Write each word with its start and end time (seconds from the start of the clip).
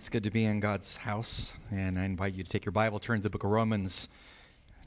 It's 0.00 0.08
good 0.08 0.24
to 0.24 0.30
be 0.30 0.46
in 0.46 0.60
God's 0.60 0.96
house, 0.96 1.52
and 1.70 1.98
I 1.98 2.04
invite 2.04 2.32
you 2.32 2.42
to 2.42 2.48
take 2.48 2.64
your 2.64 2.72
Bible, 2.72 2.98
turn 2.98 3.18
to 3.18 3.22
the 3.22 3.28
book 3.28 3.44
of 3.44 3.50
Romans, 3.50 4.08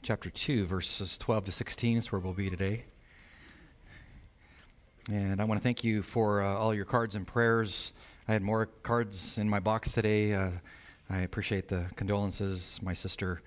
chapter 0.02 0.28
2, 0.28 0.66
verses 0.66 1.16
12 1.18 1.44
to 1.44 1.52
16. 1.52 1.98
Is 1.98 2.10
where 2.10 2.20
we'll 2.20 2.32
be 2.32 2.50
today. 2.50 2.82
And 5.08 5.40
I 5.40 5.44
want 5.44 5.60
to 5.60 5.62
thank 5.62 5.84
you 5.84 6.02
for 6.02 6.42
uh, 6.42 6.56
all 6.56 6.74
your 6.74 6.84
cards 6.84 7.14
and 7.14 7.24
prayers. 7.24 7.92
I 8.26 8.32
had 8.32 8.42
more 8.42 8.66
cards 8.66 9.38
in 9.38 9.48
my 9.48 9.60
box 9.60 9.92
today. 9.92 10.34
Uh, 10.34 10.50
I 11.08 11.20
appreciate 11.20 11.68
the 11.68 11.86
condolences. 11.94 12.80
My 12.82 12.92
sister 12.92 13.40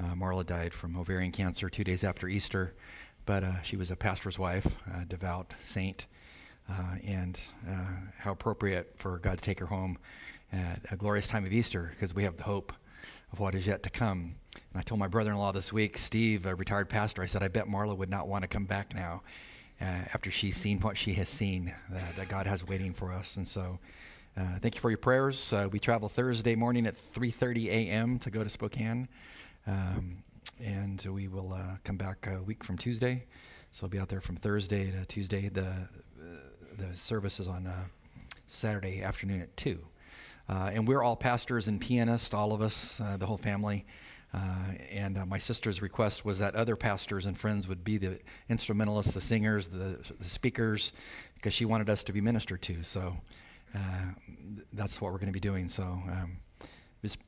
uh, 0.00 0.12
Marla 0.12 0.44
died 0.44 0.74
from 0.74 0.94
ovarian 0.94 1.32
cancer 1.32 1.70
two 1.70 1.84
days 1.84 2.04
after 2.04 2.28
Easter, 2.28 2.74
but 3.24 3.42
uh, 3.42 3.62
she 3.62 3.78
was 3.78 3.90
a 3.90 3.96
pastor's 3.96 4.38
wife, 4.38 4.66
a 4.94 5.06
devout 5.06 5.54
saint, 5.64 6.04
uh, 6.68 6.96
and 7.02 7.40
uh, 7.66 7.86
how 8.18 8.32
appropriate 8.32 8.94
for 8.98 9.18
God 9.20 9.38
to 9.38 9.42
take 9.42 9.58
her 9.58 9.66
home 9.66 9.96
at 10.54 10.80
a 10.90 10.96
glorious 10.96 11.26
time 11.26 11.44
of 11.44 11.52
Easter 11.52 11.90
because 11.92 12.14
we 12.14 12.22
have 12.24 12.36
the 12.36 12.44
hope 12.44 12.72
of 13.32 13.40
what 13.40 13.54
is 13.54 13.66
yet 13.66 13.82
to 13.82 13.90
come. 13.90 14.36
And 14.54 14.80
I 14.80 14.82
told 14.82 15.00
my 15.00 15.08
brother 15.08 15.32
in 15.32 15.38
law 15.38 15.52
this 15.52 15.72
week, 15.72 15.98
Steve, 15.98 16.46
a 16.46 16.54
retired 16.54 16.88
pastor, 16.88 17.22
I 17.22 17.26
said, 17.26 17.42
I 17.42 17.48
bet 17.48 17.66
Marla 17.66 17.96
would 17.96 18.10
not 18.10 18.28
want 18.28 18.42
to 18.42 18.48
come 18.48 18.64
back 18.64 18.94
now 18.94 19.22
uh, 19.80 19.84
after 19.84 20.30
she's 20.30 20.56
seen 20.56 20.80
what 20.80 20.96
she 20.96 21.14
has 21.14 21.28
seen 21.28 21.74
that, 21.90 22.16
that 22.16 22.28
God 22.28 22.46
has 22.46 22.64
waiting 22.64 22.92
for 22.92 23.12
us. 23.12 23.36
And 23.36 23.46
so, 23.46 23.78
uh, 24.36 24.58
thank 24.60 24.74
you 24.74 24.80
for 24.80 24.90
your 24.90 24.98
prayers. 24.98 25.52
Uh, 25.52 25.68
we 25.70 25.78
travel 25.78 26.08
Thursday 26.08 26.56
morning 26.56 26.86
at 26.86 26.94
3:30 26.94 27.68
a.m. 27.68 28.18
to 28.18 28.30
go 28.30 28.42
to 28.42 28.50
Spokane, 28.50 29.08
um, 29.66 30.24
and 30.60 31.04
we 31.08 31.28
will 31.28 31.52
uh, 31.52 31.76
come 31.84 31.96
back 31.96 32.26
a 32.26 32.42
week 32.42 32.64
from 32.64 32.76
Tuesday. 32.76 33.26
So 33.70 33.86
I'll 33.86 33.90
be 33.90 33.98
out 34.00 34.08
there 34.08 34.20
from 34.20 34.34
Thursday 34.34 34.90
to 34.90 35.04
Tuesday. 35.06 35.48
The 35.48 35.66
uh, 35.66 36.24
the 36.76 36.96
service 36.96 37.38
is 37.38 37.46
on 37.46 37.68
uh, 37.68 37.84
Saturday 38.48 39.02
afternoon 39.02 39.40
at 39.40 39.56
two. 39.56 39.86
Uh, 40.48 40.70
and 40.72 40.86
we're 40.86 41.02
all 41.02 41.16
pastors 41.16 41.68
and 41.68 41.80
pianists, 41.80 42.34
all 42.34 42.52
of 42.52 42.60
us, 42.60 43.00
uh, 43.00 43.16
the 43.16 43.26
whole 43.26 43.38
family. 43.38 43.84
Uh, 44.32 44.72
and 44.90 45.16
uh, 45.16 45.24
my 45.24 45.38
sister's 45.38 45.80
request 45.80 46.24
was 46.24 46.38
that 46.38 46.54
other 46.56 46.74
pastors 46.74 47.24
and 47.24 47.38
friends 47.38 47.68
would 47.68 47.84
be 47.84 47.98
the 47.98 48.18
instrumentalists, 48.48 49.12
the 49.12 49.20
singers, 49.20 49.68
the, 49.68 49.98
the 50.18 50.28
speakers, 50.28 50.92
because 51.34 51.54
she 51.54 51.64
wanted 51.64 51.88
us 51.88 52.02
to 52.02 52.12
be 52.12 52.20
ministered 52.20 52.60
to. 52.60 52.82
So 52.82 53.16
uh, 53.74 53.78
that's 54.72 55.00
what 55.00 55.12
we're 55.12 55.18
going 55.18 55.28
to 55.28 55.32
be 55.32 55.40
doing. 55.40 55.68
So 55.68 55.84
um, 55.84 56.38
just 57.02 57.18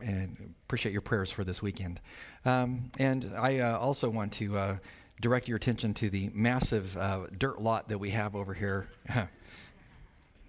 and 0.00 0.54
appreciate 0.66 0.92
your 0.92 1.00
prayers 1.00 1.30
for 1.30 1.44
this 1.44 1.62
weekend. 1.62 2.00
Um, 2.44 2.90
and 2.98 3.32
I 3.36 3.60
uh, 3.60 3.78
also 3.78 4.10
want 4.10 4.32
to 4.34 4.78
direct 5.20 5.46
your 5.48 5.56
attention 5.56 5.94
to 5.94 6.10
the 6.10 6.30
massive 6.34 6.98
dirt 7.38 7.60
lot 7.60 7.88
that 7.88 7.98
we 7.98 8.10
have 8.10 8.36
over 8.36 8.52
here. 8.52 8.88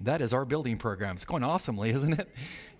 that 0.01 0.21
is 0.21 0.33
our 0.33 0.45
building 0.45 0.77
program. 0.77 1.15
It's 1.15 1.25
going 1.25 1.43
awesomely, 1.43 1.89
isn't 1.91 2.19
it? 2.19 2.29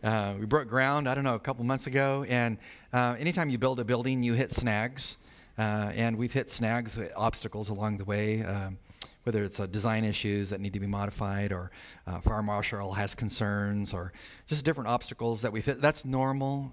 Uh, 0.03 0.33
we 0.39 0.45
broke 0.45 0.67
ground, 0.67 1.07
I 1.07 1.15
don't 1.15 1.23
know, 1.23 1.35
a 1.35 1.39
couple 1.39 1.63
months 1.63 1.87
ago. 1.87 2.25
And 2.27 2.57
uh, 2.91 3.15
anytime 3.19 3.49
you 3.49 3.57
build 3.57 3.79
a 3.79 3.85
building, 3.85 4.23
you 4.23 4.33
hit 4.33 4.51
snags. 4.51 5.17
Uh, 5.57 5.91
and 5.95 6.17
we've 6.17 6.33
hit 6.33 6.49
snags, 6.49 6.97
uh, 6.97 7.09
obstacles 7.15 7.69
along 7.69 7.97
the 7.97 8.05
way, 8.05 8.43
um, 8.43 8.77
whether 9.23 9.43
it's 9.43 9.59
uh, 9.59 9.67
design 9.67 10.03
issues 10.03 10.49
that 10.49 10.59
need 10.59 10.73
to 10.73 10.79
be 10.79 10.87
modified, 10.87 11.51
or 11.51 11.69
uh, 12.07 12.19
fire 12.19 12.41
marshal 12.41 12.93
has 12.93 13.13
concerns, 13.13 13.93
or 13.93 14.11
just 14.47 14.65
different 14.65 14.89
obstacles 14.89 15.41
that 15.41 15.51
we've 15.51 15.65
hit. 15.65 15.79
That's 15.79 16.05
normal 16.05 16.71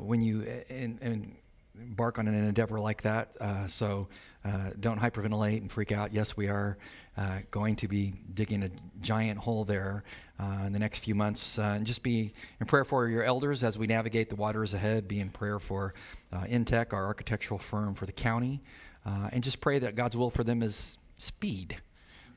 when 0.00 0.22
you, 0.22 0.42
in 0.68 1.36
embark 1.80 2.18
on 2.18 2.28
an 2.28 2.34
endeavor 2.34 2.78
like 2.78 3.02
that. 3.02 3.36
Uh, 3.40 3.66
so 3.66 4.08
uh, 4.44 4.70
don't 4.80 5.00
hyperventilate 5.00 5.58
and 5.58 5.70
freak 5.70 5.92
out. 5.92 6.12
Yes, 6.12 6.36
we 6.36 6.48
are 6.48 6.78
uh, 7.16 7.38
going 7.50 7.76
to 7.76 7.88
be 7.88 8.14
digging 8.34 8.62
a 8.62 8.70
giant 9.00 9.38
hole 9.40 9.64
there 9.64 10.04
uh, 10.38 10.64
in 10.66 10.72
the 10.72 10.78
next 10.78 11.00
few 11.00 11.14
months. 11.14 11.58
Uh, 11.58 11.74
and 11.76 11.86
just 11.86 12.02
be 12.02 12.32
in 12.60 12.66
prayer 12.66 12.84
for 12.84 13.08
your 13.08 13.24
elders 13.24 13.64
as 13.64 13.78
we 13.78 13.86
navigate 13.86 14.30
the 14.30 14.36
waters 14.36 14.74
ahead. 14.74 15.08
Be 15.08 15.20
in 15.20 15.30
prayer 15.30 15.58
for 15.58 15.94
uh, 16.32 16.44
Intech, 16.44 16.92
our 16.92 17.06
architectural 17.06 17.58
firm 17.58 17.94
for 17.94 18.06
the 18.06 18.12
county. 18.12 18.60
and 19.04 19.42
just 19.42 19.60
pray 19.60 19.78
that 19.78 19.94
God's 19.94 20.16
will 20.16 20.30
for 20.30 20.44
them 20.44 20.62
is 20.62 20.98
speed. 21.16 21.76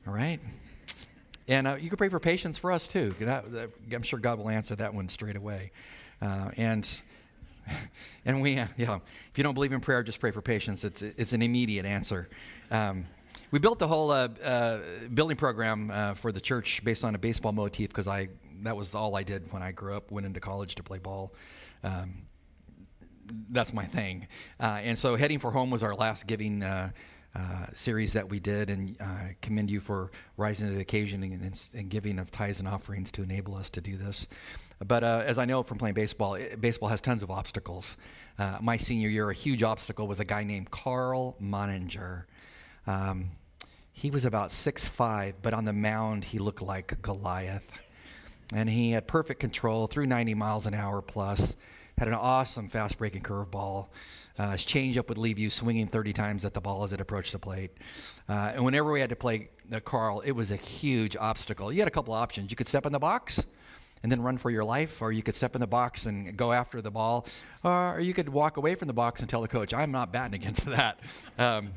All 0.06 0.14
right? 0.14 0.40
And 1.46 1.80
you 1.80 1.88
can 1.88 1.96
pray 1.96 2.08
for 2.08 2.20
patience 2.20 2.58
for 2.58 2.72
us 2.72 2.86
too. 2.86 3.14
That, 3.20 3.50
that, 3.52 3.70
I'm 3.92 4.02
sure 4.02 4.18
God 4.18 4.38
will 4.38 4.50
answer 4.50 4.74
that 4.76 4.92
one 4.92 5.08
straight 5.08 5.36
away. 5.36 5.70
and 6.20 7.02
and 8.24 8.42
we, 8.42 8.58
uh, 8.58 8.66
know, 8.78 9.00
if 9.30 9.38
you 9.38 9.44
don't 9.44 9.54
believe 9.54 9.72
in 9.72 9.80
prayer, 9.80 10.02
just 10.02 10.20
pray 10.20 10.30
for 10.30 10.42
patience. 10.42 10.84
It's, 10.84 11.02
it's 11.02 11.32
an 11.32 11.42
immediate 11.42 11.86
answer. 11.86 12.28
Um, 12.70 13.06
we 13.50 13.58
built 13.58 13.78
the 13.78 13.88
whole 13.88 14.10
uh, 14.10 14.28
uh, 14.44 14.80
building 15.14 15.36
program 15.36 15.90
uh, 15.90 16.14
for 16.14 16.32
the 16.32 16.40
church 16.40 16.82
based 16.84 17.04
on 17.04 17.14
a 17.14 17.18
baseball 17.18 17.52
motif 17.52 17.88
because 17.88 18.06
I 18.06 18.28
that 18.62 18.76
was 18.76 18.94
all 18.94 19.16
I 19.16 19.22
did 19.22 19.52
when 19.52 19.62
I 19.62 19.72
grew 19.72 19.96
up. 19.96 20.10
Went 20.10 20.26
into 20.26 20.40
college 20.40 20.74
to 20.74 20.82
play 20.82 20.98
ball. 20.98 21.32
Um, 21.82 22.26
that's 23.50 23.72
my 23.72 23.84
thing. 23.84 24.26
Uh, 24.60 24.80
and 24.82 24.98
so, 24.98 25.16
heading 25.16 25.38
for 25.38 25.50
home 25.50 25.70
was 25.70 25.82
our 25.82 25.94
last 25.94 26.26
giving. 26.26 26.62
Uh, 26.62 26.90
uh, 27.34 27.66
series 27.74 28.14
that 28.14 28.28
we 28.28 28.40
did, 28.40 28.70
and 28.70 28.96
uh, 29.00 29.04
commend 29.42 29.70
you 29.70 29.80
for 29.80 30.10
rising 30.38 30.66
to 30.66 30.74
the 30.74 30.80
occasion 30.80 31.22
and, 31.22 31.42
and, 31.42 31.68
and, 31.74 31.90
giving 31.90 32.18
of 32.18 32.32
tithes 32.32 32.58
and 32.58 32.66
offerings 32.66 33.12
to 33.12 33.22
enable 33.22 33.54
us 33.54 33.68
to 33.68 33.80
do 33.82 33.96
this. 33.96 34.26
But 34.86 35.02
uh, 35.02 35.22
as 35.26 35.38
I 35.38 35.44
know 35.44 35.62
from 35.62 35.78
playing 35.78 35.94
baseball, 35.94 36.34
it, 36.34 36.60
baseball 36.60 36.88
has 36.88 37.00
tons 37.00 37.22
of 37.22 37.30
obstacles. 37.30 37.96
Uh, 38.38 38.58
my 38.60 38.76
senior 38.76 39.08
year, 39.08 39.28
a 39.30 39.34
huge 39.34 39.62
obstacle 39.62 40.06
was 40.06 40.20
a 40.20 40.24
guy 40.24 40.44
named 40.44 40.70
Carl 40.70 41.36
Moninger. 41.42 42.24
Um, 42.86 43.32
he 43.92 44.10
was 44.10 44.24
about 44.24 44.52
six 44.52 44.86
five, 44.86 45.34
but 45.42 45.52
on 45.52 45.64
the 45.64 45.72
mound, 45.72 46.24
he 46.24 46.38
looked 46.38 46.62
like 46.62 47.02
Goliath. 47.02 47.68
And 48.54 48.70
he 48.70 48.92
had 48.92 49.06
perfect 49.06 49.40
control, 49.40 49.88
through 49.88 50.06
90 50.06 50.34
miles 50.34 50.66
an 50.66 50.72
hour 50.72 51.02
plus, 51.02 51.54
had 51.98 52.08
an 52.08 52.14
awesome 52.14 52.68
fast 52.68 52.96
breaking 52.96 53.22
curveball. 53.22 53.88
Uh, 54.38 54.52
his 54.52 54.64
changeup 54.64 55.08
would 55.08 55.18
leave 55.18 55.38
you 55.38 55.50
swinging 55.50 55.88
30 55.88 56.12
times 56.12 56.44
at 56.44 56.54
the 56.54 56.60
ball 56.60 56.84
as 56.84 56.92
it 56.92 57.00
approached 57.00 57.32
the 57.32 57.38
plate. 57.38 57.72
Uh, 58.28 58.52
and 58.54 58.64
whenever 58.64 58.92
we 58.92 59.00
had 59.00 59.10
to 59.10 59.16
play 59.16 59.50
uh, 59.72 59.80
Carl, 59.80 60.20
it 60.20 60.30
was 60.30 60.52
a 60.52 60.56
huge 60.56 61.16
obstacle. 61.16 61.72
You 61.72 61.80
had 61.80 61.88
a 61.88 61.90
couple 61.90 62.14
options. 62.14 62.50
You 62.50 62.56
could 62.56 62.68
step 62.68 62.86
in 62.86 62.92
the 62.92 63.00
box, 63.00 63.44
and 64.02 64.12
then 64.12 64.22
run 64.22 64.38
for 64.38 64.50
your 64.50 64.64
life, 64.64 65.02
or 65.02 65.12
you 65.12 65.22
could 65.22 65.34
step 65.34 65.54
in 65.54 65.60
the 65.60 65.66
box 65.66 66.06
and 66.06 66.36
go 66.36 66.52
after 66.52 66.80
the 66.80 66.90
ball, 66.90 67.26
or 67.64 67.98
you 68.00 68.14
could 68.14 68.28
walk 68.28 68.56
away 68.56 68.74
from 68.74 68.88
the 68.88 68.94
box 68.94 69.20
and 69.20 69.28
tell 69.28 69.42
the 69.42 69.48
coach, 69.48 69.74
I'm 69.74 69.90
not 69.90 70.12
batting 70.12 70.34
against 70.34 70.64
that. 70.66 71.00
Um, 71.38 71.70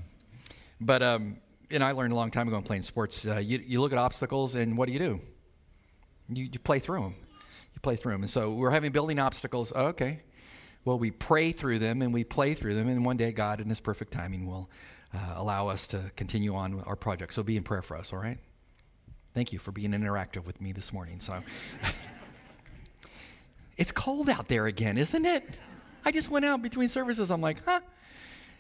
but, 0.80 1.04
um, 1.04 1.38
and 1.70 1.84
I 1.84 1.92
learned 1.92 2.14
a 2.14 2.16
long 2.16 2.32
time 2.32 2.48
ago 2.48 2.58
in 2.58 2.64
playing 2.64 2.84
sports, 2.84 3.26
uh, 3.26 3.38
you, 3.38 3.62
you 3.66 3.82
look 3.82 3.92
at 3.92 3.98
obstacles, 3.98 4.56
and 4.56 4.78
what 4.78 4.88
do 4.88 4.94
you 4.94 5.00
do? 5.00 5.22
You, 6.30 6.50
you 6.52 6.60
play 6.60 6.80
through 6.80 7.02
them. 7.02 7.16
You 7.74 7.80
play 7.82 7.96
through 7.96 8.14
them. 8.14 8.22
And 8.22 8.30
so 8.30 8.52
we're 8.54 8.72
having 8.72 8.92
building 8.92 9.20
obstacles. 9.20 9.72
Oh, 9.76 9.88
okay. 9.88 10.22
Well, 10.84 10.98
we 10.98 11.12
pray 11.12 11.52
through 11.52 11.80
them 11.80 12.02
and 12.02 12.14
we 12.14 12.24
play 12.24 12.56
through 12.56 12.74
them, 12.74 12.90
and 12.90 13.06
one 13.06 13.18
day 13.18 13.32
God, 13.32 13.62
in 13.62 13.70
His 13.70 13.80
perfect 13.80 14.12
timing, 14.12 14.48
will 14.48 14.70
uh, 15.14 15.34
allow 15.36 15.68
us 15.68 15.88
to 15.90 16.12
continue 16.16 16.56
on 16.56 16.76
with 16.76 16.88
our 16.88 16.96
project. 16.96 17.34
So 17.34 17.44
be 17.44 17.58
in 17.58 17.64
prayer 17.64 17.82
for 17.82 17.98
us, 17.98 18.12
all 18.12 18.20
right? 18.20 18.40
Thank 19.34 19.54
you 19.54 19.60
for 19.60 19.72
being 19.72 19.92
interactive 19.92 20.46
with 20.46 20.60
me 20.62 20.72
this 20.72 20.92
morning. 20.92 21.20
So. 21.20 21.42
It's 23.82 23.92
cold 23.92 24.30
out 24.30 24.48
there 24.48 24.68
again, 24.68 24.96
isn't 25.00 25.26
it? 25.26 25.50
I 26.06 26.12
just 26.12 26.30
went 26.30 26.46
out 26.46 26.62
between 26.62 26.88
services. 26.88 27.32
I'm 27.32 27.42
like, 27.42 27.66
huh? 27.66 27.80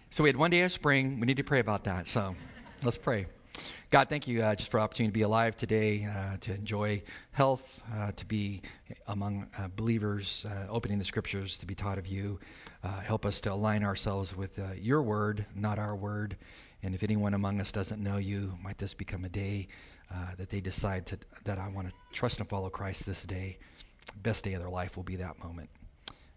So 0.09 0.23
we 0.23 0.29
had 0.29 0.35
one 0.35 0.49
day 0.49 0.61
of 0.61 0.71
spring. 0.71 1.19
We 1.19 1.27
need 1.27 1.37
to 1.37 1.43
pray 1.43 1.59
about 1.59 1.83
that. 1.83 2.07
So 2.07 2.35
let's 2.81 2.97
pray. 2.97 3.27
God, 3.91 4.09
thank 4.09 4.27
you 4.27 4.41
uh, 4.41 4.55
just 4.55 4.71
for 4.71 4.79
opportunity 4.79 5.11
to 5.11 5.13
be 5.13 5.21
alive 5.21 5.55
today, 5.55 6.07
uh, 6.09 6.37
to 6.37 6.55
enjoy 6.55 7.03
health, 7.33 7.83
uh, 7.93 8.13
to 8.13 8.25
be 8.25 8.63
among 9.07 9.47
uh, 9.59 9.67
believers, 9.75 10.47
uh, 10.49 10.65
opening 10.71 10.97
the 10.97 11.05
scriptures, 11.05 11.59
to 11.59 11.67
be 11.67 11.75
taught 11.75 11.99
of 11.99 12.07
you. 12.07 12.39
Uh, 12.83 12.87
help 13.01 13.23
us 13.23 13.39
to 13.41 13.53
align 13.53 13.83
ourselves 13.83 14.35
with 14.35 14.59
your 14.75 15.03
word, 15.03 15.45
not 15.53 15.77
our 15.77 15.95
word. 15.95 16.35
And 16.81 16.95
if 16.95 17.03
anyone 17.03 17.35
among 17.35 17.59
us 17.59 17.71
doesn't 17.71 18.01
know 18.01 18.17
you, 18.17 18.57
might 18.63 18.79
this 18.79 18.95
become 18.95 19.23
a 19.23 19.29
day 19.29 19.67
that 20.37 20.49
they 20.49 20.61
decide 20.61 21.05
to, 21.07 21.17
that 21.45 21.59
I 21.59 21.67
want 21.69 21.89
to 21.89 21.93
trust 22.11 22.39
and 22.39 22.49
follow 22.49 22.69
Christ 22.69 23.05
this 23.05 23.23
day 23.23 23.57
best 24.21 24.43
day 24.43 24.53
of 24.53 24.61
their 24.61 24.69
life 24.69 24.95
will 24.95 25.03
be 25.03 25.15
that 25.17 25.39
moment. 25.43 25.69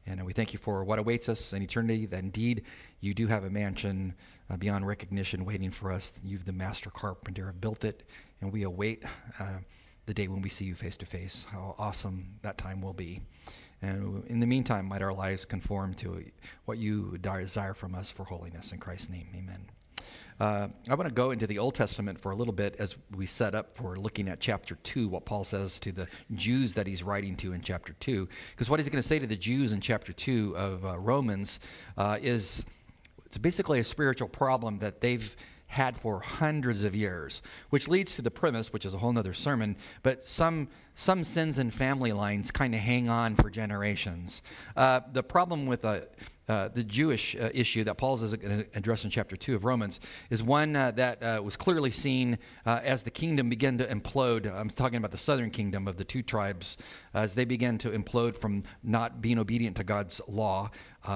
And 0.07 0.25
we 0.27 0.35
thank 0.35 0.53
you 0.53 0.59
for 0.59 0.85
what 0.85 0.99
awaits 0.99 1.29
us 1.29 1.53
in 1.53 1.63
eternity, 1.63 2.07
that 2.07 2.23
indeed 2.23 2.65
you 3.01 3.15
do 3.15 3.27
have 3.27 3.45
a 3.45 3.51
mansion 3.51 4.15
uh, 4.51 4.57
beyond 4.57 4.87
recognition 4.87 5.45
waiting 5.47 5.71
for 5.71 5.91
us. 5.91 6.13
You've 6.23 6.45
the 6.45 6.53
master 6.53 6.91
carpenter 6.91 7.47
have 7.47 7.61
built 7.61 7.85
it, 7.85 8.03
and 8.41 8.53
we 8.53 8.65
await 8.65 9.05
uh, 9.41 9.59
the 10.05 10.13
day 10.13 10.29
when 10.29 10.43
we 10.43 10.51
see 10.51 10.67
you 10.67 10.75
face 10.75 10.99
to 10.99 11.07
face. 11.07 11.47
How 11.51 11.75
awesome 11.79 12.39
that 12.43 12.59
time 12.59 12.83
will 12.83 12.93
be. 12.93 13.23
And 13.81 14.27
in 14.27 14.41
the 14.41 14.47
meantime, 14.47 14.87
might 14.87 15.01
our 15.01 15.15
lives 15.15 15.47
conform 15.47 15.95
to 15.95 16.23
what 16.67 16.77
you 16.77 17.19
desire 17.19 17.75
from 17.75 17.95
us 17.95 18.11
for 18.11 18.25
holiness. 18.25 18.73
In 18.73 18.79
Christ's 18.79 19.09
name, 19.09 19.29
amen. 19.35 19.71
Uh, 20.41 20.69
I 20.89 20.95
want 20.95 21.09
to 21.09 21.15
go 21.15 21.31
into 21.31 21.47
the 21.47 21.59
Old 21.59 21.75
Testament 21.75 22.19
for 22.19 22.33
a 22.33 22.37
little 22.37 22.53
bit 22.53 22.77
as 22.79 22.97
we 23.15 23.27
set 23.27 23.55
up 23.55 23.77
for 23.77 23.97
looking 23.97 24.29
at 24.29 24.41
chapter 24.41 24.75
2, 24.77 25.09
what 25.09 25.25
Paul 25.25 25.45
says 25.45 25.79
to 25.81 25.93
the 25.93 26.09
Jews 26.35 26.75
that 26.75 26.87
he's 26.87 27.03
writing 27.03 27.37
to 27.37 27.53
in 27.53 27.61
chapter 27.61 27.93
2. 28.01 28.29
Because 28.51 28.69
what 28.69 28.81
he's 28.81 28.89
going 28.89 29.03
to 29.03 29.09
say 29.09 29.19
to 29.19 29.27
the 29.27 29.37
Jews 29.37 29.73
in 29.73 29.81
chapter 29.81 30.13
2 30.13 30.57
of 30.57 30.85
uh, 30.85 30.99
Romans 30.99 31.61
uh, 31.97 32.19
is 32.21 32.65
it's 33.27 33.39
basically 33.39 33.81
a 33.81 33.85
spiritual 33.85 34.29
problem 34.29 34.79
that 34.79 35.01
they've 35.01 35.35
had 35.67 36.01
for 36.01 36.21
hundreds 36.21 36.85
of 36.85 36.95
years, 36.95 37.43
which 37.71 37.89
leads 37.89 38.15
to 38.15 38.23
the 38.23 38.31
premise, 38.31 38.73
which 38.73 38.87
is 38.87 38.95
a 38.95 38.99
whole 38.99 39.17
other 39.19 39.35
sermon, 39.35 39.77
but 40.03 40.27
some, 40.27 40.69
some 40.95 41.25
sins 41.25 41.59
and 41.59 41.75
family 41.75 42.13
lines 42.13 42.51
kind 42.51 42.75
of 42.75 42.81
hang 42.81 43.09
on 43.09 43.35
for 43.35 43.51
generations. 43.51 44.41
Uh, 44.77 45.01
the 45.13 45.23
problem 45.23 45.67
with 45.67 45.85
a 45.85 46.07
uh, 46.49 46.69
the 46.69 46.85
Jewish 46.85 47.35
uh, 47.37 47.49
issue 47.55 47.85
that 47.85 47.97
Paul 47.97 48.23
is 48.23 48.35
going 48.35 48.65
to 48.65 48.67
address 48.77 49.05
in 49.05 49.11
chapter 49.11 49.35
2 49.37 49.55
of 49.55 49.65
Romans 49.65 49.99
is 50.29 50.43
one 50.43 50.77
uh, 50.77 50.91
that 50.93 51.23
uh, 51.23 51.41
was 51.43 51.57
clearly 51.57 51.91
seen 51.91 52.39
uh, 52.67 52.81
as 52.83 53.03
the 53.03 53.11
kingdom 53.11 53.49
began 53.49 53.79
to 53.79 53.87
implode. 53.87 54.53
I'm 54.53 54.69
talking 54.69 54.99
about 54.99 55.11
the 55.11 55.17
southern 55.17 55.51
kingdom 55.51 55.89
of 55.89 55.97
the 55.97 56.05
two 56.05 56.23
tribes 56.23 56.77
as 57.15 57.35
they 57.35 57.47
began 57.47 57.79
to 57.79 57.91
implode 57.91 58.37
from 58.37 58.63
not 58.83 59.23
being 59.23 59.39
obedient 59.39 59.77
to 59.77 59.85
God's 59.85 60.21
law 60.29 60.71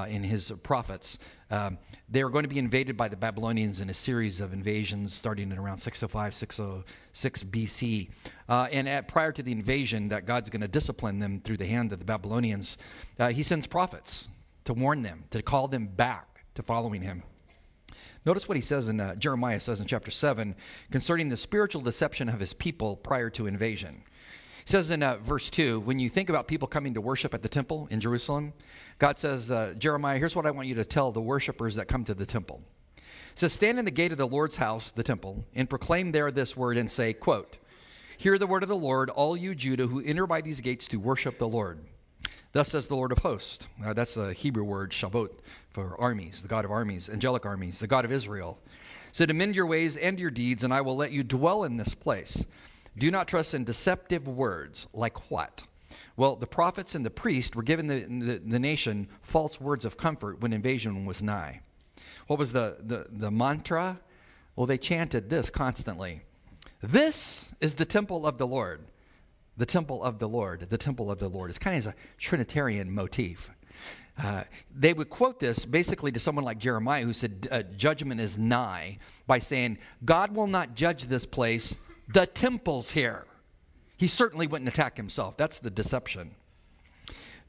in 0.08 0.22
his 0.24 0.52
prophets. 0.62 1.18
Um, 1.50 1.78
they 2.10 2.22
were 2.24 2.30
going 2.30 2.44
to 2.44 2.48
be 2.48 2.58
invaded 2.58 2.96
by 2.96 3.08
the 3.08 3.16
Babylonians 3.16 3.80
in 3.80 3.88
a 3.88 3.94
series 3.94 4.40
of 4.40 4.52
invasions 4.52 5.14
starting 5.14 5.50
in 5.50 5.58
around 5.58 5.78
605, 5.78 6.34
606 6.34 7.44
BC. 7.44 8.10
and 8.48 8.88
at, 8.88 9.08
prior 9.08 9.32
to 9.32 9.42
the 9.42 9.52
invasion, 9.52 10.08
that 10.08 10.24
God's 10.24 10.50
going 10.50 10.60
to 10.62 10.68
discipline 10.68 11.18
them 11.18 11.40
through 11.42 11.56
the 11.58 11.66
hand 11.66 11.92
of 11.92 11.98
the 11.98 12.04
Babylonians, 12.04 12.76
he 13.30 13.42
sends 13.42 13.66
prophets 13.66 14.28
to 14.68 14.74
warn 14.74 15.00
them, 15.00 15.24
to 15.30 15.40
call 15.40 15.66
them 15.66 15.86
back 15.86 16.44
to 16.54 16.62
following 16.62 17.00
him. 17.00 17.22
Notice 18.26 18.46
what 18.46 18.58
he 18.58 18.60
says 18.60 18.86
in 18.86 19.00
uh, 19.00 19.14
Jeremiah 19.14 19.60
says 19.60 19.80
in 19.80 19.86
chapter 19.86 20.10
7 20.10 20.54
concerning 20.90 21.30
the 21.30 21.38
spiritual 21.38 21.80
deception 21.80 22.28
of 22.28 22.38
his 22.38 22.52
people 22.52 22.94
prior 22.94 23.30
to 23.30 23.46
invasion. 23.46 24.02
He 24.66 24.70
says 24.70 24.90
in 24.90 25.02
uh, 25.02 25.16
verse 25.22 25.48
2 25.48 25.80
when 25.80 25.98
you 25.98 26.10
think 26.10 26.28
about 26.28 26.48
people 26.48 26.68
coming 26.68 26.92
to 26.92 27.00
worship 27.00 27.32
at 27.32 27.40
the 27.40 27.48
temple 27.48 27.88
in 27.90 27.98
Jerusalem, 27.98 28.52
God 28.98 29.16
says, 29.16 29.50
uh, 29.50 29.72
Jeremiah, 29.78 30.18
here's 30.18 30.36
what 30.36 30.44
I 30.44 30.50
want 30.50 30.68
you 30.68 30.74
to 30.74 30.84
tell 30.84 31.12
the 31.12 31.22
worshipers 31.22 31.76
that 31.76 31.88
come 31.88 32.04
to 32.04 32.12
the 32.12 32.26
temple. 32.26 32.60
It 32.98 33.38
says, 33.38 33.54
Stand 33.54 33.78
in 33.78 33.86
the 33.86 33.90
gate 33.90 34.12
of 34.12 34.18
the 34.18 34.28
Lord's 34.28 34.56
house, 34.56 34.92
the 34.92 35.02
temple, 35.02 35.46
and 35.54 35.70
proclaim 35.70 36.12
there 36.12 36.30
this 36.30 36.58
word 36.58 36.76
and 36.76 36.90
say, 36.90 37.14
quote, 37.14 37.56
Hear 38.18 38.36
the 38.36 38.46
word 38.46 38.64
of 38.64 38.68
the 38.68 38.76
Lord, 38.76 39.08
all 39.08 39.34
you 39.34 39.54
Judah 39.54 39.86
who 39.86 40.02
enter 40.02 40.26
by 40.26 40.42
these 40.42 40.60
gates 40.60 40.86
to 40.88 40.98
worship 40.98 41.38
the 41.38 41.48
Lord. 41.48 41.78
Thus 42.58 42.70
says 42.70 42.88
the 42.88 42.96
Lord 42.96 43.12
of 43.12 43.18
hosts. 43.18 43.68
Uh, 43.86 43.92
that's 43.92 44.14
the 44.14 44.32
Hebrew 44.32 44.64
word 44.64 44.92
Sabaoth 44.92 45.42
for 45.70 45.94
armies, 45.96 46.42
the 46.42 46.48
God 46.48 46.64
of 46.64 46.72
armies, 46.72 47.08
angelic 47.08 47.46
armies, 47.46 47.78
the 47.78 47.86
God 47.86 48.04
of 48.04 48.10
Israel. 48.10 48.58
Said, 49.12 49.30
Amend 49.30 49.54
your 49.54 49.66
ways 49.66 49.96
and 49.96 50.18
your 50.18 50.32
deeds, 50.32 50.64
and 50.64 50.74
I 50.74 50.80
will 50.80 50.96
let 50.96 51.12
you 51.12 51.22
dwell 51.22 51.62
in 51.62 51.76
this 51.76 51.94
place. 51.94 52.44
Do 52.96 53.12
not 53.12 53.28
trust 53.28 53.54
in 53.54 53.62
deceptive 53.62 54.26
words. 54.26 54.88
Like 54.92 55.30
what? 55.30 55.68
Well, 56.16 56.34
the 56.34 56.48
prophets 56.48 56.96
and 56.96 57.06
the 57.06 57.10
priest 57.10 57.54
were 57.54 57.62
giving 57.62 57.86
the, 57.86 58.00
the, 58.00 58.42
the 58.44 58.58
nation 58.58 59.06
false 59.22 59.60
words 59.60 59.84
of 59.84 59.96
comfort 59.96 60.40
when 60.40 60.52
invasion 60.52 61.06
was 61.06 61.22
nigh. 61.22 61.60
What 62.26 62.40
was 62.40 62.52
the, 62.52 62.78
the, 62.80 63.06
the 63.08 63.30
mantra? 63.30 64.00
Well, 64.56 64.66
they 64.66 64.78
chanted 64.78 65.30
this 65.30 65.48
constantly 65.48 66.22
This 66.82 67.54
is 67.60 67.74
the 67.74 67.84
temple 67.84 68.26
of 68.26 68.36
the 68.36 68.48
Lord 68.48 68.80
the 69.58 69.66
temple 69.66 70.02
of 70.02 70.18
the 70.18 70.28
Lord, 70.28 70.70
the 70.70 70.78
temple 70.78 71.10
of 71.10 71.18
the 71.18 71.28
Lord. 71.28 71.50
It's 71.50 71.58
kind 71.58 71.76
of 71.76 71.86
a 71.88 71.94
Trinitarian 72.16 72.90
motif. 72.90 73.50
Uh, 74.16 74.44
they 74.74 74.92
would 74.92 75.10
quote 75.10 75.38
this 75.38 75.64
basically 75.64 76.10
to 76.12 76.18
someone 76.18 76.44
like 76.44 76.58
Jeremiah, 76.58 77.04
who 77.04 77.12
said, 77.12 77.46
uh, 77.50 77.62
Judgment 77.76 78.20
is 78.20 78.38
nigh, 78.38 78.98
by 79.26 79.38
saying, 79.38 79.78
God 80.04 80.34
will 80.34 80.46
not 80.46 80.74
judge 80.74 81.04
this 81.04 81.26
place, 81.26 81.76
the 82.08 82.26
temple's 82.26 82.92
here. 82.92 83.26
He 83.96 84.06
certainly 84.06 84.46
wouldn't 84.46 84.68
attack 84.68 84.96
himself. 84.96 85.36
That's 85.36 85.58
the 85.58 85.70
deception. 85.70 86.32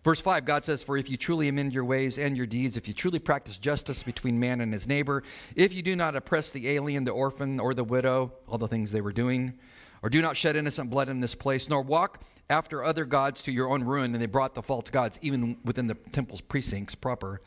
Verse 0.04 0.22
5, 0.22 0.46
God 0.46 0.64
says, 0.64 0.82
For 0.82 0.98
if 0.98 1.10
you 1.10 1.18
truly 1.18 1.48
amend 1.48 1.74
your 1.74 1.86
ways 1.86 2.18
and 2.18 2.38
your 2.38 2.46
deeds, 2.46 2.78
if 2.78 2.88
you 2.88 2.94
truly 2.94 3.20
practice 3.20 3.58
justice 3.58 4.02
between 4.02 4.40
man 4.40 4.62
and 4.62 4.74
his 4.74 4.88
neighbor, 4.88 5.24
if 5.56 5.74
you 5.74 5.82
do 5.82 5.96
not 5.96 6.16
oppress 6.16 6.52
the 6.52 6.70
alien, 6.70 7.04
the 7.04 7.12
orphan, 7.12 7.60
or 7.60 7.74
the 7.74 7.84
widow, 7.84 8.32
all 8.48 8.58
the 8.58 8.68
things 8.68 8.92
they 8.92 9.02
were 9.02 9.12
doing, 9.12 9.54
or 10.02 10.10
do 10.10 10.22
not 10.22 10.38
shed 10.38 10.56
innocent 10.56 10.90
blood 10.90 11.10
in 11.10 11.20
this 11.20 11.36
place, 11.36 11.70
nor 11.70 11.82
walk 11.82 12.24
after 12.50 12.84
other 12.84 13.06
gods 13.06 13.42
to 13.44 13.52
your 13.52 13.70
own 13.70 13.84
ruin. 13.84 14.14
And 14.14 14.22
they 14.22 14.28
brought 14.28 14.56
the 14.56 14.64
false 14.64 14.90
gods 14.90 15.20
even 15.22 15.58
within 15.64 15.88
the 15.88 15.96
temple's 15.96 16.42
precincts 16.42 16.96
proper. 16.96 17.42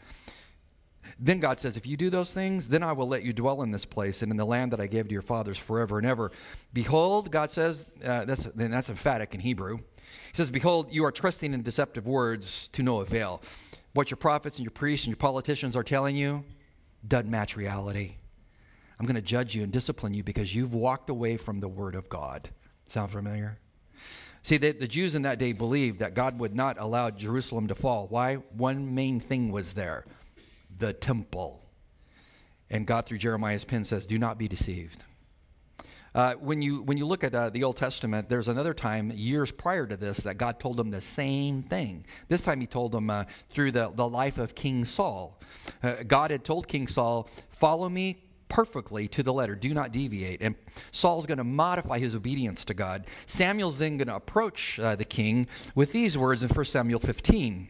Then 1.18 1.40
God 1.40 1.58
says, 1.58 1.76
If 1.76 1.86
you 1.86 1.96
do 1.96 2.10
those 2.10 2.32
things, 2.32 2.68
then 2.68 2.82
I 2.82 2.92
will 2.92 3.08
let 3.08 3.22
you 3.22 3.32
dwell 3.32 3.62
in 3.62 3.70
this 3.70 3.84
place 3.84 4.22
and 4.22 4.30
in 4.30 4.36
the 4.36 4.44
land 4.44 4.72
that 4.72 4.80
I 4.80 4.86
gave 4.86 5.08
to 5.08 5.12
your 5.12 5.22
fathers 5.22 5.58
forever 5.58 5.98
and 5.98 6.06
ever. 6.06 6.30
Behold, 6.72 7.30
God 7.30 7.50
says, 7.50 7.86
uh, 8.04 8.24
that's, 8.24 8.44
then 8.44 8.70
that's 8.70 8.88
emphatic 8.88 9.34
in 9.34 9.40
Hebrew. 9.40 9.78
He 9.78 10.34
says, 10.36 10.50
Behold, 10.50 10.88
you 10.92 11.04
are 11.04 11.12
trusting 11.12 11.52
in 11.52 11.62
deceptive 11.62 12.06
words 12.06 12.68
to 12.68 12.82
no 12.82 13.00
avail. 13.00 13.42
What 13.94 14.10
your 14.10 14.16
prophets 14.16 14.56
and 14.56 14.64
your 14.64 14.70
priests 14.70 15.06
and 15.06 15.10
your 15.10 15.16
politicians 15.18 15.76
are 15.76 15.84
telling 15.84 16.16
you 16.16 16.44
doesn't 17.06 17.30
match 17.30 17.56
reality. 17.56 18.16
I'm 19.02 19.06
going 19.06 19.16
to 19.16 19.20
judge 19.20 19.56
you 19.56 19.64
and 19.64 19.72
discipline 19.72 20.14
you 20.14 20.22
because 20.22 20.54
you've 20.54 20.74
walked 20.74 21.10
away 21.10 21.36
from 21.36 21.58
the 21.58 21.66
word 21.66 21.96
of 21.96 22.08
God. 22.08 22.50
Sound 22.86 23.10
familiar? 23.10 23.58
See, 24.44 24.58
the, 24.58 24.70
the 24.70 24.86
Jews 24.86 25.16
in 25.16 25.22
that 25.22 25.40
day 25.40 25.50
believed 25.52 25.98
that 25.98 26.14
God 26.14 26.38
would 26.38 26.54
not 26.54 26.76
allow 26.78 27.10
Jerusalem 27.10 27.66
to 27.66 27.74
fall. 27.74 28.06
Why? 28.06 28.36
One 28.36 28.94
main 28.94 29.18
thing 29.18 29.50
was 29.50 29.72
there 29.72 30.04
the 30.78 30.92
temple. 30.92 31.64
And 32.70 32.86
God, 32.86 33.06
through 33.06 33.18
Jeremiah's 33.18 33.64
pen, 33.64 33.82
says, 33.82 34.06
Do 34.06 34.20
not 34.20 34.38
be 34.38 34.46
deceived. 34.46 35.02
Uh, 36.14 36.34
when, 36.34 36.62
you, 36.62 36.82
when 36.82 36.96
you 36.96 37.04
look 37.04 37.24
at 37.24 37.34
uh, 37.34 37.50
the 37.50 37.64
Old 37.64 37.78
Testament, 37.78 38.28
there's 38.28 38.46
another 38.46 38.72
time, 38.72 39.10
years 39.10 39.50
prior 39.50 39.84
to 39.84 39.96
this, 39.96 40.18
that 40.18 40.38
God 40.38 40.60
told 40.60 40.76
them 40.76 40.92
the 40.92 41.00
same 41.00 41.64
thing. 41.64 42.06
This 42.28 42.42
time 42.42 42.60
he 42.60 42.68
told 42.68 42.92
them 42.92 43.10
uh, 43.10 43.24
through 43.50 43.72
the, 43.72 43.90
the 43.92 44.08
life 44.08 44.38
of 44.38 44.54
King 44.54 44.84
Saul. 44.84 45.40
Uh, 45.82 46.04
God 46.06 46.30
had 46.30 46.44
told 46.44 46.68
King 46.68 46.86
Saul, 46.86 47.28
Follow 47.50 47.88
me, 47.88 48.18
perfectly 48.52 49.08
to 49.08 49.22
the 49.22 49.32
letter. 49.32 49.54
Do 49.54 49.72
not 49.72 49.92
deviate. 49.92 50.42
And 50.42 50.54
Saul's 50.90 51.24
going 51.24 51.38
to 51.38 51.44
modify 51.44 51.98
his 51.98 52.14
obedience 52.14 52.64
to 52.66 52.74
God. 52.74 53.06
Samuel's 53.26 53.78
then 53.78 53.96
going 53.96 54.08
to 54.08 54.14
approach 54.14 54.78
uh, 54.78 54.94
the 54.94 55.06
king 55.06 55.48
with 55.74 55.92
these 55.92 56.18
words 56.18 56.42
in 56.42 56.50
1 56.50 56.64
Samuel 56.66 57.00
15. 57.00 57.68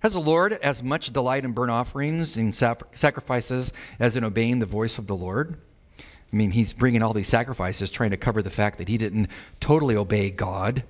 Has 0.00 0.14
the 0.14 0.20
Lord 0.20 0.54
as 0.54 0.82
much 0.82 1.12
delight 1.12 1.44
in 1.44 1.52
burnt 1.52 1.70
offerings 1.70 2.38
and 2.38 2.54
sacrifices 2.54 3.74
as 3.98 4.16
in 4.16 4.24
obeying 4.24 4.58
the 4.58 4.66
voice 4.66 4.96
of 4.96 5.06
the 5.06 5.16
Lord? 5.16 5.58
I 5.98 6.36
mean, 6.36 6.52
he's 6.52 6.72
bringing 6.72 7.02
all 7.02 7.12
these 7.12 7.28
sacrifices, 7.28 7.90
trying 7.90 8.10
to 8.10 8.16
cover 8.16 8.42
the 8.42 8.50
fact 8.50 8.78
that 8.78 8.88
he 8.88 8.96
didn't 8.96 9.28
totally 9.60 9.96
obey 9.96 10.30
God. 10.30 10.82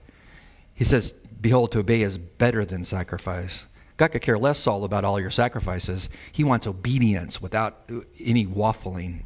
He 0.72 0.84
says, 0.84 1.12
Behold, 1.40 1.72
to 1.72 1.80
obey 1.80 2.02
is 2.02 2.16
better 2.16 2.64
than 2.64 2.84
sacrifice. 2.84 3.66
God 3.96 4.08
could 4.08 4.22
care 4.22 4.38
less, 4.38 4.58
Saul, 4.58 4.84
about 4.84 5.04
all 5.04 5.20
your 5.20 5.30
sacrifices. 5.30 6.08
He 6.32 6.42
wants 6.42 6.66
obedience 6.66 7.40
without 7.40 7.88
any 8.18 8.46
waffling. 8.46 9.22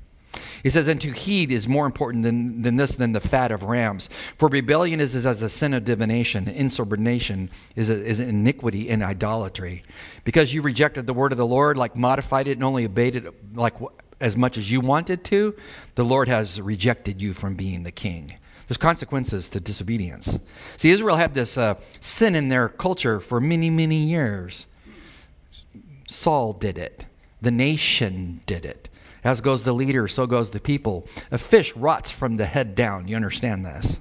He 0.62 0.70
says, 0.70 0.88
and 0.88 1.00
to 1.00 1.12
heed 1.12 1.53
is 1.53 1.69
more 1.69 1.87
important 1.87 2.25
than, 2.25 2.62
than 2.62 2.76
this, 2.76 2.94
than 2.94 3.12
the 3.12 3.20
fat 3.20 3.50
of 3.50 3.62
rams. 3.62 4.09
For 4.37 4.49
rebellion 4.49 5.00
is, 5.00 5.15
is 5.15 5.25
as 5.25 5.41
a 5.41 5.49
sin 5.49 5.73
of 5.73 5.85
divination, 5.85 6.49
insubordination 6.49 7.50
is, 7.76 7.88
a, 7.88 8.04
is 8.04 8.21
iniquity 8.21 8.88
and 8.90 9.02
idolatry. 9.02 9.85
Because 10.25 10.52
you 10.52 10.62
rejected 10.62 11.07
the 11.07 11.14
word 11.14 11.33
of 11.33 11.38
the 11.38 11.47
Lord, 11.47 11.76
like 11.76 11.97
modified 11.97 12.49
it 12.49 12.52
and 12.52 12.64
only 12.64 12.85
obeyed 12.85 13.16
it 13.16 13.57
like 13.57 13.75
as 14.21 14.37
much 14.37 14.59
as 14.59 14.71
you 14.71 14.81
wanted 14.81 15.25
to, 15.25 15.54
the 15.95 16.04
Lord 16.04 16.28
has 16.28 16.61
rejected 16.61 17.23
you 17.23 17.33
from 17.33 17.54
being 17.54 17.85
the 17.85 17.92
king. 17.92 18.33
There's 18.68 18.76
consequences 18.76 19.48
to 19.50 19.60
disobedience. 19.60 20.38
See, 20.76 20.90
Israel 20.90 21.16
had 21.16 21.32
this 21.32 21.56
uh, 21.56 21.76
sin 22.00 22.34
in 22.34 22.50
their 22.50 22.68
culture 22.68 23.18
for 23.18 23.40
many, 23.40 23.70
many 23.70 23.96
years. 23.96 24.66
Saul 26.06 26.52
did 26.52 26.76
it, 26.76 27.06
the 27.40 27.50
nation 27.50 28.42
did 28.46 28.64
it. 28.64 28.88
As 29.25 29.40
goes 29.40 29.64
the 29.64 29.72
leader, 29.72 30.06
so 30.06 30.26
goes 30.26 30.50
the 30.50 30.60
people. 30.60 31.06
A 31.30 31.38
fish 31.38 31.75
rots 31.75 32.10
from 32.10 32.37
the 32.37 32.46
head 32.46 32.75
down. 32.75 33.08
You 33.08 33.16
understand 33.16 33.64
this? 33.64 33.98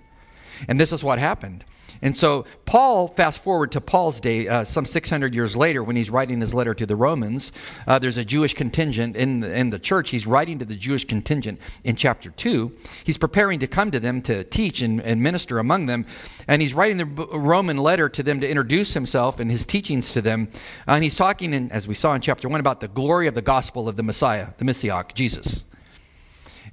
And 0.68 0.80
this 0.80 0.92
is 0.92 1.04
what 1.04 1.18
happened. 1.18 1.66
And 2.02 2.16
so, 2.16 2.46
Paul, 2.66 3.10
fast 3.10 3.44
forward 3.44 3.72
to 3.74 3.82
Paul's 3.82 4.20
day, 4.20 4.48
uh, 4.48 4.64
some 4.64 4.86
600 4.86 5.34
years 5.34 5.56
later, 5.56 5.84
when 5.84 5.96
he's 5.96 6.10
writing 6.10 6.42
his 6.42 6.54
letter 6.54 6.74
to 6.74 6.86
the 6.86 6.96
Romans, 6.96 7.52
uh, 7.88 8.00
there's 8.00 8.18
a 8.18 8.26
Jewish 8.26 8.54
contingent 8.54 9.16
in 9.16 9.42
the, 9.42 9.56
in 9.56 9.70
the 9.70 9.80
church. 9.80 10.10
He's 10.10 10.28
writing 10.28 10.60
to 10.60 10.66
the 10.66 10.76
Jewish 10.76 11.06
contingent 11.06 11.60
in 11.84 11.96
chapter 11.96 12.30
2. 12.30 12.76
He's 13.04 13.18
preparing 13.18 13.60
to 13.60 13.68
come 13.68 13.92
to 13.92 14.00
them 14.00 14.22
to 14.24 14.44
teach 14.44 14.82
and, 14.82 15.02
and 15.02 15.22
minister 15.22 15.60
among 15.60 15.86
them. 15.86 16.06
And 16.48 16.62
he's 16.62 16.74
writing 16.74 16.98
the 16.98 17.06
Roman 17.06 17.78
letter 17.78 18.10
to 18.10 18.24
them 18.24 18.40
to 18.42 18.50
introduce 18.50 18.94
himself 18.94 19.40
and 19.40 19.52
his 19.52 19.66
teachings 19.66 20.14
to 20.14 20.22
them. 20.22 20.50
Uh, 20.88 20.92
and 20.92 21.04
he's 21.04 21.16
talking, 21.16 21.54
in, 21.54 21.72
as 21.72 21.88
we 21.88 21.94
saw 21.94 22.14
in 22.14 22.22
chapter 22.22 22.50
1, 22.50 22.60
about 22.60 22.80
the 22.80 22.88
glory 22.88 23.28
of 23.28 23.36
the 23.36 23.42
gospel 23.42 23.88
of 23.88 23.96
the 23.96 24.04
Messiah, 24.04 24.48
the 24.58 24.66
Messiah, 24.66 25.04
Jesus 25.14 25.64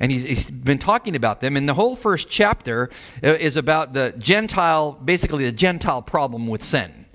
and 0.01 0.11
he's, 0.11 0.23
he's 0.23 0.51
been 0.51 0.79
talking 0.79 1.17
about 1.17 1.41
them. 1.41 1.57
And 1.57 1.69
the 1.69 1.75
whole 1.75 1.97
first 1.97 2.29
chapter 2.29 2.91
uh, 3.23 3.29
is 3.29 3.57
about 3.57 3.93
the 3.93 4.15
Gentile, 4.19 4.93
basically 4.93 5.45
the 5.45 5.53
Gentile 5.53 6.03
problem 6.03 6.47
with 6.47 6.63
sin. 6.63 7.07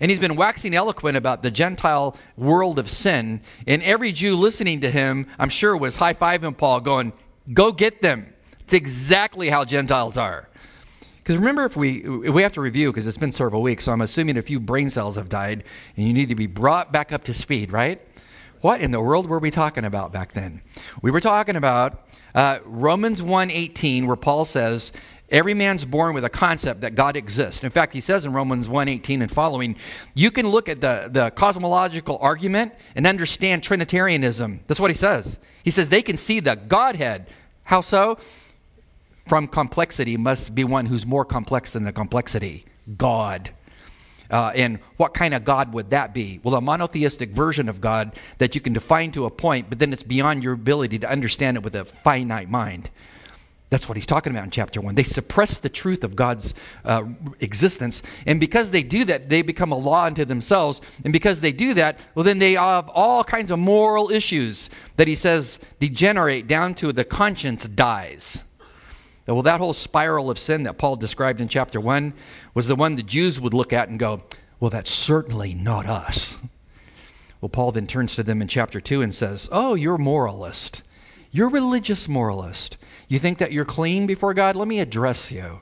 And 0.00 0.10
he's 0.10 0.20
been 0.20 0.36
waxing 0.36 0.74
eloquent 0.74 1.16
about 1.16 1.42
the 1.42 1.50
Gentile 1.50 2.16
world 2.36 2.78
of 2.78 2.88
sin. 2.88 3.42
And 3.66 3.82
every 3.82 4.12
Jew 4.12 4.34
listening 4.34 4.80
to 4.80 4.90
him, 4.90 5.26
I'm 5.38 5.50
sure, 5.50 5.76
was 5.76 5.96
high 5.96 6.14
fiving 6.14 6.56
Paul, 6.56 6.80
going, 6.80 7.12
Go 7.52 7.72
get 7.72 8.00
them. 8.00 8.32
It's 8.60 8.72
exactly 8.72 9.48
how 9.48 9.64
Gentiles 9.64 10.16
are. 10.16 10.48
Because 11.18 11.36
remember, 11.36 11.64
if 11.64 11.76
we 11.76 12.02
if 12.24 12.32
we 12.32 12.42
have 12.42 12.52
to 12.54 12.60
review, 12.60 12.90
because 12.90 13.06
it's 13.06 13.16
been 13.16 13.32
several 13.32 13.62
weeks, 13.62 13.84
so 13.84 13.92
I'm 13.92 14.00
assuming 14.00 14.36
a 14.36 14.42
few 14.42 14.58
brain 14.58 14.88
cells 14.88 15.16
have 15.16 15.28
died, 15.28 15.64
and 15.96 16.06
you 16.06 16.12
need 16.12 16.28
to 16.28 16.34
be 16.34 16.46
brought 16.46 16.92
back 16.92 17.12
up 17.12 17.24
to 17.24 17.34
speed, 17.34 17.72
right? 17.72 18.00
What 18.60 18.80
in 18.80 18.90
the 18.90 19.00
world 19.00 19.26
were 19.26 19.38
we 19.38 19.50
talking 19.50 19.84
about 19.84 20.12
back 20.12 20.32
then? 20.32 20.62
We 21.02 21.10
were 21.10 21.20
talking 21.20 21.56
about 21.56 22.06
uh, 22.34 22.58
Romans 22.64 23.22
1.18 23.22 24.06
where 24.06 24.16
Paul 24.16 24.44
says, 24.44 24.92
Every 25.30 25.54
man's 25.54 25.84
born 25.84 26.12
with 26.14 26.24
a 26.24 26.28
concept 26.28 26.80
that 26.80 26.96
God 26.96 27.16
exists. 27.16 27.62
In 27.62 27.70
fact, 27.70 27.92
he 27.92 28.00
says 28.00 28.24
in 28.24 28.32
Romans 28.32 28.66
1:18 28.66 29.22
and 29.22 29.30
following, 29.30 29.76
you 30.12 30.32
can 30.32 30.48
look 30.48 30.68
at 30.68 30.80
the, 30.80 31.08
the 31.10 31.30
cosmological 31.30 32.18
argument 32.20 32.74
and 32.96 33.06
understand 33.06 33.62
Trinitarianism. 33.62 34.60
That's 34.66 34.80
what 34.80 34.90
he 34.90 34.96
says. 34.96 35.38
He 35.62 35.70
says 35.70 35.88
they 35.88 36.02
can 36.02 36.16
see 36.16 36.40
the 36.40 36.56
Godhead. 36.56 37.28
How 37.62 37.80
so? 37.80 38.18
From 39.26 39.46
complexity 39.46 40.16
must 40.16 40.52
be 40.52 40.64
one 40.64 40.86
who's 40.86 41.06
more 41.06 41.24
complex 41.24 41.70
than 41.70 41.84
the 41.84 41.92
complexity. 41.92 42.64
God. 42.96 43.50
Uh, 44.30 44.52
and 44.54 44.78
what 44.96 45.14
kind 45.14 45.34
of 45.34 45.44
God 45.44 45.72
would 45.72 45.90
that 45.90 46.14
be? 46.14 46.40
Well, 46.42 46.54
a 46.54 46.60
monotheistic 46.60 47.30
version 47.30 47.68
of 47.68 47.80
God 47.80 48.14
that 48.38 48.54
you 48.54 48.60
can 48.60 48.72
define 48.72 49.12
to 49.12 49.26
a 49.26 49.30
point, 49.30 49.68
but 49.68 49.78
then 49.78 49.92
it's 49.92 50.02
beyond 50.02 50.42
your 50.42 50.52
ability 50.52 50.98
to 51.00 51.10
understand 51.10 51.56
it 51.56 51.62
with 51.62 51.74
a 51.74 51.84
finite 51.84 52.48
mind. 52.48 52.90
That's 53.70 53.88
what 53.88 53.96
he's 53.96 54.06
talking 54.06 54.32
about 54.32 54.44
in 54.44 54.50
chapter 54.50 54.80
one. 54.80 54.96
They 54.96 55.04
suppress 55.04 55.58
the 55.58 55.68
truth 55.68 56.02
of 56.02 56.16
God's 56.16 56.54
uh, 56.84 57.04
existence. 57.38 58.02
And 58.26 58.40
because 58.40 58.72
they 58.72 58.82
do 58.82 59.04
that, 59.04 59.28
they 59.28 59.42
become 59.42 59.70
a 59.70 59.78
law 59.78 60.06
unto 60.06 60.24
themselves. 60.24 60.80
And 61.04 61.12
because 61.12 61.40
they 61.40 61.52
do 61.52 61.74
that, 61.74 62.00
well, 62.16 62.24
then 62.24 62.40
they 62.40 62.54
have 62.54 62.88
all 62.88 63.22
kinds 63.22 63.52
of 63.52 63.60
moral 63.60 64.10
issues 64.10 64.70
that 64.96 65.06
he 65.06 65.14
says 65.14 65.60
degenerate 65.78 66.48
down 66.48 66.74
to 66.76 66.92
the 66.92 67.04
conscience 67.04 67.68
dies. 67.68 68.44
Well, 69.26 69.42
that 69.42 69.60
whole 69.60 69.72
spiral 69.72 70.30
of 70.30 70.38
sin 70.38 70.64
that 70.64 70.78
Paul 70.78 70.96
described 70.96 71.40
in 71.40 71.48
chapter 71.48 71.80
1 71.80 72.14
was 72.54 72.66
the 72.66 72.74
one 72.74 72.96
the 72.96 73.02
Jews 73.02 73.40
would 73.40 73.54
look 73.54 73.72
at 73.72 73.88
and 73.88 73.98
go, 73.98 74.22
Well, 74.58 74.70
that's 74.70 74.90
certainly 74.90 75.54
not 75.54 75.86
us. 75.86 76.38
Well, 77.40 77.48
Paul 77.48 77.72
then 77.72 77.86
turns 77.86 78.14
to 78.16 78.22
them 78.22 78.42
in 78.42 78.48
chapter 78.48 78.80
2 78.80 79.00
and 79.02 79.14
says, 79.14 79.48
Oh, 79.50 79.74
you're 79.74 79.98
moralist. 79.98 80.82
You're 81.32 81.48
religious 81.48 82.08
moralist. 82.08 82.76
You 83.08 83.18
think 83.18 83.38
that 83.38 83.52
you're 83.52 83.64
clean 83.64 84.06
before 84.06 84.34
God? 84.34 84.56
Let 84.56 84.68
me 84.68 84.80
address 84.80 85.30
you 85.30 85.60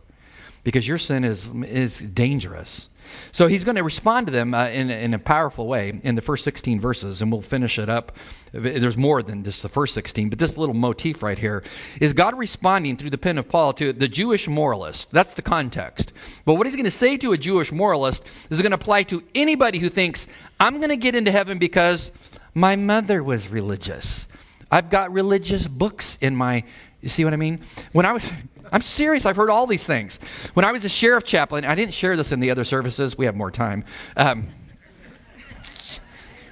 because 0.65 0.89
your 0.89 0.99
sin 0.99 1.25
is, 1.25 1.53
is 1.65 1.99
dangerous. 1.99 2.89
So 3.33 3.47
he's 3.47 3.65
going 3.65 3.77
to 3.77 3.83
respond 3.83 4.27
to 4.27 4.33
them 4.33 4.55
uh, 4.55 4.69
in, 4.69 4.91
in 4.91 5.15
a 5.15 5.19
powerful 5.19 5.67
way 5.67 6.01
in 6.03 6.15
the 6.15 6.23
first 6.23 6.45
16 6.45 6.81
verses, 6.81 7.23
and 7.23 7.31
we'll 7.31 7.43
finish 7.43 7.79
it 7.79 7.89
up. 7.89 8.17
There's 8.53 8.97
more 8.97 9.23
than 9.23 9.45
just 9.45 9.63
the 9.63 9.69
first 9.69 9.95
16, 9.95 10.31
but 10.31 10.39
this 10.39 10.57
little 10.57 10.75
motif 10.75 11.23
right 11.23 11.39
here 11.39 11.63
is 12.01 12.13
God 12.13 12.37
responding 12.39 12.97
through 12.97 13.11
the 13.11 13.19
pen 13.19 13.39
of 13.39 13.49
Paul 13.49 13.73
to 13.75 13.93
the 13.93 14.09
Jewish 14.09 14.49
moralist. 14.49 15.11
That's 15.13 15.35
the 15.35 15.43
context. 15.43 16.13
But 16.45 16.55
what 16.55 16.67
he's 16.67 16.77
going 16.77 16.85
to 16.85 16.91
say 16.91 17.17
to 17.19 17.33
a 17.33 17.39
Jewish 17.39 17.73
moralist 17.73 18.25
is 18.51 18.61
going 18.63 18.73
to 18.73 18.77
apply 18.77 19.03
to 19.05 19.23
anybody 19.35 19.79
who 19.79 19.89
thinks, 19.89 20.27
I'm 20.59 20.79
going 20.79 20.89
to 20.89 20.97
get 20.97 21.15
into 21.15 21.31
heaven 21.31 21.59
because 21.59 22.11
my 22.55 22.77
mother 22.77 23.23
was 23.23 23.49
religious. 23.49 24.27
I've 24.71 24.91
got 24.91 25.13
religious 25.13 25.67
books 25.67 26.19
in 26.21 26.37
my. 26.37 26.65
You 27.01 27.09
see 27.09 27.25
what 27.25 27.33
I 27.33 27.37
mean? 27.37 27.61
When 27.93 28.05
I 28.05 28.13
was 28.13 28.33
I'm 28.73 28.83
serious. 28.83 29.27
I've 29.27 29.37
heard 29.37 29.51
all 29.51 29.67
these 29.67 29.85
things. 29.85 30.19
When 30.55 30.65
I 30.65 30.73
was 30.73 30.85
a 30.85 30.89
sheriff 30.89 31.25
chaplain, 31.25 31.65
I 31.65 31.75
didn't 31.75 31.95
share 31.95 32.17
this 32.17 32.33
in 32.33 32.41
the 32.41 32.51
other 32.51 32.65
services. 32.65 33.17
We 33.17 33.27
have 33.27 33.37
more 33.37 33.51
time. 33.51 33.85
Um, 34.17 34.49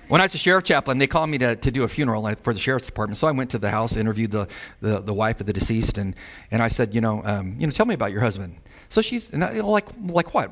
when 0.08 0.20
I 0.20 0.25
was 0.25 0.35
a 0.37 0.38
sheriff 0.38 0.62
chaplain, 0.62 0.99
they 0.99 1.08
called 1.08 1.30
me 1.30 1.38
to, 1.38 1.56
to 1.56 1.70
do 1.70 1.82
a 1.82 1.88
funeral 1.88 2.32
for 2.37 2.54
the 2.54 2.61
sheriff's 2.61 2.87
department. 2.87 3.18
So 3.18 3.26
I 3.26 3.32
went 3.32 3.50
to 3.50 3.58
the 3.58 3.70
house, 3.70 3.96
interviewed 3.96 4.30
the, 4.30 4.46
the, 4.80 5.00
the 5.00 5.12
wife 5.12 5.40
of 5.40 5.46
the 5.46 5.52
deceased, 5.52 5.99
and, 5.99 6.14
and 6.52 6.62
I 6.62 6.68
said, 6.68 6.94
you 6.94 7.00
know, 7.00 7.23
um, 7.25 7.56
you 7.58 7.66
know, 7.66 7.73
tell 7.73 7.87
me 7.87 7.94
about 7.94 8.12
your 8.12 8.20
husband. 8.20 8.56
So 8.88 9.02
she's 9.02 9.35
I, 9.35 9.58
like, 9.61 9.88
like 10.00 10.32
what? 10.32 10.46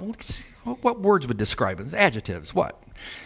what 0.80 1.00
words 1.00 1.28
would 1.28 1.36
describe 1.36 1.78
him? 1.78 1.88
Adjectives. 1.94 2.52
What? 2.52 2.82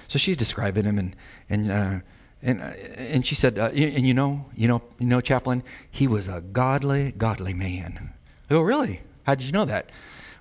So 0.07 0.19
she's 0.19 0.37
describing 0.37 0.85
him, 0.85 0.99
and 0.99 1.17
and 1.49 1.71
uh, 1.71 2.01
and, 2.43 2.61
uh, 2.61 2.65
and 2.97 3.27
she 3.27 3.35
said, 3.35 3.59
uh, 3.59 3.71
and 3.75 4.07
you 4.07 4.15
know, 4.15 4.47
you 4.55 4.69
know, 4.69 4.83
you 4.99 5.07
know, 5.07 5.21
chaplain, 5.21 5.63
he 5.91 6.07
was 6.07 6.29
a 6.29 6.41
godly, 6.41 7.13
godly 7.13 7.55
man. 7.55 8.13
Oh, 8.51 8.61
really? 8.61 9.01
How 9.25 9.35
did 9.35 9.47
you 9.47 9.53
know 9.53 9.65
that? 9.67 9.91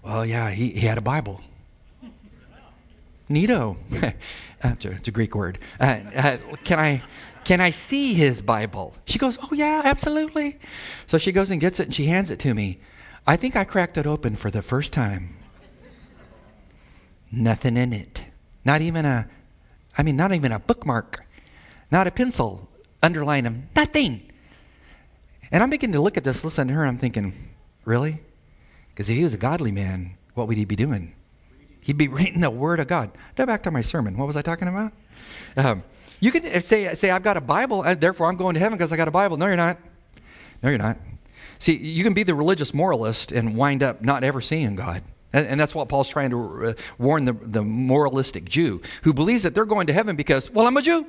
Well, 0.03 0.25
yeah, 0.25 0.49
he, 0.49 0.69
he 0.69 0.85
had 0.85 0.97
a 0.97 1.01
Bible. 1.01 1.41
Neato. 3.29 3.75
it's 4.63 5.07
a 5.07 5.11
Greek 5.11 5.35
word. 5.35 5.59
Uh, 5.79 5.99
uh, 6.15 6.37
can 6.63 6.79
I 6.79 7.03
can 7.43 7.61
I 7.61 7.71
see 7.71 8.13
his 8.13 8.41
Bible? 8.41 8.93
She 9.05 9.17
goes, 9.17 9.37
Oh, 9.41 9.49
yeah, 9.53 9.81
absolutely. 9.85 10.59
So 11.07 11.17
she 11.17 11.31
goes 11.31 11.49
and 11.49 11.61
gets 11.61 11.79
it 11.79 11.83
and 11.83 11.95
she 11.95 12.07
hands 12.07 12.29
it 12.29 12.39
to 12.39 12.53
me. 12.53 12.79
I 13.25 13.37
think 13.37 13.55
I 13.55 13.63
cracked 13.63 13.97
it 13.97 14.05
open 14.05 14.35
for 14.35 14.51
the 14.51 14.61
first 14.61 14.91
time. 14.91 15.37
Nothing 17.31 17.77
in 17.77 17.93
it. 17.93 18.25
Not 18.65 18.81
even 18.81 19.05
a, 19.05 19.29
I 19.97 20.03
mean, 20.03 20.17
not 20.17 20.33
even 20.33 20.51
a 20.51 20.59
bookmark, 20.59 21.25
not 21.89 22.05
a 22.05 22.11
pencil. 22.11 22.69
Underline 23.01 23.45
him. 23.45 23.69
Nothing. 23.75 24.29
And 25.49 25.63
I'm 25.63 25.69
beginning 25.69 25.93
to 25.93 26.01
look 26.01 26.17
at 26.17 26.25
this, 26.25 26.43
listen 26.43 26.67
to 26.67 26.73
her, 26.73 26.85
I'm 26.85 26.97
thinking, 26.97 27.33
Really? 27.87 28.19
Because 28.89 29.09
if 29.09 29.15
he 29.15 29.23
was 29.23 29.33
a 29.33 29.37
godly 29.37 29.71
man, 29.71 30.17
what 30.33 30.49
would 30.49 30.57
he 30.57 30.65
be 30.65 30.75
doing? 30.75 31.15
He'd 31.79 31.97
be 31.97 32.09
reading 32.09 32.41
the 32.41 32.49
Word 32.49 32.81
of 32.81 32.87
God. 32.87 33.11
Now 33.37 33.45
back 33.45 33.63
to 33.63 33.71
my 33.71 33.81
sermon. 33.81 34.17
What 34.17 34.27
was 34.27 34.35
I 34.35 34.41
talking 34.41 34.67
about? 34.67 34.91
Um, 35.55 35.83
you 36.19 36.33
could 36.33 36.43
say, 36.65 36.93
say, 36.95 37.11
I've 37.11 37.23
got 37.23 37.37
a 37.37 37.41
Bible, 37.41 37.83
and 37.83 38.01
therefore 38.01 38.27
I'm 38.27 38.35
going 38.35 38.55
to 38.55 38.59
heaven 38.59 38.77
because 38.77 38.91
I 38.91 38.97
got 38.97 39.07
a 39.07 39.11
Bible. 39.11 39.37
No, 39.37 39.45
you're 39.45 39.55
not. 39.55 39.77
No, 40.61 40.67
you're 40.67 40.77
not. 40.77 40.97
See, 41.59 41.77
you 41.77 42.03
can 42.03 42.13
be 42.13 42.23
the 42.23 42.35
religious 42.35 42.73
moralist 42.73 43.31
and 43.31 43.55
wind 43.55 43.81
up 43.81 44.01
not 44.01 44.21
ever 44.21 44.41
seeing 44.41 44.75
God. 44.75 45.01
And, 45.31 45.47
and 45.47 45.57
that's 45.57 45.73
what 45.73 45.87
Paul's 45.87 46.09
trying 46.09 46.31
to 46.31 46.65
uh, 46.65 46.73
warn 46.97 47.23
the, 47.23 47.33
the 47.33 47.63
moralistic 47.63 48.43
Jew 48.49 48.81
who 49.03 49.13
believes 49.13 49.43
that 49.43 49.55
they're 49.55 49.63
going 49.63 49.87
to 49.87 49.93
heaven 49.93 50.17
because, 50.17 50.51
well, 50.51 50.67
I'm 50.67 50.75
a 50.75 50.81
Jew. 50.81 51.07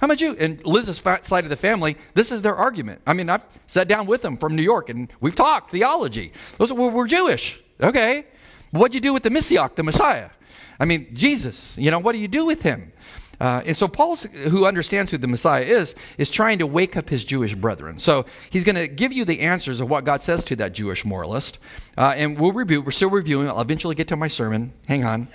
I'm 0.00 0.10
a 0.10 0.16
Jew. 0.16 0.36
And 0.38 0.64
Liz's 0.64 0.98
side 0.98 1.44
of 1.44 1.50
the 1.50 1.56
family, 1.56 1.96
this 2.14 2.32
is 2.32 2.42
their 2.42 2.56
argument. 2.56 3.02
I 3.06 3.12
mean, 3.12 3.28
I've 3.28 3.44
sat 3.66 3.88
down 3.88 4.06
with 4.06 4.22
them 4.22 4.36
from 4.36 4.56
New 4.56 4.62
York 4.62 4.88
and 4.88 5.12
we've 5.20 5.36
talked 5.36 5.70
theology. 5.70 6.32
Those 6.58 6.70
are, 6.70 6.74
we're, 6.74 6.90
we're 6.90 7.06
Jewish. 7.06 7.60
Okay. 7.80 8.26
What'd 8.70 8.94
you 8.94 9.00
do 9.00 9.12
with 9.12 9.24
the 9.24 9.30
Messiah, 9.30 9.68
the 9.74 9.82
Messiah? 9.82 10.30
I 10.78 10.84
mean, 10.84 11.08
Jesus, 11.12 11.76
you 11.76 11.90
know, 11.90 11.98
what 11.98 12.12
do 12.12 12.18
you 12.18 12.28
do 12.28 12.46
with 12.46 12.62
him? 12.62 12.92
Uh, 13.40 13.62
and 13.64 13.76
so 13.76 13.88
Paul, 13.88 14.16
who 14.16 14.66
understands 14.66 15.10
who 15.10 15.18
the 15.18 15.26
Messiah 15.26 15.64
is, 15.64 15.94
is 16.18 16.28
trying 16.28 16.58
to 16.58 16.66
wake 16.66 16.96
up 16.96 17.08
his 17.08 17.24
Jewish 17.24 17.54
brethren. 17.54 17.98
So 17.98 18.26
he's 18.50 18.64
going 18.64 18.76
to 18.76 18.86
give 18.86 19.12
you 19.12 19.24
the 19.24 19.40
answers 19.40 19.80
of 19.80 19.88
what 19.88 20.04
God 20.04 20.20
says 20.20 20.44
to 20.44 20.56
that 20.56 20.74
Jewish 20.74 21.06
moralist. 21.06 21.58
Uh, 21.96 22.12
and 22.16 22.38
we'll 22.38 22.52
review. 22.52 22.82
We're 22.82 22.90
still 22.90 23.08
reviewing. 23.08 23.48
I'll 23.48 23.60
eventually 23.60 23.94
get 23.94 24.08
to 24.08 24.16
my 24.16 24.28
sermon. 24.28 24.74
Hang 24.86 25.04
on. 25.04 25.28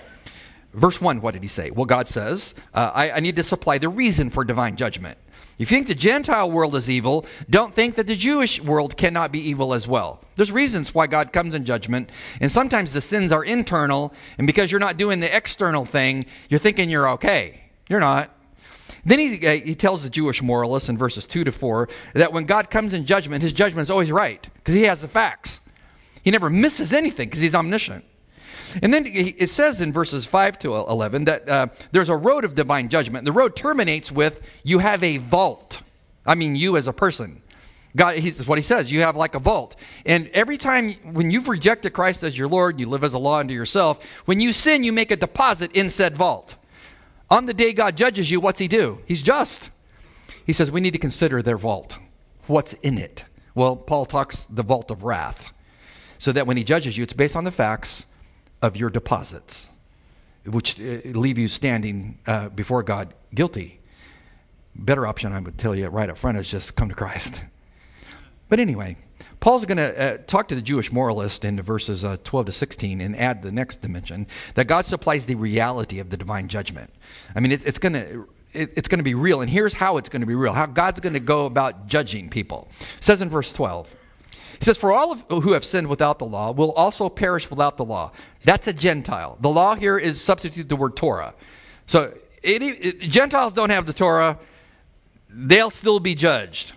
Verse 0.75 0.99
1, 0.99 1.21
what 1.21 1.33
did 1.33 1.41
he 1.41 1.47
say? 1.47 1.71
Well, 1.71 1.85
God 1.85 2.07
says, 2.07 2.53
uh, 2.73 2.91
I, 2.93 3.11
I 3.11 3.19
need 3.21 3.37
to 3.37 3.43
supply 3.43 3.77
the 3.77 3.87
reason 3.87 4.29
for 4.29 4.43
divine 4.43 4.75
judgment. 4.75 5.17
If 5.57 5.71
you 5.71 5.77
think 5.77 5.87
the 5.87 5.95
Gentile 5.95 6.51
world 6.51 6.75
is 6.75 6.89
evil, 6.89 7.25
don't 7.49 7.73
think 7.73 7.95
that 7.95 8.07
the 8.07 8.15
Jewish 8.15 8.61
world 8.61 8.97
cannot 8.97 9.31
be 9.31 9.39
evil 9.39 9.73
as 9.73 9.87
well. 9.87 10.21
There's 10.35 10.51
reasons 10.51 10.93
why 10.93 11.07
God 11.07 11.31
comes 11.31 11.55
in 11.55 11.63
judgment, 11.63 12.09
and 12.41 12.51
sometimes 12.51 12.91
the 12.91 12.99
sins 12.99 13.31
are 13.31 13.43
internal, 13.43 14.13
and 14.37 14.45
because 14.45 14.69
you're 14.69 14.81
not 14.81 14.97
doing 14.97 15.21
the 15.21 15.33
external 15.33 15.85
thing, 15.85 16.25
you're 16.49 16.59
thinking 16.59 16.89
you're 16.89 17.09
okay. 17.11 17.61
You're 17.87 18.01
not. 18.01 18.31
Then 19.05 19.19
he, 19.19 19.47
uh, 19.47 19.51
he 19.63 19.75
tells 19.75 20.03
the 20.03 20.09
Jewish 20.09 20.41
moralists 20.41 20.89
in 20.89 20.97
verses 20.97 21.25
2 21.25 21.45
to 21.45 21.53
4 21.53 21.87
that 22.15 22.33
when 22.33 22.43
God 22.43 22.69
comes 22.69 22.93
in 22.93 23.05
judgment, 23.05 23.43
his 23.43 23.53
judgment 23.53 23.83
is 23.83 23.89
always 23.89 24.11
right 24.11 24.45
because 24.55 24.75
he 24.75 24.83
has 24.83 25.01
the 25.01 25.07
facts. 25.07 25.61
He 26.21 26.31
never 26.31 26.49
misses 26.49 26.91
anything 26.91 27.29
because 27.29 27.39
he's 27.39 27.55
omniscient. 27.55 28.03
And 28.81 28.93
then 28.93 29.05
it 29.07 29.49
says 29.49 29.81
in 29.81 29.93
verses 29.93 30.25
5 30.25 30.59
to 30.59 30.75
11 30.75 31.25
that 31.25 31.49
uh, 31.49 31.67
there's 31.91 32.09
a 32.09 32.15
road 32.15 32.43
of 32.43 32.55
divine 32.55 32.89
judgment. 32.89 33.25
The 33.25 33.31
road 33.31 33.55
terminates 33.55 34.11
with 34.11 34.41
you 34.63 34.79
have 34.79 35.03
a 35.03 35.17
vault. 35.17 35.81
I 36.25 36.35
mean, 36.35 36.55
you 36.55 36.77
as 36.77 36.87
a 36.87 36.93
person. 36.93 37.41
God, 37.95 38.17
he's 38.17 38.45
what 38.45 38.57
he 38.57 38.61
says. 38.61 38.91
You 38.91 39.01
have 39.01 39.15
like 39.15 39.35
a 39.35 39.39
vault. 39.39 39.77
And 40.05 40.27
every 40.29 40.57
time 40.57 40.93
when 41.13 41.31
you've 41.31 41.47
rejected 41.47 41.93
Christ 41.93 42.23
as 42.23 42.37
your 42.37 42.49
Lord, 42.49 42.79
you 42.79 42.89
live 42.89 43.03
as 43.03 43.13
a 43.13 43.19
law 43.19 43.39
unto 43.39 43.53
yourself. 43.53 44.03
When 44.25 44.41
you 44.41 44.51
sin, 44.51 44.83
you 44.83 44.91
make 44.91 45.11
a 45.11 45.15
deposit 45.15 45.71
in 45.71 45.89
said 45.89 46.17
vault. 46.17 46.57
On 47.29 47.45
the 47.45 47.53
day 47.53 47.71
God 47.71 47.95
judges 47.95 48.29
you, 48.29 48.39
what's 48.39 48.59
he 48.59 48.67
do? 48.67 48.99
He's 49.05 49.21
just. 49.21 49.71
He 50.45 50.53
says 50.53 50.71
we 50.71 50.81
need 50.81 50.91
to 50.91 50.99
consider 50.99 51.41
their 51.41 51.57
vault. 51.57 51.97
What's 52.47 52.73
in 52.73 52.97
it? 52.97 53.23
Well, 53.55 53.77
Paul 53.77 54.05
talks 54.05 54.45
the 54.49 54.63
vault 54.63 54.91
of 54.91 55.03
wrath. 55.03 55.53
So 56.17 56.31
that 56.33 56.47
when 56.47 56.57
he 56.57 56.63
judges 56.63 56.97
you, 56.97 57.03
it's 57.03 57.13
based 57.13 57.35
on 57.35 57.45
the 57.45 57.51
facts 57.51 58.05
of 58.65 58.75
your 58.75 58.89
deposits, 58.89 59.69
which 60.45 60.79
uh, 60.79 60.99
leave 61.05 61.37
you 61.37 61.47
standing 61.47 62.17
uh, 62.25 62.49
before 62.49 62.81
God 62.83 63.13
guilty. 63.33 63.79
Better 64.73 65.05
option, 65.07 65.31
I 65.31 65.39
would 65.39 65.57
tell 65.57 65.75
you 65.75 65.87
right 65.87 66.09
up 66.09 66.17
front, 66.17 66.37
is 66.37 66.49
just 66.49 66.75
come 66.75 66.89
to 66.89 66.95
Christ. 66.95 67.41
But 68.47 68.59
anyway, 68.59 68.95
Paul's 69.39 69.65
going 69.65 69.79
to 69.79 69.99
uh, 69.99 70.17
talk 70.27 70.49
to 70.49 70.55
the 70.55 70.61
Jewish 70.61 70.91
moralist 70.91 71.43
in 71.43 71.59
verses 71.59 72.03
uh, 72.03 72.17
12 72.23 72.45
to 72.45 72.51
16 72.51 73.01
and 73.01 73.15
add 73.15 73.41
the 73.41 73.51
next 73.51 73.81
dimension 73.81 74.27
that 74.53 74.67
God 74.67 74.85
supplies 74.85 75.25
the 75.25 75.33
reality 75.33 75.97
of 75.97 76.11
the 76.11 76.15
divine 76.15 76.47
judgment. 76.47 76.93
I 77.35 77.39
mean, 77.39 77.51
it, 77.51 77.65
it's 77.65 77.79
going 77.79 77.93
to. 77.93 78.29
it's 78.53 78.87
going 78.87 78.99
to 78.99 79.03
be 79.03 79.15
real, 79.15 79.41
and 79.41 79.49
here's 79.49 79.73
how 79.73 79.97
it's 79.97 80.09
going 80.09 80.21
to 80.21 80.27
be 80.27 80.35
real. 80.35 80.53
How 80.53 80.67
God's 80.67 80.99
going 80.99 81.13
to 81.13 81.19
go 81.19 81.47
about 81.47 81.87
judging 81.87 82.29
people. 82.29 82.69
It 82.97 83.03
says 83.03 83.19
in 83.19 83.31
verse 83.31 83.51
12, 83.51 83.91
he 84.59 84.65
says, 84.65 84.77
For 84.77 84.91
all 84.91 85.11
of, 85.11 85.23
who 85.29 85.53
have 85.53 85.65
sinned 85.65 85.87
without 85.87 86.19
the 86.19 86.25
law 86.25 86.51
will 86.51 86.71
also 86.73 87.09
perish 87.09 87.49
without 87.49 87.77
the 87.77 87.85
law. 87.85 88.11
That's 88.43 88.67
a 88.67 88.73
Gentile. 88.73 89.37
The 89.41 89.49
law 89.49 89.75
here 89.75 89.97
is 89.97 90.21
substitute 90.21 90.69
the 90.69 90.75
word 90.75 90.95
Torah. 90.95 91.33
So 91.87 92.13
it, 92.41 92.61
it, 92.61 92.99
Gentiles 93.09 93.53
don't 93.53 93.69
have 93.69 93.85
the 93.85 93.93
Torah. 93.93 94.39
they'll 95.29 95.69
still 95.69 95.99
be 95.99 96.15
judged. 96.15 96.73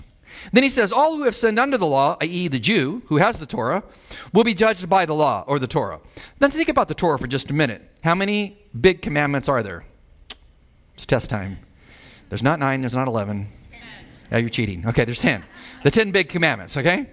Then 0.52 0.62
he 0.62 0.68
says, 0.68 0.92
All 0.92 1.16
who 1.16 1.24
have 1.24 1.36
sinned 1.36 1.58
under 1.58 1.78
the 1.78 1.86
law, 1.86 2.16
i.e., 2.20 2.48
the 2.48 2.58
Jew 2.58 3.02
who 3.06 3.16
has 3.16 3.38
the 3.38 3.46
Torah, 3.46 3.82
will 4.32 4.44
be 4.44 4.54
judged 4.54 4.88
by 4.88 5.04
the 5.04 5.14
law 5.14 5.44
or 5.46 5.58
the 5.58 5.66
Torah. 5.66 6.00
Then 6.38 6.50
think 6.50 6.68
about 6.68 6.88
the 6.88 6.94
Torah 6.94 7.18
for 7.18 7.26
just 7.26 7.50
a 7.50 7.54
minute. 7.54 7.82
How 8.02 8.14
many 8.14 8.58
big 8.78 9.02
commandments 9.02 9.48
are 9.48 9.62
there? 9.62 9.84
It's 10.94 11.06
test 11.06 11.30
time. 11.30 11.58
There's 12.28 12.42
not 12.42 12.58
nine, 12.58 12.80
there's 12.80 12.94
not 12.94 13.08
11. 13.08 13.48
Yeah, 14.30 14.38
you're 14.38 14.50
cheating. 14.50 14.86
Okay, 14.86 15.04
there's 15.04 15.20
10. 15.20 15.44
The 15.82 15.90
10 15.90 16.10
big 16.10 16.28
commandments, 16.28 16.76
okay? 16.76 17.06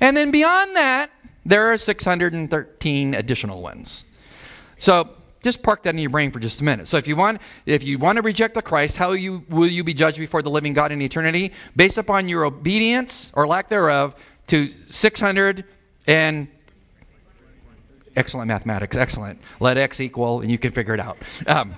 And 0.00 0.16
then 0.16 0.30
beyond 0.30 0.76
that, 0.76 1.10
there 1.44 1.72
are 1.72 1.78
613 1.78 3.14
additional 3.14 3.62
ones. 3.62 4.04
So 4.78 5.10
just 5.42 5.62
park 5.62 5.84
that 5.84 5.90
in 5.90 5.98
your 5.98 6.10
brain 6.10 6.30
for 6.32 6.40
just 6.40 6.60
a 6.60 6.64
minute. 6.64 6.88
So 6.88 6.96
if 6.96 7.06
you 7.06 7.14
want, 7.14 7.40
if 7.66 7.84
you 7.84 7.98
want 7.98 8.16
to 8.16 8.22
reject 8.22 8.54
the 8.54 8.62
Christ, 8.62 8.96
how 8.96 9.12
you, 9.12 9.44
will 9.48 9.68
you 9.68 9.84
be 9.84 9.94
judged 9.94 10.18
before 10.18 10.42
the 10.42 10.50
living 10.50 10.72
God 10.72 10.92
in 10.92 11.00
eternity? 11.00 11.52
Based 11.76 11.98
upon 11.98 12.28
your 12.28 12.44
obedience 12.44 13.30
or 13.34 13.46
lack 13.46 13.68
thereof 13.68 14.14
to 14.48 14.68
600 14.68 15.64
and 16.06 16.48
excellent 18.16 18.48
mathematics, 18.48 18.96
excellent. 18.96 19.40
Let 19.60 19.76
x 19.76 20.00
equal, 20.00 20.40
and 20.40 20.50
you 20.50 20.58
can 20.58 20.72
figure 20.72 20.94
it 20.94 21.00
out. 21.00 21.18
Um, 21.46 21.74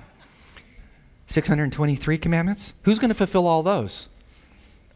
623 1.26 2.16
commandments? 2.18 2.72
Who's 2.82 2.98
going 2.98 3.10
to 3.10 3.14
fulfill 3.14 3.46
all 3.46 3.62
those? 3.62 4.08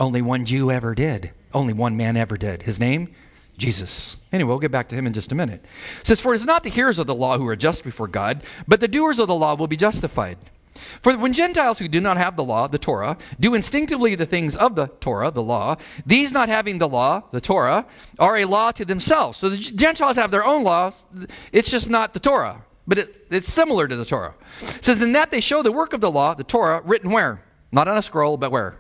Only 0.00 0.23
one 0.23 0.47
Jew 0.47 0.71
ever 0.71 0.95
did. 0.95 1.33
Only 1.54 1.73
one 1.73 1.97
man 1.97 2.16
ever 2.16 2.37
did. 2.37 2.62
His 2.62 2.80
name? 2.80 3.14
Jesus. 3.59 4.16
Anyway, 4.32 4.49
we'll 4.49 4.59
get 4.59 4.71
back 4.71 4.88
to 4.88 4.94
him 4.94 5.06
in 5.06 5.12
just 5.12 5.30
a 5.30 5.35
minute. 5.35 5.64
It 6.00 6.06
says, 6.06 6.21
For 6.21 6.32
it 6.32 6.37
is 6.37 6.44
not 6.44 6.64
the 6.64 6.71
hearers 6.71 6.99
of 6.99 7.06
the 7.06 7.14
law 7.14 7.38
who 7.38 7.47
are 7.47 7.56
just 7.56 7.85
before 7.85 8.09
God, 8.09 8.42
but 8.66 8.80
the 8.80 8.88
doers 8.88 9.18
of 9.18 9.28
the 9.28 9.35
law 9.35 9.54
will 9.54 9.66
be 9.66 9.76
justified. 9.76 10.38
For 10.75 11.16
when 11.16 11.32
Gentiles 11.32 11.78
who 11.78 11.87
do 11.87 12.00
not 12.00 12.16
have 12.16 12.37
the 12.37 12.44
law, 12.44 12.66
the 12.66 12.78
Torah, 12.78 13.18
do 13.38 13.54
instinctively 13.54 14.14
the 14.14 14.26
things 14.26 14.56
of 14.56 14.75
the 14.75 14.87
Torah, 15.00 15.30
the 15.30 15.42
law, 15.42 15.76
these 16.06 16.32
not 16.32 16.49
having 16.49 16.78
the 16.78 16.88
law, 16.88 17.23
the 17.30 17.40
Torah, 17.40 17.87
are 18.18 18.38
a 18.38 18.47
law 18.47 18.73
to 18.73 18.85
themselves. 18.85 19.38
So 19.38 19.50
the 19.50 19.59
Gentiles 19.59 20.16
have 20.16 20.30
their 20.30 20.44
own 20.44 20.64
laws. 20.64 21.04
It's 21.52 21.71
just 21.71 21.90
not 21.90 22.14
the 22.14 22.21
Torah, 22.21 22.64
but 22.87 22.99
it, 22.99 23.26
it's 23.30 23.52
similar 23.52 23.87
to 23.87 23.97
the 23.97 24.04
Torah. 24.04 24.35
It 24.62 24.85
says, 24.85 25.00
In 25.00 25.12
that 25.12 25.30
they 25.30 25.40
show 25.40 25.62
the 25.62 25.73
work 25.73 25.92
of 25.92 26.00
the 26.00 26.11
law, 26.11 26.35
the 26.35 26.44
Torah, 26.44 26.80
written 26.85 27.11
where? 27.11 27.42
Not 27.71 27.87
on 27.87 27.97
a 27.97 28.02
scroll, 28.02 28.37
but 28.37 28.50
where? 28.50 28.78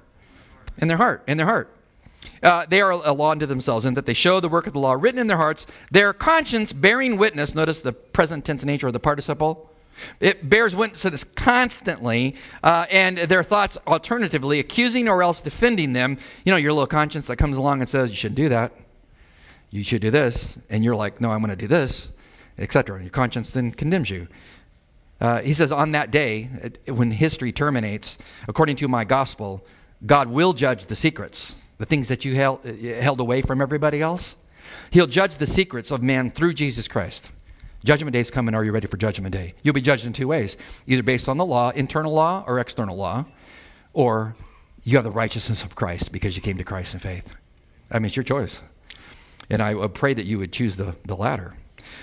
In 0.78 0.88
their 0.88 0.96
heart. 0.96 1.22
In 1.26 1.36
their 1.36 1.46
heart. 1.46 1.74
Uh, 2.42 2.66
they 2.68 2.80
are 2.80 2.90
a 2.90 3.12
law 3.12 3.30
unto 3.30 3.46
themselves, 3.46 3.86
in 3.86 3.94
that 3.94 4.06
they 4.06 4.14
show 4.14 4.40
the 4.40 4.48
work 4.48 4.66
of 4.66 4.72
the 4.72 4.78
law 4.78 4.92
written 4.92 5.20
in 5.20 5.28
their 5.28 5.36
hearts, 5.36 5.66
their 5.90 6.12
conscience 6.12 6.72
bearing 6.72 7.16
witness. 7.16 7.54
Notice 7.54 7.80
the 7.80 7.92
present 7.92 8.44
tense 8.44 8.64
nature 8.64 8.88
of 8.88 8.92
the 8.92 9.00
participle. 9.00 9.70
It 10.20 10.48
bears 10.48 10.74
witness 10.74 11.24
constantly, 11.36 12.34
uh, 12.62 12.86
and 12.90 13.18
their 13.18 13.42
thoughts 13.42 13.76
alternatively, 13.86 14.58
accusing 14.58 15.08
or 15.08 15.22
else 15.22 15.40
defending 15.40 15.92
them. 15.92 16.18
You 16.44 16.52
know, 16.52 16.56
your 16.56 16.72
little 16.72 16.86
conscience 16.86 17.26
that 17.26 17.36
comes 17.36 17.56
along 17.56 17.80
and 17.80 17.88
says, 17.88 18.10
You 18.10 18.16
shouldn't 18.16 18.36
do 18.36 18.48
that. 18.48 18.72
You 19.70 19.84
should 19.84 20.02
do 20.02 20.10
this. 20.10 20.58
And 20.70 20.84
you're 20.84 20.96
like, 20.96 21.20
No, 21.20 21.30
I'm 21.30 21.40
going 21.40 21.50
to 21.50 21.56
do 21.56 21.68
this, 21.68 22.10
etc. 22.58 23.00
Your 23.00 23.10
conscience 23.10 23.50
then 23.50 23.72
condemns 23.72 24.10
you. 24.10 24.28
Uh, 25.20 25.40
he 25.40 25.54
says, 25.54 25.70
On 25.70 25.92
that 25.92 26.10
day, 26.10 26.50
when 26.86 27.12
history 27.12 27.52
terminates, 27.52 28.18
according 28.48 28.76
to 28.76 28.88
my 28.88 29.04
gospel, 29.04 29.64
God 30.04 30.28
will 30.28 30.52
judge 30.52 30.86
the 30.86 30.96
secrets 30.96 31.62
the 31.82 31.86
things 31.86 32.06
that 32.06 32.24
you 32.24 32.36
held, 32.36 32.64
held 32.64 33.18
away 33.18 33.42
from 33.42 33.60
everybody 33.60 34.00
else. 34.00 34.36
He'll 34.92 35.08
judge 35.08 35.38
the 35.38 35.48
secrets 35.48 35.90
of 35.90 36.00
man 36.00 36.30
through 36.30 36.54
Jesus 36.54 36.86
Christ. 36.86 37.32
Judgment 37.84 38.12
day 38.12 38.20
is 38.20 38.30
coming. 38.30 38.54
Are 38.54 38.62
you 38.62 38.70
ready 38.70 38.86
for 38.86 38.96
judgment 38.96 39.32
day? 39.32 39.54
You'll 39.64 39.74
be 39.74 39.80
judged 39.80 40.06
in 40.06 40.12
two 40.12 40.28
ways 40.28 40.56
either 40.86 41.02
based 41.02 41.28
on 41.28 41.38
the 41.38 41.44
law, 41.44 41.70
internal 41.70 42.12
law, 42.12 42.44
or 42.46 42.60
external 42.60 42.96
law, 42.96 43.24
or 43.94 44.36
you 44.84 44.96
have 44.96 45.02
the 45.02 45.10
righteousness 45.10 45.64
of 45.64 45.74
Christ 45.74 46.12
because 46.12 46.36
you 46.36 46.42
came 46.42 46.56
to 46.56 46.62
Christ 46.62 46.94
in 46.94 47.00
faith. 47.00 47.34
I 47.90 47.98
mean, 47.98 48.06
it's 48.06 48.16
your 48.16 48.22
choice. 48.22 48.62
And 49.50 49.60
I 49.60 49.74
pray 49.88 50.14
that 50.14 50.24
you 50.24 50.38
would 50.38 50.52
choose 50.52 50.76
the, 50.76 50.94
the 51.04 51.16
latter. 51.16 51.54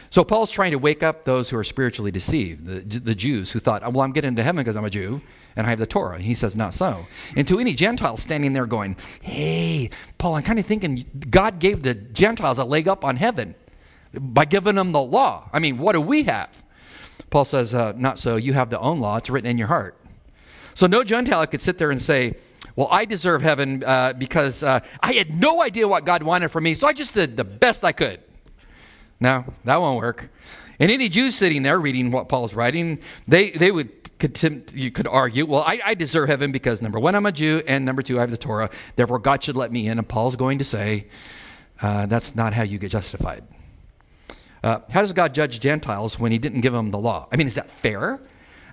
So 0.10 0.24
Paul's 0.24 0.50
trying 0.50 0.72
to 0.72 0.77
wake 0.77 1.03
up 1.03 1.25
those 1.25 1.50
who 1.50 1.58
are 1.58 1.63
spiritually 1.63 2.12
deceived, 2.12 2.65
the, 2.65 3.00
the 3.00 3.15
Jews 3.15 3.51
who 3.51 3.60
thought, 3.60 3.81
well, 3.93 4.01
I'm 4.01 4.12
getting 4.12 4.29
into 4.29 4.43
heaven 4.43 4.58
because 4.58 4.75
I'm 4.75 4.86
a 4.86 4.89
Jew 4.89 5.22
and 5.55 5.67
I 5.67 5.69
have 5.69 5.79
the 5.79 5.85
Torah. 5.85 6.16
And 6.16 6.24
he 6.24 6.33
says, 6.33 6.55
not 6.55 6.74
so. 6.74 7.05
And 7.35 7.48
to 7.48 7.59
any 7.59 7.74
Gentile 7.74 8.18
standing 8.18 8.53
there 8.53 8.66
going, 8.66 8.98
hey, 9.22 9.90
Paul, 10.18 10.35
I'm 10.35 10.44
kind 10.44 10.59
of 10.59 10.66
thinking 10.66 11.05
God 11.29 11.59
gave 11.59 11.83
the 11.83 11.94
Gentiles 11.94 12.57
a 12.57 12.63
leg 12.63 12.87
up 12.87 13.03
on 13.03 13.18
heaven 13.18 13.55
by 14.13 14.46
giving 14.46 14.75
them 14.75 14.92
the 14.92 15.01
law. 15.01 15.50
I 15.53 15.59
mean, 15.59 15.77
what 15.77 15.94
do 15.94 16.01
we 16.01 16.24
have? 16.24 16.63
Paul 17.29 17.46
says, 17.46 17.74
uh, 17.74 17.94
not 17.96 18.18
so. 18.18 18.37
You 18.37 18.53
have 18.53 18.70
the 18.70 18.79
own 18.79 19.00
law, 19.00 19.18
it's 19.18 19.29
written 19.29 19.50
in 19.50 19.57
your 19.57 19.68
heart. 19.68 19.96
So 20.74 20.87
no 20.87 21.03
Gentile 21.03 21.46
could 21.46 21.61
sit 21.61 21.77
there 21.77 21.92
and 21.92 22.01
say, 22.01 22.35
well, 22.75 22.87
I 22.90 23.05
deserve 23.05 23.42
heaven 23.42 23.83
uh, 23.83 24.13
because 24.13 24.63
uh, 24.63 24.79
I 25.01 25.13
had 25.13 25.33
no 25.33 25.61
idea 25.61 25.87
what 25.87 26.05
God 26.05 26.24
wanted 26.24 26.50
for 26.50 26.61
me, 26.61 26.74
so 26.74 26.87
I 26.87 26.94
just 26.94 27.13
did 27.13 27.35
the 27.35 27.44
best 27.44 27.83
I 27.83 27.92
could. 27.92 28.22
No, 29.20 29.46
that 29.66 29.82
won't 29.82 29.98
work. 29.98 30.29
And 30.79 30.90
any 30.90 31.10
Jews 31.10 31.36
sitting 31.36 31.64
there 31.64 31.79
reading 31.79 32.12
what 32.12 32.29
Paul's 32.29 32.53
writing, 32.53 33.00
they, 33.27 33.51
they 33.51 33.72
would 33.72 33.90
could, 34.20 34.72
you 34.74 34.92
could 34.92 35.08
argue, 35.08 35.46
well, 35.46 35.64
I, 35.64 35.79
I, 35.84 35.94
deserve 35.94 36.27
heaven 36.27 36.51
because 36.51 36.82
number 36.82 37.00
one, 37.00 37.16
I'm 37.16 37.25
a 37.25 37.32
Jew, 37.32 37.64
and 37.66 37.86
number 37.86 38.01
two, 38.01 38.18
I 38.18 38.22
have 38.22 38.32
the 38.32 38.38
Torah. 38.38 38.70
Therefore, 38.98 39.18
God 39.18 39.42
should 39.42 39.55
let 39.55 39.72
me 39.72 39.88
in. 39.88 39.98
And 39.98 40.08
Paul's 40.08 40.36
going 40.36 40.58
to 40.58 40.66
say, 40.66 41.08
uh, 41.82 42.05
that's 42.05 42.36
not 42.36 42.53
how 42.53 42.64
you 42.64 42.77
get 42.77 42.92
justified. 42.92 43.46
Uh, 44.62 44.79
how 44.90 45.01
does 45.01 45.14
God 45.14 45.34
judge 45.34 45.62
Gentiles 45.62 46.20
when 46.20 46.34
he 46.34 46.38
didn't 46.38 46.62
give 46.62 46.74
them 46.74 46.92
the 46.92 46.98
law? 46.98 47.27
I 47.32 47.38
mean, 47.38 47.48
is 47.48 47.55
that 47.55 47.72
fair? 47.72 48.20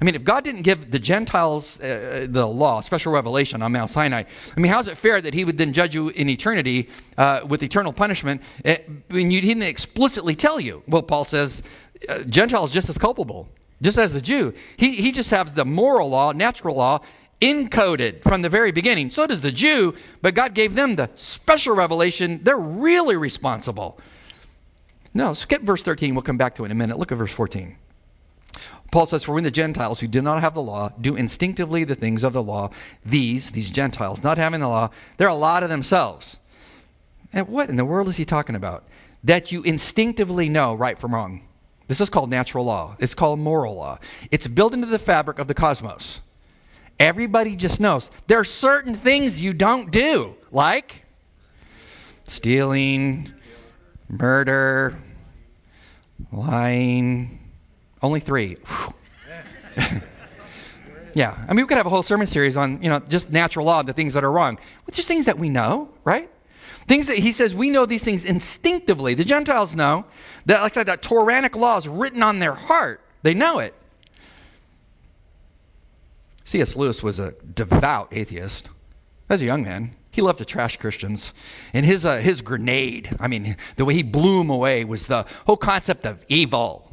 I 0.01 0.05
mean, 0.05 0.15
if 0.15 0.25
God 0.25 0.45
didn't 0.45 0.63
give 0.63 0.91
the 0.91 0.99
Gentiles 0.99 1.81
uh, 1.81 2.27
the 2.29 2.47
law, 2.47 2.81
special 2.81 3.13
revelation 3.13 3.63
on 3.63 3.73
Mount 3.73 3.91
Sinai, 3.91 4.25
I 4.57 4.61
mean, 4.61 4.71
how 4.71 4.81
is 4.81 4.89
it 4.89 4.97
fair 4.99 5.21
that 5.21 5.35
he 5.35 5.45
would 5.45 5.59
then 5.59 5.73
judge 5.73 5.95
you 5.95 6.09
in 6.09 6.29
eternity 6.29 6.89
uh, 7.17 7.41
with 7.47 7.63
eternal 7.63 7.93
punishment 7.93 8.43
uh, 8.65 8.77
when 9.09 9.31
you 9.31 9.41
didn't 9.41 9.63
explicitly 9.63 10.35
tell 10.35 10.61
you? 10.61 10.83
Well, 10.87 11.03
Paul 11.03 11.25
says 11.25 11.63
uh, 12.09 12.21
Gentiles 12.25 12.73
just 12.73 12.89
as 12.89 12.99
culpable 12.99 13.49
just 13.83 13.99
as 13.99 14.15
the 14.15 14.21
Jew. 14.21 14.55
He, 14.77 14.93
he 14.93 15.13
just 15.13 15.31
has 15.31 15.53
the 15.53 15.65
moral 15.65 16.11
law, 16.11 16.33
natural 16.33 16.77
law, 16.77 17.01
encoded 17.41 18.23
from 18.23 18.43
the 18.43 18.49
very 18.49 18.73
beginning. 18.73 19.11
So 19.11 19.27
does 19.27 19.43
the 19.43 19.53
Jew, 19.53 19.95
but 20.23 20.35
God 20.35 20.55
gave 20.55 20.75
them 20.75 20.97
the 20.97 21.11
special 21.15 21.75
revelation. 21.75 22.41
They're 22.43 22.57
really 22.57 23.17
responsible. 23.17 23.99
No, 25.13 25.35
skip 25.35 25.63
verse 25.63 25.83
13. 25.83 26.15
We'll 26.15 26.23
come 26.23 26.39
back 26.39 26.55
to 26.57 26.63
it 26.63 26.67
in 26.67 26.73
a 26.73 26.75
minute. 26.75 26.99
Look 26.99 27.13
at 27.13 27.19
verse 27.19 27.33
14. 27.33 27.77
Paul 28.91 29.07
says, 29.07 29.25
For 29.25 29.33
when 29.33 29.45
the 29.45 29.51
Gentiles 29.51 30.01
who 30.01 30.07
did 30.07 30.23
not 30.23 30.41
have 30.41 30.55
the 30.55 30.63
law 30.63 30.91
do 31.01 31.17
instinctively 31.17 31.85
the 31.85 31.95
things 31.95 32.25
of 32.25 32.33
the 32.33 32.43
law, 32.43 32.71
these, 33.05 33.51
these 33.51 33.71
Gentiles, 33.71 34.23
not 34.23 34.39
having 34.39 34.61
the 34.61 34.69
law, 34.69 34.91
they're 35.17 35.29
a 35.29 35.35
lot 35.35 35.63
of 35.63 35.69
themselves. 35.69 36.37
And 37.33 37.49
what 37.49 37.69
in 37.69 37.77
the 37.77 37.85
world 37.85 38.09
is 38.09 38.17
he 38.17 38.25
talking 38.25 38.55
about? 38.55 38.85
That 39.25 39.53
you 39.53 39.63
instinctively 39.63 40.49
know 40.49 40.75
right 40.75 40.99
from 40.99 41.15
wrong. 41.15 41.47
This 41.89 42.01
is 42.01 42.11
called 42.11 42.31
natural 42.31 42.65
law. 42.65 42.97
It's 42.99 43.15
called 43.15 43.39
moral 43.39 43.77
law. 43.77 43.99
It's 44.31 44.47
built 44.47 44.75
into 44.75 44.87
the 44.87 44.99
fabric 44.99 45.39
of 45.39 45.47
the 45.47 45.55
cosmos. 45.55 46.21
Everybody 46.99 47.57
just 47.57 47.79
knows 47.79 48.11
there 48.27 48.41
are 48.41 48.45
certain 48.45 48.95
things 48.95 49.41
you 49.41 49.53
don't 49.53 49.91
do, 49.91 50.35
like 50.51 51.05
stealing, 52.25 53.33
murder, 54.09 54.97
lying. 56.33 57.36
Only 58.07 58.21
three. 58.21 58.57
yeah, 61.13 61.37
I 61.49 61.53
mean, 61.53 61.65
we 61.65 61.67
could 61.67 61.77
have 61.77 61.87
a 61.87 61.91
whole 61.91 62.05
sermon 62.05 62.29
series 62.29 62.57
on, 62.57 62.81
you 62.81 62.89
know, 62.89 63.01
just 63.01 63.31
natural 63.31 63.67
law, 63.67 63.83
the 63.83 63.93
things 63.93 64.15
that 64.15 64.23
are 64.23 64.31
wrong. 64.31 64.55
Well, 64.55 64.93
just 64.93 65.09
things 65.09 65.25
that 65.25 65.41
we 65.41 65.49
know, 65.49 65.89
right? 66.05 66.31
Things 66.87 67.09
that 67.09 67.19
he 67.19 67.33
says 67.33 67.53
we 67.53 67.69
know 67.69 67.85
these 67.85 68.05
things 68.05 68.25
instinctively. 68.25 69.15
The 69.15 69.25
Gentiles 69.25 69.75
know 69.75 70.05
that, 70.45 70.63
like 70.63 70.71
I 70.71 70.75
said, 70.75 70.87
that 70.87 71.03
Toranic 71.03 71.57
law 71.57 71.79
is 71.79 71.89
written 71.89 72.23
on 72.23 72.39
their 72.39 72.55
heart. 72.55 73.01
They 73.23 73.35
know 73.35 73.59
it. 73.59 73.75
C.S. 76.45 76.77
Lewis 76.77 77.03
was 77.03 77.19
a 77.19 77.33
devout 77.33 78.11
atheist. 78.13 78.71
As 79.29 79.43
a 79.43 79.47
young 79.47 79.65
man, 79.65 79.97
he 80.13 80.23
loved 80.23 80.39
to 80.39 80.45
trash 80.45 80.77
Christians. 80.77 81.35
And 81.75 81.85
his, 81.85 82.05
uh, 82.05 82.19
his 82.19 82.41
grenade, 82.41 83.17
I 83.19 83.27
mean, 83.27 83.57
the 83.75 83.85
way 83.85 83.95
he 83.95 84.05
blew 84.05 84.39
them 84.39 84.51
away 84.51 84.85
was 84.85 85.09
the 85.09 85.27
whole 85.45 85.57
concept 85.57 86.07
of 86.07 86.25
evil. 86.29 86.87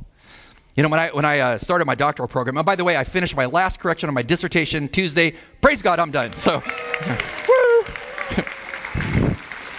You 0.75 0.81
know, 0.81 0.89
when 0.89 0.99
I, 0.99 1.09
when 1.09 1.25
I 1.25 1.39
uh, 1.39 1.57
started 1.59 1.85
my 1.85 1.93
doctoral 1.93 2.27
program, 2.27 2.57
and 2.57 2.65
by 2.65 2.75
the 2.75 2.83
way, 2.83 2.97
I 2.97 3.03
finished 3.03 3.35
my 3.35 3.45
last 3.45 3.79
correction 3.79 4.09
on 4.09 4.15
my 4.15 4.23
dissertation 4.23 4.87
Tuesday. 4.87 5.35
Praise 5.61 5.83
God, 5.83 5.99
I'm 5.99 6.09
done. 6.09 6.35
So, 6.35 6.55
woo! 7.47 7.85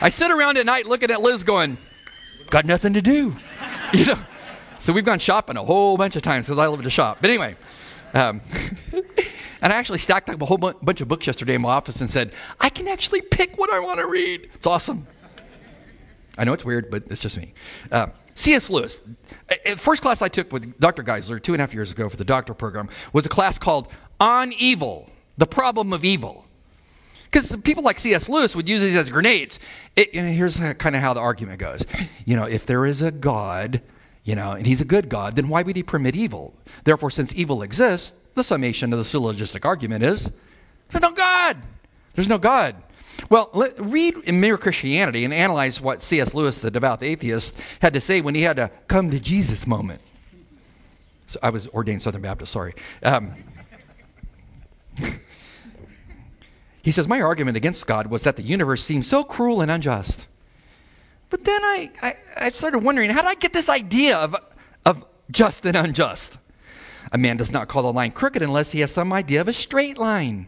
I 0.01 0.09
sit 0.11 0.31
around 0.31 0.57
at 0.57 0.67
night 0.67 0.87
looking 0.87 1.11
at 1.11 1.21
Liz 1.21 1.43
going, 1.43 1.79
got 2.51 2.65
nothing 2.65 2.95
to 2.95 3.03
do. 3.03 3.35
you 3.93 4.05
know? 4.05 4.19
So 4.79 4.93
we've 4.93 5.05
gone 5.05 5.19
shopping 5.19 5.57
a 5.57 5.65
whole 5.65 5.97
bunch 5.97 6.15
of 6.15 6.23
times 6.23 6.47
because 6.47 6.59
I 6.59 6.67
love 6.67 6.83
to 6.83 6.91
shop. 6.91 7.19
But 7.21 7.31
anyway, 7.31 7.57
um, 8.13 8.41
and 9.63 9.73
I 9.73 9.77
actually 9.77 9.99
stacked 9.99 10.29
up 10.29 10.41
a 10.43 10.45
whole 10.45 10.59
bu- 10.59 10.75
bunch 10.83 11.01
of 11.01 11.09
books 11.09 11.27
yesterday 11.27 11.55
in 11.55 11.63
my 11.63 11.71
office 11.71 12.01
and 12.01 12.11
said, 12.11 12.33
I 12.61 12.69
can 12.69 12.87
actually 12.87 13.23
pick 13.23 13.59
what 13.59 13.73
I 13.73 13.81
want 13.81 13.99
to 13.99 14.07
read. 14.07 14.49
It's 14.55 14.67
awesome. 14.67 15.09
I 16.37 16.45
know 16.45 16.53
it's 16.53 16.65
weird, 16.65 16.91
but 16.91 17.05
it's 17.11 17.21
just 17.21 17.37
me. 17.37 17.55
Uh, 17.91 18.09
C.S. 18.35 18.69
Lewis. 18.71 19.01
First 19.77 20.03
class 20.03 20.21
I 20.23 20.29
took 20.29 20.53
with 20.53 20.79
Dr. 20.81 21.03
Geisler 21.03 21.43
two 21.43 21.55
and 21.55 21.61
a 21.61 21.63
half 21.63 21.75
years 21.75 21.93
ago 21.93 22.09
for 22.09 22.17
the 22.17 22.25
doctoral 22.25 22.57
program 22.57 22.89
was 23.13 23.25
a 23.27 23.29
class 23.29 23.59
called 23.59 23.89
On 24.21 24.53
Evil, 24.53 25.11
the 25.39 25.47
Problem 25.47 25.93
of 25.93 26.05
Evil. 26.05 26.45
Because 27.25 27.55
people 27.57 27.83
like 27.83 27.99
C.S. 27.99 28.29
Lewis 28.29 28.55
would 28.55 28.69
use 28.69 28.81
these 28.81 28.95
as 28.95 29.11
grenades. 29.11 29.59
It, 29.97 30.15
you 30.15 30.23
know, 30.23 30.29
here's 30.29 30.57
kind 30.57 30.95
of 30.95 31.03
how 31.03 31.15
the 31.15 31.21
argument 31.21 31.59
goes. 31.59 31.85
You 32.25 32.37
know, 32.37 32.45
if 32.45 32.65
there 32.65 32.87
is 32.87 33.03
a 33.03 33.11
God, 33.11 33.83
you 34.23 34.37
know, 34.37 34.53
and 34.53 34.67
he's 34.67 34.81
a 34.81 34.85
good 34.85 35.09
God, 35.09 35.37
then 35.37 35.49
why 35.49 35.63
would 35.63 35.77
he 35.77 35.83
permit 35.83 36.15
evil? 36.15 36.55
Therefore, 36.85 37.11
since 37.11 37.35
evil 37.35 37.63
exists, 37.63 38.15
the 38.35 38.45
summation 38.45 38.93
of 38.93 38.99
the 38.99 39.05
syllogistic 39.05 39.65
argument 39.65 40.05
is 40.05 40.33
there's 40.91 41.03
no 41.03 41.11
God. 41.11 41.57
There's 42.15 42.29
no 42.29 42.39
God. 42.39 42.77
Well, 43.31 43.51
let, 43.53 43.81
read 43.81 44.17
in 44.25 44.41
Mere 44.41 44.59
Christianity 44.59 45.25
and 45.25 45.33
analyze 45.33 45.81
what 45.81 46.03
C.S. 46.03 46.35
Lewis, 46.35 46.59
the 46.59 46.71
devout 46.71 47.03
atheist, 47.03 47.57
had 47.81 47.93
to 47.95 48.01
say 48.01 48.21
when 48.21 48.35
he 48.35 48.43
had 48.43 48.59
a 48.59 48.71
come 48.89 49.11
to 49.11 49.21
Jesus 49.21 49.67
moment. 49.67 50.01
So 51.27 51.39
I 51.43 51.51
was 51.51 51.67
ordained 51.69 52.03
Southern 52.03 52.23
Baptist, 52.23 52.53
sorry. 52.53 52.75
Um, 53.03 53.33
he 56.83 56.91
says, 56.91 57.09
My 57.09 57.21
argument 57.21 57.57
against 57.57 57.87
God 57.87 58.09
was 58.09 58.23
that 58.23 58.37
the 58.37 58.43
universe 58.43 58.83
seemed 58.83 59.05
so 59.05 59.25
cruel 59.25 59.61
and 59.61 59.71
unjust. 59.71 60.27
But 61.31 61.45
then 61.45 61.65
I, 61.65 61.91
I, 62.01 62.17
I 62.37 62.49
started 62.51 62.79
wondering, 62.79 63.11
how 63.11 63.23
did 63.23 63.29
I 63.29 63.35
get 63.35 63.53
this 63.53 63.69
idea 63.69 64.17
of, 64.19 64.37
of 64.85 65.05
just 65.31 65.67
and 65.67 65.77
unjust? 65.77 66.39
A 67.11 67.19
man 67.19 67.37
does 67.37 67.51
not 67.51 67.67
call 67.67 67.83
the 67.83 67.93
line 67.93 68.13
crooked 68.13 68.43
unless 68.43 68.71
he 68.71 68.81
has 68.81 68.93
some 68.93 69.13
idea 69.13 69.41
of 69.41 69.49
a 69.49 69.53
straight 69.53 69.99
line. 69.99 70.47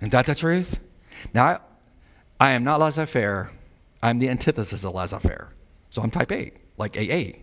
Isn't 0.00 0.10
that 0.10 0.26
the 0.26 0.34
truth? 0.34 0.80
Now, 1.32 1.60
I 2.42 2.50
am 2.50 2.64
not 2.64 2.80
laissez 2.80 3.06
faire. 3.06 3.52
I'm 4.02 4.18
the 4.18 4.28
antithesis 4.28 4.82
of 4.82 4.94
laissez 4.94 5.20
faire. 5.20 5.52
So 5.90 6.02
I'm 6.02 6.10
type 6.10 6.32
A, 6.32 6.50
like 6.76 6.96
AA. 6.98 7.38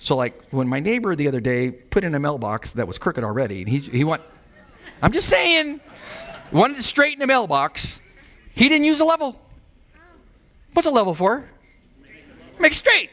So, 0.00 0.16
like, 0.16 0.42
when 0.50 0.66
my 0.66 0.80
neighbor 0.80 1.14
the 1.14 1.28
other 1.28 1.38
day 1.38 1.70
put 1.70 2.02
in 2.02 2.12
a 2.12 2.18
mailbox 2.18 2.72
that 2.72 2.88
was 2.88 2.98
crooked 2.98 3.22
already, 3.22 3.60
and 3.62 3.68
he, 3.68 3.78
he 3.78 4.02
went, 4.02 4.22
I'm 5.00 5.12
just 5.12 5.28
saying, 5.28 5.80
wanted 6.50 6.76
to 6.76 6.82
straighten 6.82 7.20
the 7.20 7.28
mailbox, 7.28 8.00
he 8.52 8.68
didn't 8.68 8.86
use 8.86 8.98
a 8.98 9.04
level. 9.04 9.40
What's 10.72 10.88
a 10.88 10.90
level 10.90 11.14
for? 11.14 11.48
Make 12.58 12.74
straight. 12.74 13.10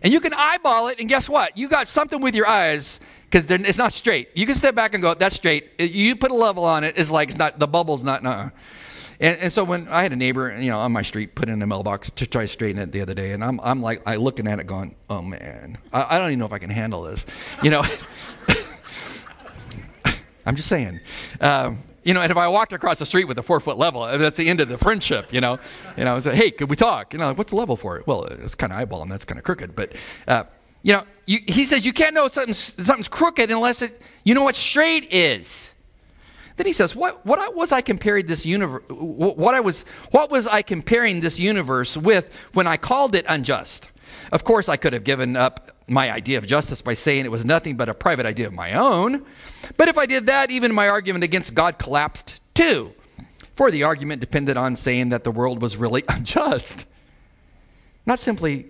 And 0.00 0.10
you 0.10 0.20
can 0.20 0.32
eyeball 0.32 0.88
it, 0.88 0.98
and 1.00 1.06
guess 1.06 1.28
what? 1.28 1.58
You 1.58 1.68
got 1.68 1.86
something 1.86 2.22
with 2.22 2.34
your 2.34 2.46
eyes 2.46 2.98
because 3.24 3.44
it's 3.44 3.76
not 3.76 3.92
straight. 3.92 4.30
You 4.34 4.46
can 4.46 4.54
step 4.54 4.74
back 4.74 4.94
and 4.94 5.02
go, 5.02 5.12
that's 5.12 5.36
straight. 5.36 5.78
You 5.78 6.16
put 6.16 6.30
a 6.30 6.34
level 6.34 6.64
on 6.64 6.82
it, 6.82 6.94
it's 6.96 7.10
like 7.10 7.28
it's 7.28 7.36
not, 7.36 7.58
the 7.58 7.66
bubble's 7.66 8.02
not, 8.02 8.22
no. 8.22 8.50
And, 9.20 9.38
and, 9.38 9.52
so 9.52 9.64
when 9.64 9.86
I 9.88 10.02
had 10.02 10.12
a 10.12 10.16
neighbor, 10.16 10.58
you 10.58 10.70
know, 10.70 10.78
on 10.78 10.92
my 10.92 11.02
street 11.02 11.34
put 11.34 11.50
in 11.50 11.60
a 11.60 11.66
mailbox 11.66 12.10
to 12.10 12.26
try 12.26 12.42
to 12.42 12.48
straighten 12.48 12.80
it 12.80 12.90
the 12.90 13.02
other 13.02 13.12
day, 13.12 13.32
and 13.32 13.44
I'm, 13.44 13.60
I'm 13.60 13.82
like, 13.82 14.02
I 14.06 14.16
looking 14.16 14.46
at 14.46 14.58
it 14.58 14.66
going, 14.66 14.96
oh 15.10 15.20
man, 15.20 15.76
I, 15.92 16.16
I 16.16 16.18
don't 16.18 16.28
even 16.28 16.38
know 16.38 16.46
if 16.46 16.54
I 16.54 16.58
can 16.58 16.70
handle 16.70 17.02
this. 17.02 17.26
You 17.62 17.70
know, 17.70 17.84
I'm 20.46 20.56
just 20.56 20.68
saying. 20.68 21.00
Um, 21.40 21.82
you 22.02 22.14
know, 22.14 22.22
and 22.22 22.30
if 22.30 22.38
I 22.38 22.48
walked 22.48 22.72
across 22.72 22.98
the 22.98 23.04
street 23.04 23.26
with 23.26 23.38
a 23.38 23.42
four 23.42 23.60
foot 23.60 23.76
level, 23.76 24.06
that's 24.06 24.38
the 24.38 24.48
end 24.48 24.60
of 24.60 24.70
the 24.70 24.78
friendship, 24.78 25.32
you 25.34 25.40
know. 25.42 25.58
Know, 25.98 26.16
I 26.16 26.18
say, 26.20 26.34
hey, 26.34 26.50
could 26.50 26.70
we 26.70 26.76
talk? 26.76 27.12
You 27.12 27.18
know, 27.18 27.34
what's 27.34 27.50
the 27.50 27.56
level 27.56 27.76
for 27.76 27.98
it? 27.98 28.06
Well, 28.06 28.24
it's 28.24 28.54
kind 28.54 28.72
of 28.72 28.78
eyeballing, 28.78 29.10
that's 29.10 29.26
kind 29.26 29.38
of 29.38 29.44
crooked. 29.44 29.76
But, 29.76 29.92
uh, 30.26 30.44
you 30.82 30.94
know, 30.94 31.04
you, 31.26 31.40
he 31.46 31.64
says 31.64 31.84
you 31.84 31.92
can't 31.92 32.14
know 32.14 32.26
something's, 32.28 32.58
something's 32.58 33.08
crooked 33.08 33.50
unless 33.50 33.82
it, 33.82 34.00
you 34.24 34.34
know 34.34 34.42
what 34.42 34.56
straight 34.56 35.12
is. 35.12 35.69
Then 36.60 36.66
he 36.66 36.74
says, 36.74 36.94
"What 36.94 37.24
what 37.24 37.54
was 37.54 37.72
I 37.72 37.80
comparing 37.80 38.26
this 38.26 38.44
universe? 38.44 38.82
What 38.90 39.54
I 39.54 39.60
was 39.60 39.86
what 40.10 40.30
was 40.30 40.46
I 40.46 40.60
comparing 40.60 41.22
this 41.22 41.38
universe 41.38 41.96
with 41.96 42.36
when 42.52 42.66
I 42.66 42.76
called 42.76 43.14
it 43.14 43.24
unjust? 43.26 43.88
Of 44.30 44.44
course, 44.44 44.68
I 44.68 44.76
could 44.76 44.92
have 44.92 45.02
given 45.02 45.36
up 45.36 45.70
my 45.88 46.12
idea 46.12 46.36
of 46.36 46.46
justice 46.46 46.82
by 46.82 46.92
saying 46.92 47.24
it 47.24 47.30
was 47.30 47.46
nothing 47.46 47.78
but 47.78 47.88
a 47.88 47.94
private 47.94 48.26
idea 48.26 48.46
of 48.46 48.52
my 48.52 48.74
own. 48.74 49.24
But 49.78 49.88
if 49.88 49.96
I 49.96 50.04
did 50.04 50.26
that, 50.26 50.50
even 50.50 50.74
my 50.74 50.86
argument 50.86 51.24
against 51.24 51.54
God 51.54 51.78
collapsed 51.78 52.42
too. 52.52 52.92
For 53.56 53.70
the 53.70 53.84
argument 53.84 54.20
depended 54.20 54.58
on 54.58 54.76
saying 54.76 55.08
that 55.08 55.24
the 55.24 55.30
world 55.30 55.62
was 55.62 55.78
really 55.78 56.04
unjust, 56.08 56.84
not 58.04 58.18
simply 58.18 58.66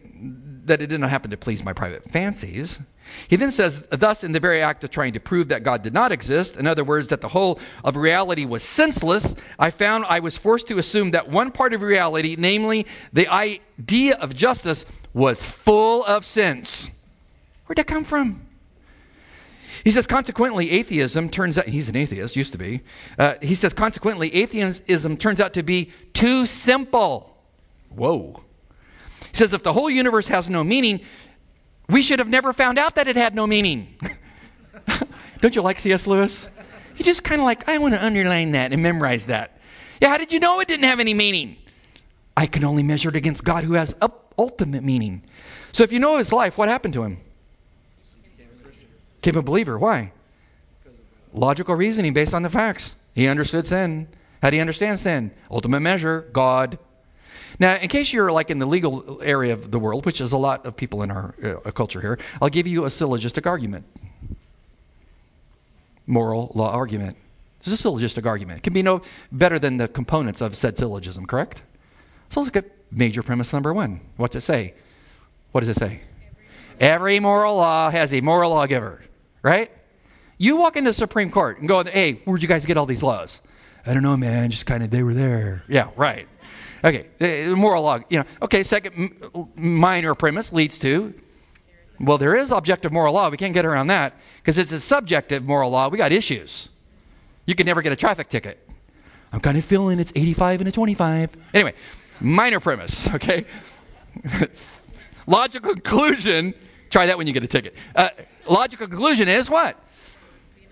that 0.70 0.80
it 0.80 0.86
didn't 0.86 1.08
happen 1.08 1.30
to 1.30 1.36
please 1.36 1.62
my 1.62 1.72
private 1.72 2.10
fancies." 2.10 2.80
He 3.28 3.36
then 3.36 3.50
says, 3.50 3.82
thus, 3.90 4.22
in 4.22 4.32
the 4.32 4.40
very 4.40 4.62
act 4.62 4.84
of 4.84 4.90
trying 4.90 5.12
to 5.14 5.20
prove 5.20 5.48
that 5.48 5.62
God 5.62 5.82
did 5.82 5.92
not 5.92 6.12
exist, 6.12 6.56
in 6.56 6.66
other 6.66 6.84
words, 6.84 7.08
that 7.08 7.20
the 7.20 7.28
whole 7.28 7.58
of 7.82 7.96
reality 7.96 8.44
was 8.44 8.62
senseless, 8.62 9.34
I 9.58 9.70
found 9.70 10.04
I 10.08 10.20
was 10.20 10.38
forced 10.38 10.68
to 10.68 10.78
assume 10.78 11.10
that 11.10 11.28
one 11.28 11.50
part 11.50 11.74
of 11.74 11.82
reality, 11.82 12.36
namely 12.38 12.86
the 13.12 13.26
idea 13.26 14.14
of 14.16 14.36
justice, 14.36 14.84
was 15.12 15.44
full 15.44 16.04
of 16.04 16.24
sense. 16.24 16.88
Where'd 17.66 17.78
that 17.78 17.88
come 17.88 18.04
from? 18.04 18.46
He 19.82 19.90
says, 19.90 20.06
consequently, 20.06 20.70
atheism 20.70 21.30
turns 21.30 21.58
out, 21.58 21.66
he's 21.66 21.88
an 21.88 21.96
atheist, 21.96 22.36
used 22.36 22.52
to 22.52 22.58
be. 22.58 22.82
Uh, 23.18 23.34
he 23.40 23.54
says, 23.54 23.72
consequently, 23.72 24.32
atheism 24.34 25.16
turns 25.16 25.40
out 25.40 25.54
to 25.54 25.62
be 25.62 25.90
too 26.12 26.46
simple. 26.46 27.36
Whoa. 27.88 28.44
He 29.30 29.36
says, 29.36 29.52
if 29.52 29.62
the 29.62 29.72
whole 29.72 29.90
universe 29.90 30.28
has 30.28 30.50
no 30.50 30.64
meaning, 30.64 31.00
we 31.88 32.02
should 32.02 32.18
have 32.18 32.28
never 32.28 32.52
found 32.52 32.78
out 32.78 32.94
that 32.96 33.08
it 33.08 33.16
had 33.16 33.34
no 33.34 33.46
meaning. 33.46 33.96
Don't 35.40 35.54
you 35.54 35.62
like 35.62 35.80
C.S. 35.80 36.06
Lewis? 36.06 36.48
He 36.94 37.04
just 37.04 37.24
kind 37.24 37.40
of 37.40 37.44
like, 37.44 37.68
I 37.68 37.78
want 37.78 37.94
to 37.94 38.04
underline 38.04 38.52
that 38.52 38.72
and 38.72 38.82
memorize 38.82 39.26
that. 39.26 39.58
Yeah, 40.00 40.08
how 40.08 40.18
did 40.18 40.32
you 40.32 40.40
know 40.40 40.60
it 40.60 40.68
didn't 40.68 40.84
have 40.84 41.00
any 41.00 41.14
meaning? 41.14 41.56
I 42.36 42.46
can 42.46 42.64
only 42.64 42.82
measure 42.82 43.08
it 43.08 43.16
against 43.16 43.44
God 43.44 43.64
who 43.64 43.74
has 43.74 43.94
ultimate 44.38 44.82
meaning. 44.82 45.22
So 45.72 45.82
if 45.82 45.92
you 45.92 45.98
know 45.98 46.16
his 46.16 46.32
life, 46.32 46.56
what 46.58 46.68
happened 46.68 46.94
to 46.94 47.02
him? 47.02 47.18
Became 49.20 49.38
a 49.38 49.42
believer. 49.42 49.78
Why? 49.78 50.12
Logical 51.32 51.74
reasoning 51.74 52.14
based 52.14 52.34
on 52.34 52.42
the 52.42 52.50
facts. 52.50 52.96
He 53.14 53.28
understood 53.28 53.66
sin. 53.66 54.08
How 54.42 54.50
do 54.50 54.56
you 54.56 54.62
understand 54.62 54.98
sin? 54.98 55.32
Ultimate 55.50 55.80
measure, 55.80 56.28
God. 56.32 56.78
Now, 57.60 57.76
in 57.76 57.88
case 57.88 58.10
you're 58.10 58.32
like 58.32 58.50
in 58.50 58.58
the 58.58 58.66
legal 58.66 59.20
area 59.22 59.52
of 59.52 59.70
the 59.70 59.78
world, 59.78 60.06
which 60.06 60.20
is 60.20 60.32
a 60.32 60.38
lot 60.38 60.64
of 60.64 60.74
people 60.76 61.02
in 61.02 61.10
our 61.10 61.34
uh, 61.44 61.70
culture 61.70 62.00
here, 62.00 62.18
I'll 62.40 62.48
give 62.48 62.66
you 62.66 62.86
a 62.86 62.90
syllogistic 62.90 63.46
argument. 63.46 63.84
Moral 66.06 66.50
law 66.54 66.70
argument. 66.72 67.18
It's 67.60 67.70
a 67.70 67.76
syllogistic 67.76 68.24
argument. 68.24 68.58
It 68.58 68.62
can 68.62 68.72
be 68.72 68.82
no 68.82 69.02
better 69.30 69.58
than 69.58 69.76
the 69.76 69.86
components 69.86 70.40
of 70.40 70.56
said 70.56 70.78
syllogism, 70.78 71.26
correct? 71.26 71.62
So 72.30 72.40
let's 72.40 72.54
look 72.54 72.64
at 72.64 72.70
major 72.90 73.22
premise 73.22 73.52
number 73.52 73.74
one. 73.74 74.00
What's 74.16 74.34
it 74.34 74.40
say? 74.40 74.72
What 75.52 75.60
does 75.60 75.68
it 75.68 75.76
say? 75.76 76.00
Every 76.80 77.20
moral 77.20 77.56
law 77.56 77.90
has 77.90 78.14
a 78.14 78.22
moral 78.22 78.52
lawgiver, 78.52 79.04
right? 79.42 79.70
You 80.38 80.56
walk 80.56 80.78
into 80.78 80.90
the 80.90 80.94
Supreme 80.94 81.30
Court 81.30 81.58
and 81.58 81.68
go, 81.68 81.84
hey, 81.84 82.22
where'd 82.24 82.40
you 82.40 82.48
guys 82.48 82.64
get 82.64 82.78
all 82.78 82.86
these 82.86 83.02
laws? 83.02 83.40
I 83.84 83.92
don't 83.92 84.02
know, 84.02 84.16
man. 84.16 84.50
Just 84.50 84.64
kind 84.64 84.82
of, 84.82 84.90
they 84.90 85.02
were 85.02 85.12
there. 85.12 85.64
Yeah, 85.68 85.90
right. 85.96 86.26
Okay, 86.84 87.06
the 87.18 87.54
moral 87.56 87.82
law, 87.82 87.98
you 88.08 88.18
know. 88.18 88.24
Okay, 88.42 88.62
second 88.62 89.30
minor 89.56 90.14
premise 90.14 90.52
leads 90.52 90.78
to, 90.78 91.12
well, 91.98 92.16
there 92.16 92.34
is 92.34 92.50
objective 92.50 92.90
moral 92.90 93.12
law. 93.12 93.28
We 93.28 93.36
can't 93.36 93.52
get 93.52 93.66
around 93.66 93.88
that 93.88 94.14
because 94.36 94.56
it's 94.56 94.72
a 94.72 94.80
subjective 94.80 95.44
moral 95.44 95.70
law. 95.70 95.88
We 95.88 95.98
got 95.98 96.12
issues. 96.12 96.70
You 97.44 97.54
can 97.54 97.66
never 97.66 97.82
get 97.82 97.92
a 97.92 97.96
traffic 97.96 98.30
ticket. 98.30 98.66
I'm 99.32 99.40
kind 99.40 99.58
of 99.58 99.64
feeling 99.64 100.00
it's 100.00 100.12
85 100.14 100.62
and 100.62 100.68
a 100.68 100.72
25. 100.72 101.36
Anyway, 101.52 101.74
minor 102.20 102.60
premise, 102.60 103.06
okay? 103.14 103.44
logical 105.26 105.74
conclusion, 105.74 106.54
try 106.88 107.06
that 107.06 107.18
when 107.18 107.26
you 107.26 107.32
get 107.32 107.44
a 107.44 107.48
ticket. 107.48 107.74
Uh, 107.94 108.08
logical 108.48 108.88
conclusion 108.88 109.28
is 109.28 109.50
what? 109.50 109.76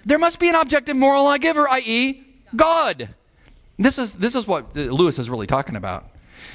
There 0.05 0.19
must 0.19 0.39
be 0.39 0.49
an 0.49 0.55
objective 0.55 0.97
moral 0.97 1.25
lawgiver, 1.25 1.69
i.e., 1.69 2.25
God. 2.57 3.15
This 3.79 3.99
is, 3.99 4.13
this 4.13 4.35
is 4.35 4.47
what 4.47 4.75
Lewis 4.75 5.19
is 5.19 5.31
really 5.31 5.47
talking 5.47 5.77
about. 5.77 6.11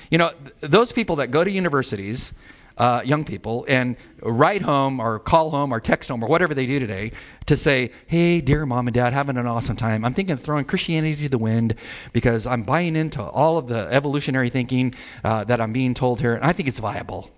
You 0.09 0.17
know, 0.17 0.31
th- 0.31 0.71
those 0.71 0.91
people 0.91 1.15
that 1.17 1.31
go 1.31 1.43
to 1.43 1.49
universities, 1.49 2.33
uh, 2.77 3.01
young 3.05 3.23
people, 3.23 3.65
and 3.69 3.95
write 4.21 4.61
home 4.61 4.99
or 4.99 5.19
call 5.19 5.51
home 5.51 5.73
or 5.73 5.79
text 5.79 6.09
home 6.09 6.23
or 6.23 6.27
whatever 6.27 6.53
they 6.53 6.65
do 6.65 6.79
today 6.79 7.11
to 7.45 7.55
say, 7.55 7.91
hey, 8.07 8.41
dear 8.41 8.65
mom 8.65 8.87
and 8.87 8.95
dad, 8.95 9.13
having 9.13 9.37
an 9.37 9.47
awesome 9.47 9.75
time. 9.75 10.03
I'm 10.03 10.13
thinking 10.13 10.33
of 10.33 10.41
throwing 10.41 10.65
Christianity 10.65 11.23
to 11.23 11.29
the 11.29 11.37
wind 11.37 11.75
because 12.11 12.45
I'm 12.45 12.63
buying 12.63 12.95
into 12.95 13.21
all 13.21 13.57
of 13.57 13.67
the 13.67 13.87
evolutionary 13.91 14.49
thinking 14.49 14.93
uh, 15.23 15.43
that 15.45 15.61
I'm 15.61 15.71
being 15.71 15.93
told 15.93 16.19
here, 16.19 16.33
and 16.33 16.43
I 16.43 16.51
think 16.51 16.67
it's 16.67 16.79
viable. 16.79 17.31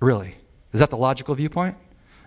Really? 0.00 0.36
Is 0.72 0.80
that 0.80 0.90
the 0.90 0.96
logical 0.96 1.34
viewpoint? 1.34 1.76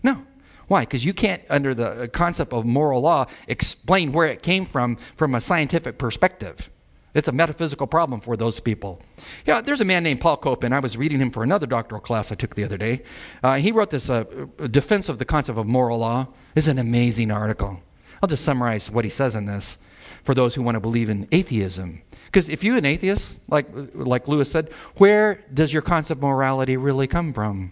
No. 0.04 0.26
Why? 0.67 0.82
Because 0.82 1.06
you 1.06 1.13
can't, 1.13 1.41
under 1.49 1.73
the 1.73 2.10
concept 2.12 2.54
of 2.54 2.65
moral 2.65 3.01
law, 3.01 3.28
explain 3.47 4.12
where 4.12 4.28
it 4.28 4.41
came 4.41 4.65
from 4.65 4.95
from 5.15 5.36
a 5.36 5.41
scientific 5.41 5.97
perspective. 5.97 6.69
It's 7.13 7.30
a 7.30 7.32
metaphysical 7.32 7.88
problem 7.88 8.19
for 8.19 8.36
those 8.36 8.60
people. 8.60 9.01
Yeah, 9.45 9.62
there's 9.62 9.80
a 9.80 9.86
man 9.86 10.04
named 10.04 10.19
Paul 10.19 10.36
Copan. 10.36 10.73
I 10.73 10.80
was 10.80 10.97
reading 10.97 11.19
him 11.19 11.32
for 11.32 11.43
another 11.43 11.65
doctoral 11.65 12.01
class 12.01 12.30
I 12.30 12.36
took 12.36 12.56
the 12.56 12.65
other 12.65 12.78
day. 12.78 13.04
Uh, 13.41 13.56
he 13.56 13.71
wrote 13.71 13.89
this 13.89 14.10
uh, 14.10 14.25
defense 14.69 15.08
of 15.08 15.17
the 15.17 15.23
concept 15.23 15.58
of 15.58 15.65
moral 15.65 15.99
law. 15.99 16.28
It's 16.56 16.67
an 16.67 16.78
amazing 16.78 17.32
article. 17.32 17.82
I'll 18.21 18.28
just 18.28 18.43
summarize 18.43 18.91
what 18.91 19.06
he 19.06 19.10
says 19.10 19.34
in 19.34 19.45
this 19.45 19.78
for 20.25 20.34
those 20.34 20.56
who 20.56 20.62
want 20.62 20.75
to 20.75 20.82
believe 20.82 21.10
in 21.10 21.28
atheism. 21.32 22.01
Because 22.25 22.49
if 22.49 22.65
you're 22.65 22.75
an 22.75 22.86
atheist, 22.86 23.39
like, 23.47 23.67
like 23.93 24.28
Lewis 24.28 24.51
said, 24.51 24.69
where 24.97 25.41
does 25.54 25.71
your 25.71 25.82
concept 25.82 26.17
of 26.17 26.23
morality 26.23 26.75
really 26.75 27.08
come 27.08 27.32
from? 27.32 27.71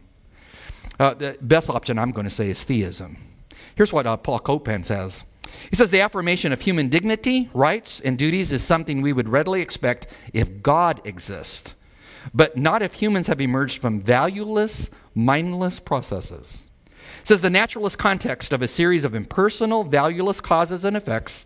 Uh, 1.00 1.14
the 1.14 1.38
best 1.42 1.70
option 1.70 1.98
I'm 1.98 2.12
going 2.12 2.26
to 2.26 2.30
say 2.30 2.50
is 2.50 2.64
theism. 2.64 3.18
Here's 3.76 3.94
what 3.94 4.06
uh, 4.06 4.18
Paul 4.18 4.40
Copan 4.40 4.84
says. 4.84 5.26
He 5.70 5.76
says 5.76 5.92
the 5.92 6.02
affirmation 6.02 6.52
of 6.52 6.62
human 6.62 6.90
dignity, 6.90 7.50
rights, 7.54 8.00
and 8.00 8.18
duties 8.18 8.52
is 8.52 8.64
something 8.64 9.02
we 9.02 9.14
would 9.14 9.30
readily 9.30 9.62
expect 9.62 10.08
if 10.34 10.62
God 10.62 11.02
exists, 11.06 11.76
but 12.34 12.58
not 12.58 12.82
if 12.82 12.94
humans 12.94 13.28
have 13.28 13.42
emerged 13.42 13.82
from 13.82 14.02
valueless, 14.02 14.90
mindless 15.14 15.80
processes. 15.80 16.64
Says 17.24 17.42
the 17.42 17.50
naturalist 17.50 17.98
context 17.98 18.52
of 18.54 18.62
a 18.62 18.68
series 18.68 19.06
of 19.06 19.16
impersonal, 19.16 19.84
valueless 19.84 20.42
causes 20.42 20.84
and 20.84 20.98
effects 20.98 21.46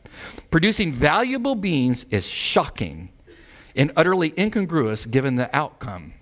producing 0.49 0.91
valuable 0.91 1.55
beings 1.55 2.05
is 2.09 2.25
shocking 2.25 3.11
and 3.75 3.91
utterly 3.95 4.33
incongruous 4.37 5.05
given 5.05 5.35
the 5.35 5.55
outcome. 5.55 6.13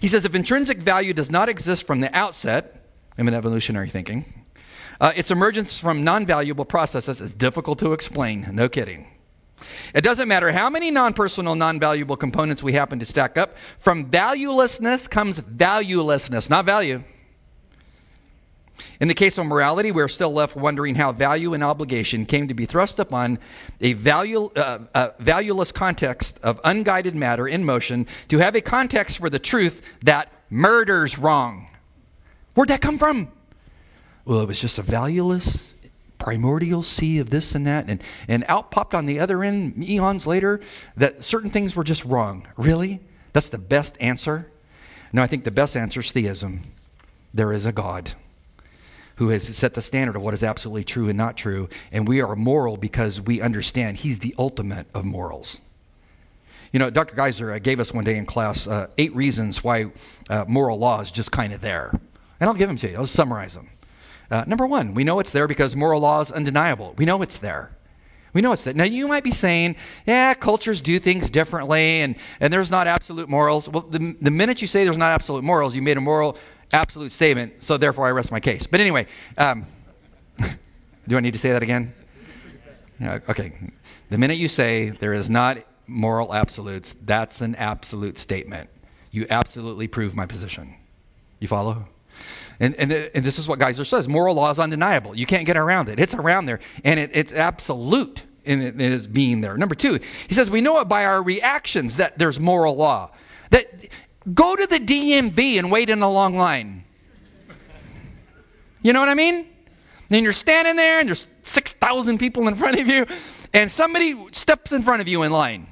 He 0.00 0.08
says 0.08 0.24
if 0.24 0.34
intrinsic 0.34 0.78
value 0.78 1.12
does 1.12 1.30
not 1.30 1.48
exist 1.48 1.86
from 1.86 2.00
the 2.00 2.14
outset, 2.16 2.86
I'm 3.18 3.28
in 3.28 3.34
evolutionary 3.34 3.88
thinking, 3.88 4.44
uh, 5.00 5.12
its 5.16 5.30
emergence 5.30 5.78
from 5.78 6.04
non 6.04 6.26
valuable 6.26 6.64
processes 6.64 7.20
is 7.20 7.32
difficult 7.32 7.78
to 7.80 7.92
explain. 7.92 8.46
No 8.52 8.68
kidding. 8.68 9.06
It 9.94 10.02
doesn't 10.02 10.28
matter 10.28 10.52
how 10.52 10.70
many 10.70 10.90
non 10.90 11.14
personal, 11.14 11.54
non 11.54 11.78
valuable 11.80 12.16
components 12.16 12.62
we 12.62 12.72
happen 12.72 12.98
to 12.98 13.04
stack 13.04 13.38
up. 13.38 13.56
From 13.78 14.10
valuelessness 14.10 15.08
comes 15.08 15.40
valuelessness, 15.40 16.50
not 16.50 16.64
value. 16.64 17.02
In 19.00 19.08
the 19.08 19.14
case 19.14 19.38
of 19.38 19.46
morality, 19.46 19.90
we're 19.90 20.08
still 20.08 20.32
left 20.32 20.56
wondering 20.56 20.94
how 20.94 21.12
value 21.12 21.54
and 21.54 21.64
obligation 21.64 22.26
came 22.26 22.48
to 22.48 22.54
be 22.54 22.66
thrust 22.66 22.98
upon 22.98 23.38
a, 23.80 23.92
value, 23.94 24.50
uh, 24.56 24.78
a 24.94 25.12
valueless 25.18 25.72
context 25.72 26.38
of 26.42 26.60
unguided 26.64 27.14
matter 27.14 27.48
in 27.48 27.64
motion 27.64 28.06
to 28.28 28.38
have 28.38 28.54
a 28.54 28.60
context 28.60 29.18
for 29.18 29.30
the 29.30 29.38
truth 29.38 29.82
that 30.02 30.32
murder's 30.50 31.18
wrong. 31.18 31.68
Where'd 32.54 32.68
that 32.68 32.80
come 32.80 32.98
from? 32.98 33.32
Well, 34.24 34.40
it 34.40 34.48
was 34.48 34.60
just 34.60 34.78
a 34.78 34.82
valueless 34.82 35.74
primordial 36.18 36.82
sea 36.82 37.18
of 37.18 37.30
this 37.30 37.54
and 37.54 37.66
that, 37.66 37.86
and, 37.88 38.02
and 38.28 38.44
out 38.46 38.70
popped 38.70 38.94
on 38.94 39.06
the 39.06 39.18
other 39.18 39.42
end 39.42 39.82
eons 39.82 40.26
later 40.26 40.60
that 40.96 41.24
certain 41.24 41.50
things 41.50 41.74
were 41.74 41.82
just 41.82 42.04
wrong. 42.04 42.46
Really? 42.56 43.00
That's 43.32 43.48
the 43.48 43.58
best 43.58 43.96
answer? 44.00 44.50
No, 45.12 45.22
I 45.22 45.26
think 45.26 45.44
the 45.44 45.50
best 45.50 45.76
answer 45.76 46.00
is 46.00 46.12
theism. 46.12 46.72
There 47.34 47.52
is 47.52 47.64
a 47.64 47.72
God 47.72 48.12
who 49.20 49.28
has 49.28 49.42
set 49.54 49.74
the 49.74 49.82
standard 49.82 50.16
of 50.16 50.22
what 50.22 50.32
is 50.32 50.42
absolutely 50.42 50.82
true 50.82 51.06
and 51.06 51.18
not 51.18 51.36
true, 51.36 51.68
and 51.92 52.08
we 52.08 52.22
are 52.22 52.34
moral 52.34 52.78
because 52.78 53.20
we 53.20 53.38
understand 53.38 53.98
He's 53.98 54.20
the 54.20 54.34
ultimate 54.38 54.86
of 54.94 55.04
morals. 55.04 55.58
You 56.72 56.78
know, 56.78 56.88
Dr. 56.88 57.14
Geisler 57.14 57.54
uh, 57.54 57.58
gave 57.58 57.80
us 57.80 57.92
one 57.92 58.02
day 58.02 58.16
in 58.16 58.24
class 58.24 58.66
uh, 58.66 58.86
eight 58.96 59.14
reasons 59.14 59.62
why 59.62 59.92
uh, 60.30 60.46
moral 60.48 60.78
law 60.78 61.02
is 61.02 61.10
just 61.10 61.32
kind 61.32 61.52
of 61.52 61.60
there. 61.60 61.90
And 62.40 62.48
I'll 62.48 62.54
give 62.54 62.70
them 62.70 62.78
to 62.78 62.90
you, 62.90 62.96
I'll 62.96 63.06
summarize 63.06 63.52
them. 63.52 63.68
Uh, 64.30 64.44
number 64.46 64.66
one, 64.66 64.94
we 64.94 65.04
know 65.04 65.18
it's 65.18 65.32
there 65.32 65.46
because 65.46 65.76
moral 65.76 66.00
law 66.00 66.22
is 66.22 66.32
undeniable. 66.32 66.94
We 66.96 67.04
know 67.04 67.20
it's 67.20 67.36
there. 67.36 67.72
We 68.32 68.40
know 68.40 68.52
it's 68.52 68.64
there. 68.64 68.72
Now, 68.72 68.84
you 68.84 69.06
might 69.06 69.24
be 69.24 69.32
saying, 69.32 69.76
yeah, 70.06 70.32
cultures 70.32 70.80
do 70.80 70.98
things 70.98 71.28
differently 71.28 72.00
and, 72.00 72.16
and 72.40 72.50
there's 72.50 72.70
not 72.70 72.86
absolute 72.86 73.28
morals. 73.28 73.68
Well, 73.68 73.82
the, 73.82 74.16
the 74.18 74.30
minute 74.30 74.62
you 74.62 74.66
say 74.66 74.84
there's 74.84 74.96
not 74.96 75.12
absolute 75.12 75.44
morals, 75.44 75.74
you 75.74 75.82
made 75.82 75.98
a 75.98 76.00
moral 76.00 76.38
absolute 76.72 77.12
statement, 77.12 77.62
so 77.62 77.76
therefore 77.76 78.06
I 78.06 78.10
rest 78.10 78.32
my 78.32 78.40
case. 78.40 78.66
But 78.66 78.80
anyway, 78.80 79.06
um, 79.38 79.66
do 81.08 81.16
I 81.16 81.20
need 81.20 81.32
to 81.32 81.38
say 81.38 81.52
that 81.52 81.62
again? 81.62 81.94
Okay. 83.02 83.52
The 84.10 84.18
minute 84.18 84.38
you 84.38 84.48
say 84.48 84.90
there 84.90 85.12
is 85.12 85.30
not 85.30 85.58
moral 85.86 86.34
absolutes, 86.34 86.94
that's 87.04 87.40
an 87.40 87.54
absolute 87.54 88.18
statement. 88.18 88.68
You 89.10 89.26
absolutely 89.30 89.88
prove 89.88 90.14
my 90.14 90.26
position. 90.26 90.74
You 91.40 91.48
follow? 91.48 91.86
And, 92.60 92.74
and, 92.76 92.92
and 92.92 93.24
this 93.24 93.38
is 93.38 93.48
what 93.48 93.58
Geisler 93.58 93.86
says 93.86 94.06
moral 94.06 94.34
law 94.34 94.50
is 94.50 94.58
undeniable. 94.58 95.16
You 95.16 95.26
can't 95.26 95.46
get 95.46 95.56
around 95.56 95.88
it. 95.88 95.98
It's 95.98 96.14
around 96.14 96.46
there, 96.46 96.60
and 96.84 97.00
it, 97.00 97.10
it's 97.14 97.32
absolute 97.32 98.22
in, 98.44 98.60
in 98.60 98.80
its 98.80 99.06
being 99.06 99.40
there. 99.40 99.56
Number 99.56 99.74
two, 99.74 99.98
he 100.28 100.34
says 100.34 100.50
we 100.50 100.60
know 100.60 100.78
it 100.80 100.88
by 100.88 101.04
our 101.04 101.22
reactions 101.22 101.96
that 101.96 102.18
there's 102.18 102.38
moral 102.38 102.76
law. 102.76 103.10
That 103.50 103.88
go 104.34 104.56
to 104.56 104.66
the 104.66 104.78
DMV 104.78 105.58
and 105.58 105.70
wait 105.70 105.90
in 105.90 106.02
a 106.02 106.10
long 106.10 106.36
line. 106.36 106.84
You 108.82 108.92
know 108.92 109.00
what 109.00 109.08
I 109.08 109.14
mean? 109.14 109.46
Then 110.08 110.24
you're 110.24 110.32
standing 110.32 110.76
there 110.76 111.00
and 111.00 111.08
there's 111.08 111.26
6,000 111.42 112.18
people 112.18 112.48
in 112.48 112.54
front 112.54 112.78
of 112.78 112.88
you, 112.88 113.06
and 113.52 113.70
somebody 113.70 114.16
steps 114.32 114.72
in 114.72 114.82
front 114.82 115.00
of 115.00 115.08
you 115.08 115.22
in 115.22 115.32
line. 115.32 115.66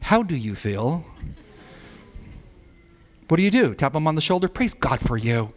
How 0.00 0.22
do 0.22 0.36
you 0.36 0.54
feel? 0.54 1.04
What 3.28 3.36
do 3.36 3.42
you 3.42 3.50
do? 3.50 3.74
Tap 3.74 3.92
them 3.92 4.06
on 4.06 4.14
the 4.14 4.20
shoulder? 4.20 4.48
Praise 4.48 4.74
God 4.74 5.00
for 5.00 5.16
you. 5.16 5.52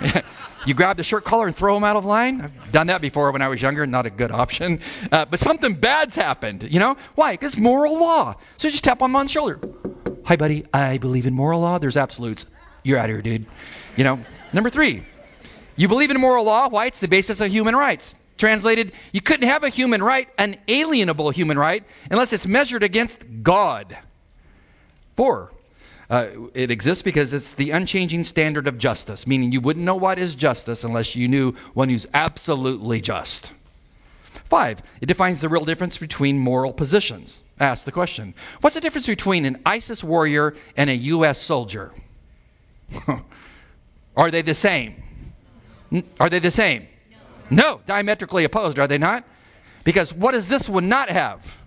you 0.66 0.74
grab 0.74 0.96
the 0.96 1.02
shirt 1.02 1.24
collar 1.24 1.46
and 1.46 1.56
throw 1.56 1.74
them 1.74 1.84
out 1.84 1.96
of 1.96 2.04
line. 2.04 2.40
I've 2.42 2.72
done 2.72 2.86
that 2.88 3.00
before 3.00 3.32
when 3.32 3.42
I 3.42 3.48
was 3.48 3.60
younger, 3.60 3.86
not 3.86 4.06
a 4.06 4.10
good 4.10 4.30
option. 4.30 4.80
Uh, 5.10 5.24
but 5.24 5.40
something 5.40 5.74
bad's 5.74 6.14
happened, 6.14 6.68
you 6.70 6.78
know? 6.78 6.96
Why? 7.14 7.32
Because 7.32 7.56
moral 7.56 7.98
law. 7.98 8.36
So 8.56 8.68
you 8.68 8.72
just 8.72 8.84
tap 8.84 8.98
them 9.00 9.16
on 9.16 9.26
the 9.26 9.32
shoulder. 9.32 9.58
Hi, 10.26 10.34
buddy. 10.34 10.66
I 10.74 10.98
believe 10.98 11.24
in 11.24 11.34
moral 11.34 11.60
law. 11.60 11.78
There's 11.78 11.96
absolutes. 11.96 12.46
You're 12.82 12.98
out 12.98 13.04
of 13.04 13.10
here, 13.10 13.22
dude. 13.22 13.46
You 13.94 14.02
know? 14.02 14.24
Number 14.52 14.68
three, 14.68 15.04
you 15.76 15.86
believe 15.86 16.10
in 16.10 16.20
moral 16.20 16.44
law. 16.44 16.68
Why? 16.68 16.86
It's 16.86 16.98
the 16.98 17.06
basis 17.06 17.40
of 17.40 17.52
human 17.52 17.76
rights. 17.76 18.16
Translated, 18.36 18.90
you 19.12 19.20
couldn't 19.20 19.46
have 19.48 19.62
a 19.62 19.68
human 19.68 20.02
right, 20.02 20.28
an 20.36 20.56
alienable 20.66 21.32
human 21.32 21.56
right, 21.56 21.84
unless 22.10 22.32
it's 22.32 22.44
measured 22.44 22.82
against 22.82 23.22
God. 23.44 23.96
Four, 25.16 25.52
uh, 26.10 26.26
it 26.54 26.72
exists 26.72 27.04
because 27.04 27.32
it's 27.32 27.52
the 27.52 27.70
unchanging 27.70 28.24
standard 28.24 28.66
of 28.66 28.78
justice, 28.78 29.28
meaning 29.28 29.52
you 29.52 29.60
wouldn't 29.60 29.84
know 29.84 29.94
what 29.94 30.18
is 30.18 30.34
justice 30.34 30.82
unless 30.82 31.14
you 31.14 31.28
knew 31.28 31.54
one 31.72 31.88
who's 31.88 32.06
absolutely 32.12 33.00
just. 33.00 33.52
Five, 34.48 34.80
it 35.00 35.06
defines 35.06 35.40
the 35.40 35.48
real 35.48 35.64
difference 35.64 35.98
between 35.98 36.38
moral 36.38 36.72
positions. 36.72 37.42
Ask 37.58 37.84
the 37.84 37.92
question 37.92 38.34
What's 38.60 38.74
the 38.74 38.80
difference 38.80 39.06
between 39.06 39.44
an 39.44 39.60
ISIS 39.66 40.04
warrior 40.04 40.54
and 40.76 40.88
a 40.90 40.96
U.S. 40.96 41.40
soldier? 41.40 41.92
are 44.16 44.30
they 44.30 44.42
the 44.42 44.54
same? 44.54 45.02
Are 46.20 46.28
they 46.28 46.38
the 46.38 46.50
same? 46.50 46.86
No. 47.50 47.62
no, 47.62 47.80
diametrically 47.86 48.44
opposed, 48.44 48.78
are 48.78 48.86
they 48.86 48.98
not? 48.98 49.24
Because 49.84 50.12
what 50.12 50.32
does 50.32 50.48
this 50.48 50.68
one 50.68 50.88
not 50.88 51.08
have? 51.08 51.58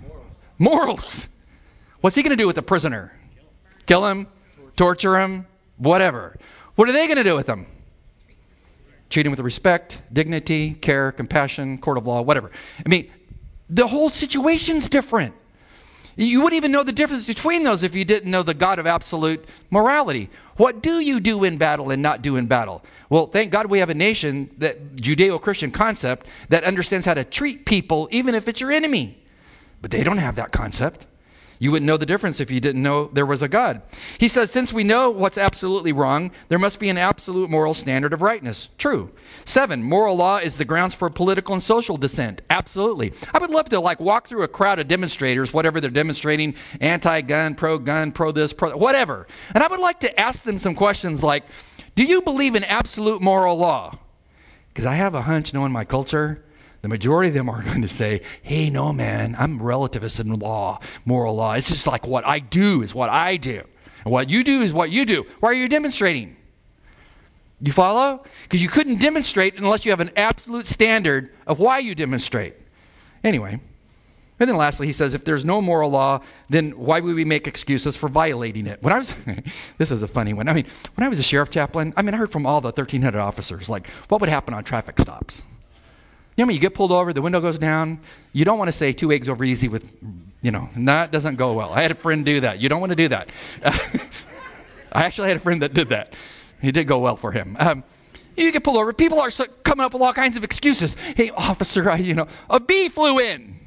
Morals. 0.00 0.26
Morals. 0.58 1.28
What's 2.00 2.16
he 2.16 2.22
going 2.22 2.30
to 2.30 2.36
do 2.36 2.46
with 2.46 2.56
the 2.56 2.62
prisoner? 2.62 3.12
Kill 3.86 4.06
him, 4.06 4.26
torture 4.76 5.18
him, 5.18 5.46
whatever. 5.76 6.36
What 6.74 6.88
are 6.88 6.92
they 6.92 7.06
going 7.06 7.18
to 7.18 7.24
do 7.24 7.34
with 7.34 7.48
him? 7.48 7.66
Treat 9.10 9.26
him 9.26 9.32
with 9.32 9.40
respect, 9.40 10.00
dignity, 10.12 10.72
care, 10.74 11.12
compassion, 11.12 11.78
court 11.78 11.98
of 11.98 12.06
law, 12.06 12.22
whatever. 12.22 12.50
I 12.84 12.88
mean, 12.88 13.10
the 13.68 13.86
whole 13.86 14.08
situation's 14.08 14.88
different. 14.88 15.34
You 16.16 16.42
wouldn't 16.42 16.56
even 16.56 16.72
know 16.72 16.82
the 16.82 16.92
difference 16.92 17.24
between 17.24 17.62
those 17.62 17.82
if 17.82 17.94
you 17.94 18.04
didn't 18.04 18.30
know 18.30 18.42
the 18.42 18.54
God 18.54 18.78
of 18.78 18.86
absolute 18.86 19.44
morality. 19.70 20.28
What 20.56 20.82
do 20.82 21.00
you 21.00 21.18
do 21.18 21.44
in 21.44 21.56
battle 21.56 21.90
and 21.90 22.02
not 22.02 22.20
do 22.20 22.36
in 22.36 22.46
battle? 22.46 22.84
Well, 23.08 23.26
thank 23.26 23.50
God 23.50 23.66
we 23.66 23.78
have 23.78 23.90
a 23.90 23.94
nation 23.94 24.50
that 24.58 24.96
Judeo 24.96 25.40
Christian 25.40 25.70
concept 25.70 26.26
that 26.48 26.64
understands 26.64 27.06
how 27.06 27.14
to 27.14 27.24
treat 27.24 27.64
people 27.64 28.08
even 28.10 28.34
if 28.34 28.48
it's 28.48 28.60
your 28.60 28.70
enemy. 28.70 29.22
But 29.80 29.92
they 29.92 30.04
don't 30.04 30.18
have 30.18 30.36
that 30.36 30.52
concept. 30.52 31.06
You 31.62 31.70
wouldn't 31.70 31.86
know 31.86 31.98
the 31.98 32.06
difference 32.06 32.40
if 32.40 32.50
you 32.50 32.58
didn't 32.58 32.82
know 32.82 33.10
there 33.12 33.26
was 33.26 33.42
a 33.42 33.48
God. 33.48 33.82
He 34.16 34.28
says, 34.28 34.50
since 34.50 34.72
we 34.72 34.82
know 34.82 35.10
what's 35.10 35.36
absolutely 35.36 35.92
wrong, 35.92 36.32
there 36.48 36.58
must 36.58 36.80
be 36.80 36.88
an 36.88 36.96
absolute 36.96 37.50
moral 37.50 37.74
standard 37.74 38.14
of 38.14 38.22
rightness. 38.22 38.70
True. 38.78 39.10
Seven, 39.44 39.82
moral 39.82 40.16
law 40.16 40.38
is 40.38 40.56
the 40.56 40.64
grounds 40.64 40.94
for 40.94 41.10
political 41.10 41.52
and 41.52 41.62
social 41.62 41.98
dissent. 41.98 42.40
Absolutely. 42.48 43.12
I 43.34 43.38
would 43.38 43.50
love 43.50 43.68
to 43.68 43.78
like 43.78 44.00
walk 44.00 44.26
through 44.26 44.42
a 44.42 44.48
crowd 44.48 44.78
of 44.78 44.88
demonstrators, 44.88 45.52
whatever 45.52 45.82
they're 45.82 45.90
demonstrating, 45.90 46.54
anti-gun, 46.80 47.54
pro-gun, 47.56 48.12
pro 48.12 48.32
this, 48.32 48.54
pro 48.54 48.74
whatever. 48.74 49.26
And 49.54 49.62
I 49.62 49.68
would 49.68 49.80
like 49.80 50.00
to 50.00 50.18
ask 50.18 50.44
them 50.44 50.58
some 50.58 50.74
questions 50.74 51.22
like, 51.22 51.44
do 51.94 52.04
you 52.04 52.22
believe 52.22 52.54
in 52.54 52.64
absolute 52.64 53.20
moral 53.20 53.56
law? 53.56 53.98
Because 54.68 54.86
I 54.86 54.94
have 54.94 55.14
a 55.14 55.22
hunch 55.22 55.52
knowing 55.52 55.72
my 55.72 55.84
culture 55.84 56.42
the 56.82 56.88
majority 56.88 57.28
of 57.28 57.34
them 57.34 57.48
are 57.48 57.62
going 57.62 57.82
to 57.82 57.88
say, 57.88 58.22
hey, 58.42 58.70
no, 58.70 58.92
man, 58.92 59.36
I'm 59.38 59.58
relativist 59.58 60.20
in 60.20 60.38
law, 60.38 60.80
moral 61.04 61.36
law. 61.36 61.54
It's 61.54 61.68
just 61.68 61.86
like 61.86 62.06
what 62.06 62.24
I 62.26 62.38
do 62.38 62.82
is 62.82 62.94
what 62.94 63.10
I 63.10 63.36
do. 63.36 63.62
And 64.04 64.12
what 64.12 64.30
you 64.30 64.42
do 64.42 64.62
is 64.62 64.72
what 64.72 64.90
you 64.90 65.04
do. 65.04 65.26
Why 65.40 65.50
are 65.50 65.54
you 65.54 65.68
demonstrating? 65.68 66.36
You 67.60 67.72
follow? 67.72 68.24
Because 68.44 68.62
you 68.62 68.68
couldn't 68.68 69.00
demonstrate 69.00 69.56
unless 69.56 69.84
you 69.84 69.92
have 69.92 70.00
an 70.00 70.10
absolute 70.16 70.66
standard 70.66 71.30
of 71.46 71.58
why 71.58 71.78
you 71.78 71.94
demonstrate. 71.94 72.54
Anyway, 73.22 73.60
and 74.40 74.48
then 74.48 74.56
lastly, 74.56 74.86
he 74.86 74.94
says, 74.94 75.12
if 75.14 75.26
there's 75.26 75.44
no 75.44 75.60
moral 75.60 75.90
law, 75.90 76.20
then 76.48 76.70
why 76.70 77.00
would 77.00 77.14
we 77.14 77.26
make 77.26 77.46
excuses 77.46 77.94
for 77.94 78.08
violating 78.08 78.66
it? 78.66 78.82
When 78.82 78.94
I 78.94 78.98
was, 78.98 79.14
this 79.78 79.90
is 79.90 80.02
a 80.02 80.08
funny 80.08 80.32
one. 80.32 80.48
I 80.48 80.54
mean, 80.54 80.64
when 80.94 81.04
I 81.04 81.10
was 81.10 81.18
a 81.18 81.22
sheriff 81.22 81.50
chaplain, 81.50 81.92
I 81.94 82.00
mean, 82.00 82.14
I 82.14 82.16
heard 82.16 82.32
from 82.32 82.46
all 82.46 82.62
the 82.62 82.68
1,300 82.68 83.20
officers, 83.20 83.68
like, 83.68 83.86
what 84.08 84.22
would 84.22 84.30
happen 84.30 84.54
on 84.54 84.64
traffic 84.64 84.98
stops? 84.98 85.42
You 86.40 86.46
know, 86.46 86.52
you 86.52 86.58
get 86.58 86.72
pulled 86.72 86.90
over, 86.90 87.12
the 87.12 87.20
window 87.20 87.38
goes 87.38 87.58
down. 87.58 88.00
You 88.32 88.46
don't 88.46 88.56
want 88.56 88.68
to 88.68 88.72
say 88.72 88.94
two 88.94 89.12
eggs 89.12 89.28
over 89.28 89.44
easy 89.44 89.68
with, 89.68 89.94
you 90.40 90.50
know, 90.50 90.70
that 90.74 91.12
doesn't 91.12 91.36
go 91.36 91.52
well. 91.52 91.70
I 91.70 91.82
had 91.82 91.90
a 91.90 91.94
friend 91.94 92.24
do 92.24 92.40
that. 92.40 92.60
You 92.60 92.70
don't 92.70 92.80
want 92.80 92.88
to 92.88 92.96
do 92.96 93.08
that. 93.08 93.28
I 94.90 95.04
actually 95.04 95.28
had 95.28 95.36
a 95.36 95.40
friend 95.40 95.60
that 95.60 95.74
did 95.74 95.90
that. 95.90 96.14
He 96.62 96.72
did 96.72 96.86
go 96.86 96.98
well 96.98 97.16
for 97.16 97.30
him. 97.30 97.58
Um, 97.60 97.84
You 98.38 98.50
get 98.52 98.64
pulled 98.64 98.78
over. 98.78 98.94
People 98.94 99.20
are 99.20 99.30
coming 99.64 99.84
up 99.84 99.92
with 99.92 100.00
all 100.00 100.14
kinds 100.14 100.38
of 100.38 100.42
excuses. 100.42 100.96
Hey, 101.14 101.28
officer, 101.28 101.90
I, 101.90 101.96
you 101.96 102.14
know, 102.14 102.26
a 102.48 102.58
bee 102.58 102.88
flew 102.88 103.18
in. 103.18 103.60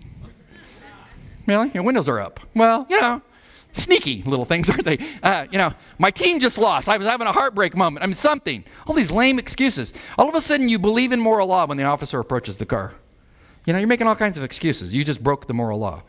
Really? 1.46 1.70
Your 1.76 1.84
windows 1.84 2.10
are 2.10 2.20
up. 2.20 2.40
Well, 2.56 2.88
you 2.90 3.00
know, 3.00 3.22
sneaky 3.74 4.24
little 4.24 4.46
things, 4.46 4.70
aren't 4.70 4.86
they? 4.86 4.98
Uh, 5.22 5.46
you 5.52 5.58
know, 5.58 5.74
my 5.98 6.12
team 6.12 6.40
just 6.40 6.58
lost. 6.58 6.88
I 6.88 6.98
was 6.98 7.08
having 7.08 7.28
a 7.28 7.32
heartbreak 7.32 7.76
moment. 7.76 8.04
I 8.04 8.08
mean, 8.08 8.14
something. 8.14 8.64
All 8.88 8.96
these 8.96 9.12
lame 9.12 9.40
excuses. 9.40 9.94
All 10.18 10.30
of 10.30 10.36
a 10.36 10.42
sudden, 10.42 10.70
you 10.70 10.80
believe 10.80 11.12
in 11.12 11.20
moral 11.20 11.48
law 11.48 11.66
when 11.66 11.78
the 11.78 11.84
officer 11.84 12.20
approaches 12.20 12.58
the 12.58 12.66
car. 12.66 12.94
You 13.66 13.74
know, 13.74 13.80
you're 13.80 13.88
making 13.88 14.08
all 14.08 14.16
kinds 14.16 14.38
of 14.38 14.44
excuses. 14.44 14.94
You 14.94 15.04
just 15.04 15.24
broke 15.24 15.48
the 15.48 15.54
moral 15.54 15.80
law. 15.80 16.04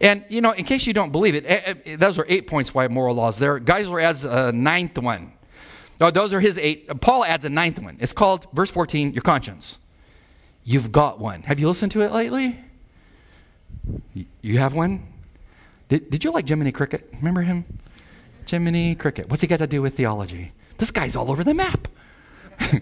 And, 0.00 0.24
you 0.28 0.40
know, 0.40 0.52
in 0.52 0.64
case 0.64 0.86
you 0.86 0.92
don't 0.92 1.10
believe 1.10 1.34
it, 1.34 1.44
eh, 1.46 1.74
eh, 1.84 1.96
those 1.96 2.18
are 2.18 2.26
eight 2.28 2.46
points 2.46 2.72
why 2.72 2.86
moral 2.88 3.16
law 3.16 3.28
is 3.28 3.38
there. 3.38 3.58
Geisler 3.58 4.02
adds 4.02 4.24
a 4.24 4.52
ninth 4.52 4.96
one. 4.96 5.32
Oh, 6.00 6.10
those 6.10 6.32
are 6.32 6.40
his 6.40 6.56
eight. 6.58 6.88
Paul 7.00 7.24
adds 7.24 7.44
a 7.44 7.50
ninth 7.50 7.80
one. 7.80 7.96
It's 8.00 8.12
called, 8.12 8.46
verse 8.52 8.70
14, 8.70 9.12
your 9.12 9.22
conscience. 9.22 9.78
You've 10.64 10.92
got 10.92 11.18
one. 11.18 11.42
Have 11.42 11.58
you 11.58 11.66
listened 11.66 11.92
to 11.92 12.02
it 12.02 12.12
lately? 12.12 12.58
You 14.40 14.58
have 14.58 14.74
one? 14.74 15.06
Did, 15.88 16.10
did 16.10 16.24
you 16.24 16.30
like 16.30 16.48
Jiminy 16.48 16.72
Cricket? 16.72 17.08
Remember 17.14 17.42
him? 17.42 17.64
Jiminy 18.48 18.94
Cricket. 18.94 19.28
What's 19.30 19.42
he 19.42 19.48
got 19.48 19.58
to 19.58 19.66
do 19.66 19.82
with 19.82 19.96
theology? 19.96 20.52
This 20.78 20.90
guy's 20.90 21.16
all 21.16 21.30
over 21.30 21.42
the 21.42 21.54
map. 21.54 21.88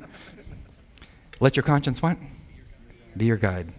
Let 1.41 1.57
your 1.57 1.63
conscience 1.63 2.03
what? 2.03 2.19
Be 3.17 3.27
your 3.27 3.37
guide. 3.37 3.73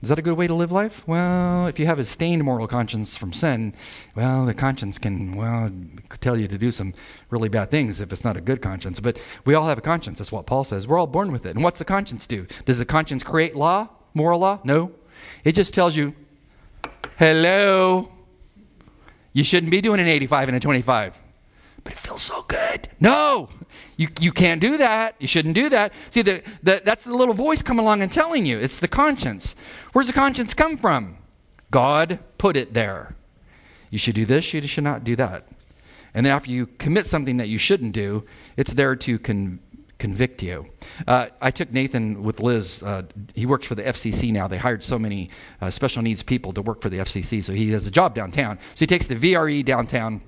Is 0.00 0.10
that 0.10 0.18
a 0.18 0.22
good 0.22 0.38
way 0.38 0.46
to 0.46 0.54
live 0.54 0.70
life? 0.70 1.06
Well, 1.08 1.66
if 1.66 1.80
you 1.80 1.86
have 1.86 1.98
a 1.98 2.04
stained 2.04 2.44
moral 2.44 2.68
conscience 2.68 3.16
from 3.16 3.32
sin, 3.32 3.74
well, 4.14 4.46
the 4.46 4.54
conscience 4.54 4.96
can, 4.96 5.34
well, 5.34 5.72
tell 6.20 6.36
you 6.36 6.46
to 6.46 6.56
do 6.56 6.70
some 6.70 6.94
really 7.30 7.48
bad 7.48 7.70
things 7.70 8.00
if 8.00 8.12
it's 8.12 8.22
not 8.22 8.36
a 8.36 8.40
good 8.40 8.62
conscience. 8.62 9.00
But 9.00 9.20
we 9.44 9.54
all 9.54 9.66
have 9.66 9.78
a 9.78 9.80
conscience. 9.80 10.18
That's 10.18 10.30
what 10.30 10.46
Paul 10.46 10.62
says. 10.62 10.86
We're 10.86 10.98
all 10.98 11.08
born 11.08 11.32
with 11.32 11.44
it. 11.46 11.56
And 11.56 11.64
what's 11.64 11.80
the 11.80 11.84
conscience 11.84 12.28
do? 12.28 12.46
Does 12.64 12.78
the 12.78 12.84
conscience 12.84 13.24
create 13.24 13.56
law, 13.56 13.88
moral 14.14 14.38
law? 14.38 14.60
No. 14.62 14.92
It 15.42 15.56
just 15.56 15.74
tells 15.74 15.96
you, 15.96 16.14
hello, 17.18 18.12
you 19.38 19.44
shouldn't 19.44 19.70
be 19.70 19.80
doing 19.80 20.00
an 20.00 20.08
85 20.08 20.48
and 20.48 20.56
a 20.56 20.60
25. 20.60 21.16
But 21.84 21.92
it 21.92 21.98
feels 22.00 22.22
so 22.22 22.42
good. 22.48 22.88
No, 22.98 23.48
you, 23.96 24.08
you 24.18 24.32
can't 24.32 24.60
do 24.60 24.76
that. 24.78 25.14
You 25.20 25.28
shouldn't 25.28 25.54
do 25.54 25.68
that. 25.68 25.92
See, 26.10 26.22
the, 26.22 26.42
the, 26.60 26.82
that's 26.84 27.04
the 27.04 27.14
little 27.14 27.34
voice 27.34 27.62
coming 27.62 27.84
along 27.84 28.02
and 28.02 28.10
telling 28.10 28.46
you. 28.46 28.58
It's 28.58 28.80
the 28.80 28.88
conscience. 28.88 29.54
Where's 29.92 30.08
the 30.08 30.12
conscience 30.12 30.54
come 30.54 30.76
from? 30.76 31.18
God 31.70 32.18
put 32.36 32.56
it 32.56 32.74
there. 32.74 33.14
You 33.90 33.98
should 33.98 34.16
do 34.16 34.26
this, 34.26 34.52
you 34.52 34.60
should 34.66 34.82
not 34.82 35.04
do 35.04 35.14
that. 35.14 35.46
And 36.14 36.26
then 36.26 36.32
after 36.32 36.50
you 36.50 36.66
commit 36.66 37.06
something 37.06 37.36
that 37.36 37.48
you 37.48 37.58
shouldn't 37.58 37.92
do, 37.92 38.24
it's 38.56 38.72
there 38.72 38.96
to 38.96 39.20
con- 39.20 39.60
convict 39.98 40.42
you. 40.42 40.66
Uh, 41.06 41.26
I 41.40 41.50
took 41.50 41.72
Nathan 41.72 42.22
with 42.22 42.40
Liz. 42.40 42.82
Uh, 42.82 43.02
he 43.34 43.46
works 43.46 43.66
for 43.66 43.74
the 43.74 43.82
FCC 43.82 44.32
now. 44.32 44.48
They 44.48 44.58
hired 44.58 44.84
so 44.84 44.98
many 44.98 45.30
uh, 45.60 45.70
special 45.70 46.02
needs 46.02 46.22
people 46.22 46.52
to 46.52 46.62
work 46.62 46.80
for 46.80 46.88
the 46.88 46.98
FCC, 46.98 47.42
so 47.42 47.52
he 47.52 47.70
has 47.72 47.86
a 47.86 47.90
job 47.90 48.14
downtown. 48.14 48.58
So 48.74 48.80
he 48.80 48.86
takes 48.86 49.06
the 49.06 49.16
VRE 49.16 49.64
downtown 49.64 50.20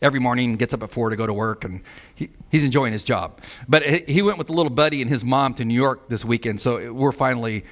every 0.00 0.20
morning, 0.20 0.56
gets 0.56 0.74
up 0.74 0.82
at 0.82 0.90
four 0.90 1.10
to 1.10 1.16
go 1.16 1.26
to 1.26 1.32
work, 1.32 1.64
and 1.64 1.82
he, 2.14 2.28
he's 2.50 2.64
enjoying 2.64 2.92
his 2.92 3.02
job. 3.02 3.40
But 3.68 3.82
he 3.84 4.22
went 4.22 4.38
with 4.38 4.48
a 4.48 4.52
little 4.52 4.70
buddy 4.70 5.02
and 5.02 5.10
his 5.10 5.24
mom 5.24 5.54
to 5.54 5.64
New 5.64 5.74
York 5.74 6.08
this 6.08 6.24
weekend, 6.24 6.60
so 6.60 6.92
we're 6.92 7.12
finally. 7.12 7.64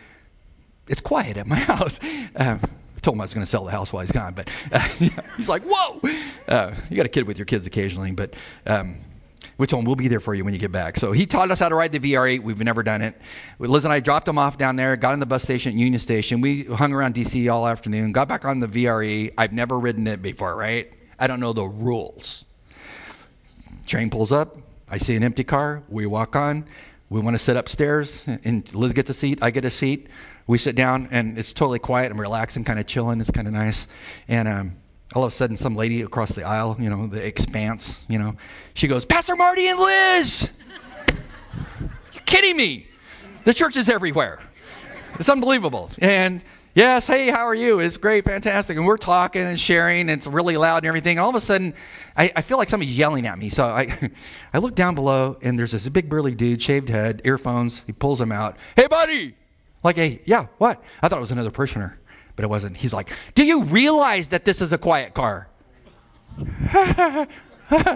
It's 0.88 1.00
quiet 1.00 1.37
at 1.37 1.46
my 1.46 1.55
house. 1.72 2.00
Uh, 2.35 2.59
I 2.61 3.00
told 3.00 3.14
him 3.14 3.20
I 3.20 3.24
was 3.24 3.33
going 3.33 3.46
to 3.46 3.50
sell 3.50 3.64
the 3.64 3.70
house 3.70 3.92
while 3.92 4.00
he's 4.00 4.11
gone, 4.11 4.35
but 4.35 4.48
uh, 4.72 4.81
he's 5.37 5.48
like, 5.48 5.62
"Whoa!" 5.64 6.00
Uh, 6.48 6.74
you 6.90 6.96
got 6.96 7.07
a 7.07 7.11
kid 7.11 7.29
with 7.29 7.38
your 7.38 7.44
kids 7.44 7.66
occasionally, 7.66 8.11
but 8.11 8.35
um, 8.66 8.96
we 9.61 9.66
told 9.66 9.83
him 9.83 9.87
we'll 9.87 9.94
be 9.94 10.09
there 10.09 10.20
for 10.20 10.33
you 10.33 10.42
when 10.42 10.55
you 10.55 10.59
get 10.59 10.73
back. 10.73 10.96
So 10.96 11.12
he 11.12 11.27
taught 11.27 11.51
us 11.51 11.59
how 11.59 11.68
to 11.68 11.75
ride 11.75 11.92
the 11.92 12.01
VRE. 12.01 12.42
We've 12.42 12.59
never 12.61 12.83
done 12.83 13.03
it. 13.03 13.20
Liz 13.59 13.85
and 13.85 13.92
I 13.92 14.01
dropped 14.01 14.27
him 14.27 14.38
off 14.38 14.57
down 14.57 14.77
there, 14.77 14.96
got 14.96 15.12
in 15.12 15.20
the 15.20 15.27
bus 15.27 15.42
station 15.42 15.73
at 15.75 15.79
Union 15.79 16.01
Station. 16.01 16.40
We 16.40 16.64
hung 16.64 16.94
around 16.94 17.14
DC 17.14 17.53
all 17.53 17.66
afternoon, 17.66 18.12
got 18.12 18.27
back 18.27 18.46
on 18.46 18.61
the 18.61 18.66
VRE. 18.66 19.35
I've 19.37 19.53
never 19.53 19.79
ridden 19.79 20.07
it 20.07 20.23
before, 20.23 20.57
right? 20.57 20.90
I 21.18 21.27
don't 21.27 21.40
know 21.40 21.53
the 21.53 21.66
rules. 21.66 22.46
Train 23.87 24.09
pulls 24.09 24.33
up. 24.33 24.57
I 24.88 24.96
see 24.96 25.14
an 25.14 25.23
empty 25.23 25.44
car. 25.44 25.83
We 25.90 26.07
walk 26.07 26.37
on. 26.37 26.64
We 27.11 27.20
want 27.20 27.35
to 27.35 27.38
sit 27.38 27.59
upstairs, 27.59 28.27
and 28.44 28.73
Liz 28.75 28.94
gets 28.94 29.11
a 29.11 29.14
seat. 29.14 29.40
I 29.42 29.51
get 29.51 29.66
a 29.66 29.70
seat. 29.70 30.07
We 30.46 30.57
sit 30.57 30.75
down, 30.75 31.09
and 31.11 31.37
it's 31.37 31.53
totally 31.53 31.81
quiet. 31.81 32.11
I'm 32.11 32.18
relaxing, 32.18 32.64
kind 32.64 32.79
of 32.79 32.87
chilling. 32.87 33.20
It's 33.20 33.31
kind 33.31 33.46
of 33.46 33.53
nice. 33.53 33.88
And 34.27 34.49
um, 34.49 34.77
all 35.14 35.25
of 35.25 35.33
a 35.33 35.35
sudden, 35.35 35.57
some 35.57 35.75
lady 35.75 36.03
across 36.03 36.33
the 36.33 36.44
aisle, 36.44 36.77
you 36.79 36.88
know, 36.88 37.07
the 37.07 37.25
expanse, 37.25 38.05
you 38.09 38.18
know, 38.18 38.37
she 38.75 38.87
goes, 38.87 39.05
Pastor 39.05 39.35
Marty 39.35 39.66
and 39.66 39.79
Liz! 39.79 40.51
you 42.12 42.20
kidding 42.27 42.57
me? 42.57 42.87
The 43.44 43.53
church 43.53 43.77
is 43.77 43.88
everywhere. 43.88 44.40
It's 45.18 45.29
unbelievable. 45.29 45.90
And 45.99 46.44
yes, 46.75 47.09
hey, 47.09 47.29
how 47.29 47.46
are 47.46 47.55
you? 47.55 47.81
It's 47.81 47.96
great, 47.96 48.25
fantastic. 48.25 48.77
And 48.77 48.87
we're 48.87 48.96
talking 48.96 49.42
and 49.42 49.59
sharing, 49.59 50.03
and 50.03 50.11
it's 50.11 50.27
really 50.27 50.57
loud 50.57 50.79
and 50.79 50.87
everything. 50.87 51.18
And 51.18 51.25
all 51.25 51.31
of 51.31 51.35
a 51.35 51.40
sudden, 51.40 51.75
I, 52.16 52.33
I 52.37 52.42
feel 52.42 52.59
like 52.59 52.70
somebody's 52.70 52.96
yelling 52.96 53.27
at 53.27 53.38
me. 53.38 53.49
So 53.49 53.64
I, 53.64 54.11
I 54.55 54.59
look 54.59 54.77
down 54.77 54.94
below, 54.94 55.38
and 55.42 55.59
there's 55.59 55.73
this 55.73 55.88
big 55.88 56.09
burly 56.09 56.35
dude, 56.37 56.62
shaved 56.62 56.88
head, 56.88 57.20
earphones. 57.25 57.83
He 57.87 57.92
pulls 57.92 58.20
them 58.20 58.31
out. 58.31 58.57
Hey, 58.77 58.87
buddy! 58.87 59.35
Like, 59.83 59.96
hey, 59.96 60.20
yeah, 60.25 60.46
what? 60.59 60.83
I 61.03 61.09
thought 61.09 61.16
it 61.16 61.20
was 61.20 61.33
another 61.33 61.51
parishioner 61.51 62.00
but 62.37 62.45
it 62.45 62.49
wasn't. 62.49 62.77
He's 62.77 62.93
like, 62.93 63.12
Do 63.35 63.45
you 63.45 63.62
realize 63.62 64.29
that 64.29 64.45
this 64.45 64.61
is 64.61 64.73
a 64.73 64.79
quiet 64.79 65.14
car? 65.14 65.49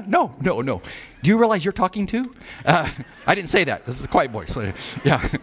no, 0.07 0.35
no, 0.41 0.61
no. 0.61 0.83
Do 1.23 1.31
you 1.31 1.39
realize 1.39 1.65
you're 1.65 1.73
talking 1.73 2.07
to? 2.09 2.35
Uh, 2.65 2.91
I 3.27 3.35
didn't 3.35 3.51
say 3.51 3.65
that. 3.65 3.87
This 3.87 3.99
is 3.99 4.05
a 4.05 4.09
quiet 4.09 4.31
voice. 4.31 4.53
So, 4.53 4.73
yeah. 5.05 5.29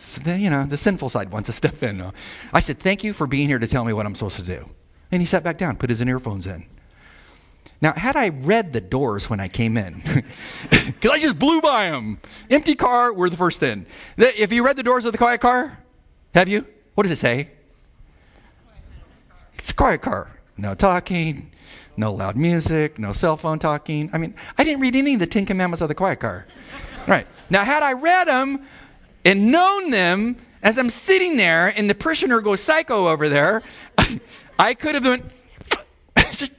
So 0.00 0.20
the, 0.22 0.38
you 0.38 0.48
know, 0.48 0.64
the 0.64 0.76
sinful 0.78 1.10
side 1.10 1.30
wants 1.30 1.48
to 1.48 1.52
step 1.52 1.82
in. 1.82 2.12
I 2.52 2.60
said, 2.60 2.78
Thank 2.78 3.04
you 3.04 3.12
for 3.12 3.26
being 3.26 3.46
here 3.46 3.58
to 3.58 3.66
tell 3.66 3.84
me 3.84 3.92
what 3.92 4.06
I'm 4.06 4.14
supposed 4.14 4.36
to 4.36 4.42
do. 4.42 4.64
And 5.10 5.20
he 5.20 5.26
sat 5.26 5.42
back 5.42 5.58
down, 5.58 5.76
put 5.76 5.90
his 5.90 6.00
earphones 6.00 6.46
in. 6.46 6.66
Now, 7.80 7.92
had 7.92 8.16
I 8.16 8.30
read 8.30 8.72
the 8.72 8.80
doors 8.80 9.30
when 9.30 9.38
I 9.38 9.48
came 9.48 9.76
in, 9.76 10.02
because 10.70 11.10
I 11.10 11.20
just 11.20 11.38
blew 11.38 11.60
by 11.60 11.90
them, 11.90 12.20
empty 12.50 12.74
car, 12.74 13.12
we're 13.12 13.28
the 13.28 13.36
first 13.36 13.62
in. 13.62 13.86
If 14.16 14.52
you 14.52 14.64
read 14.64 14.76
the 14.76 14.82
doors 14.82 15.04
of 15.04 15.12
the 15.12 15.18
quiet 15.18 15.40
car, 15.40 15.78
have 16.34 16.48
you? 16.48 16.66
What 16.94 17.04
does 17.04 17.12
it 17.12 17.18
say? 17.18 17.50
It's 19.68 19.74
a 19.74 19.76
quiet 19.76 20.00
car. 20.00 20.30
No 20.56 20.74
talking, 20.74 21.50
no 21.94 22.10
loud 22.10 22.36
music, 22.36 22.98
no 22.98 23.12
cell 23.12 23.36
phone 23.36 23.58
talking. 23.58 24.08
I 24.14 24.16
mean, 24.16 24.34
I 24.56 24.64
didn't 24.64 24.80
read 24.80 24.96
any 24.96 25.12
of 25.12 25.20
the 25.20 25.26
Ten 25.26 25.44
Commandments 25.44 25.82
of 25.82 25.88
the 25.88 25.94
quiet 25.94 26.20
car. 26.20 26.46
right. 27.06 27.26
Now, 27.50 27.66
had 27.66 27.82
I 27.82 27.92
read 27.92 28.28
them 28.28 28.62
and 29.26 29.52
known 29.52 29.90
them 29.90 30.36
as 30.62 30.78
I'm 30.78 30.88
sitting 30.88 31.36
there 31.36 31.68
and 31.68 31.90
the 31.90 31.94
parishioner 31.94 32.40
goes 32.40 32.62
psycho 32.62 33.08
over 33.08 33.28
there, 33.28 33.62
I 34.58 34.72
could 34.72 34.94
have 34.94 35.04
went, 35.04 35.26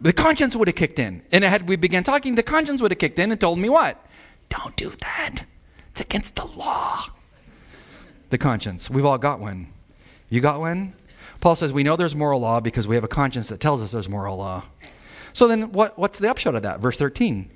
the 0.00 0.12
conscience 0.12 0.54
would 0.54 0.68
have 0.68 0.76
kicked 0.76 1.00
in. 1.00 1.20
And 1.32 1.42
had 1.42 1.66
we 1.66 1.74
began 1.74 2.04
talking, 2.04 2.36
the 2.36 2.44
conscience 2.44 2.80
would 2.80 2.92
have 2.92 3.00
kicked 3.00 3.18
in 3.18 3.32
and 3.32 3.40
told 3.40 3.58
me 3.58 3.68
what? 3.68 4.00
Don't 4.50 4.76
do 4.76 4.90
that. 5.00 5.46
It's 5.90 6.00
against 6.00 6.36
the 6.36 6.46
law. 6.46 7.06
The 8.30 8.38
conscience. 8.38 8.88
We've 8.88 9.04
all 9.04 9.18
got 9.18 9.40
one. 9.40 9.72
You 10.36 10.42
got 10.42 10.60
one? 10.60 10.92
Paul 11.40 11.56
says 11.56 11.72
we 11.72 11.82
know 11.82 11.96
there's 11.96 12.14
moral 12.14 12.40
law 12.40 12.60
because 12.60 12.86
we 12.86 12.94
have 12.94 13.04
a 13.04 13.08
conscience 13.08 13.48
that 13.48 13.58
tells 13.58 13.80
us 13.80 13.90
there's 13.90 14.08
moral 14.08 14.36
law. 14.36 14.64
So 15.32 15.48
then 15.48 15.72
what, 15.72 15.98
what's 15.98 16.18
the 16.18 16.28
upshot 16.28 16.54
of 16.54 16.62
that? 16.62 16.80
Verse 16.80 16.98
13. 16.98 17.50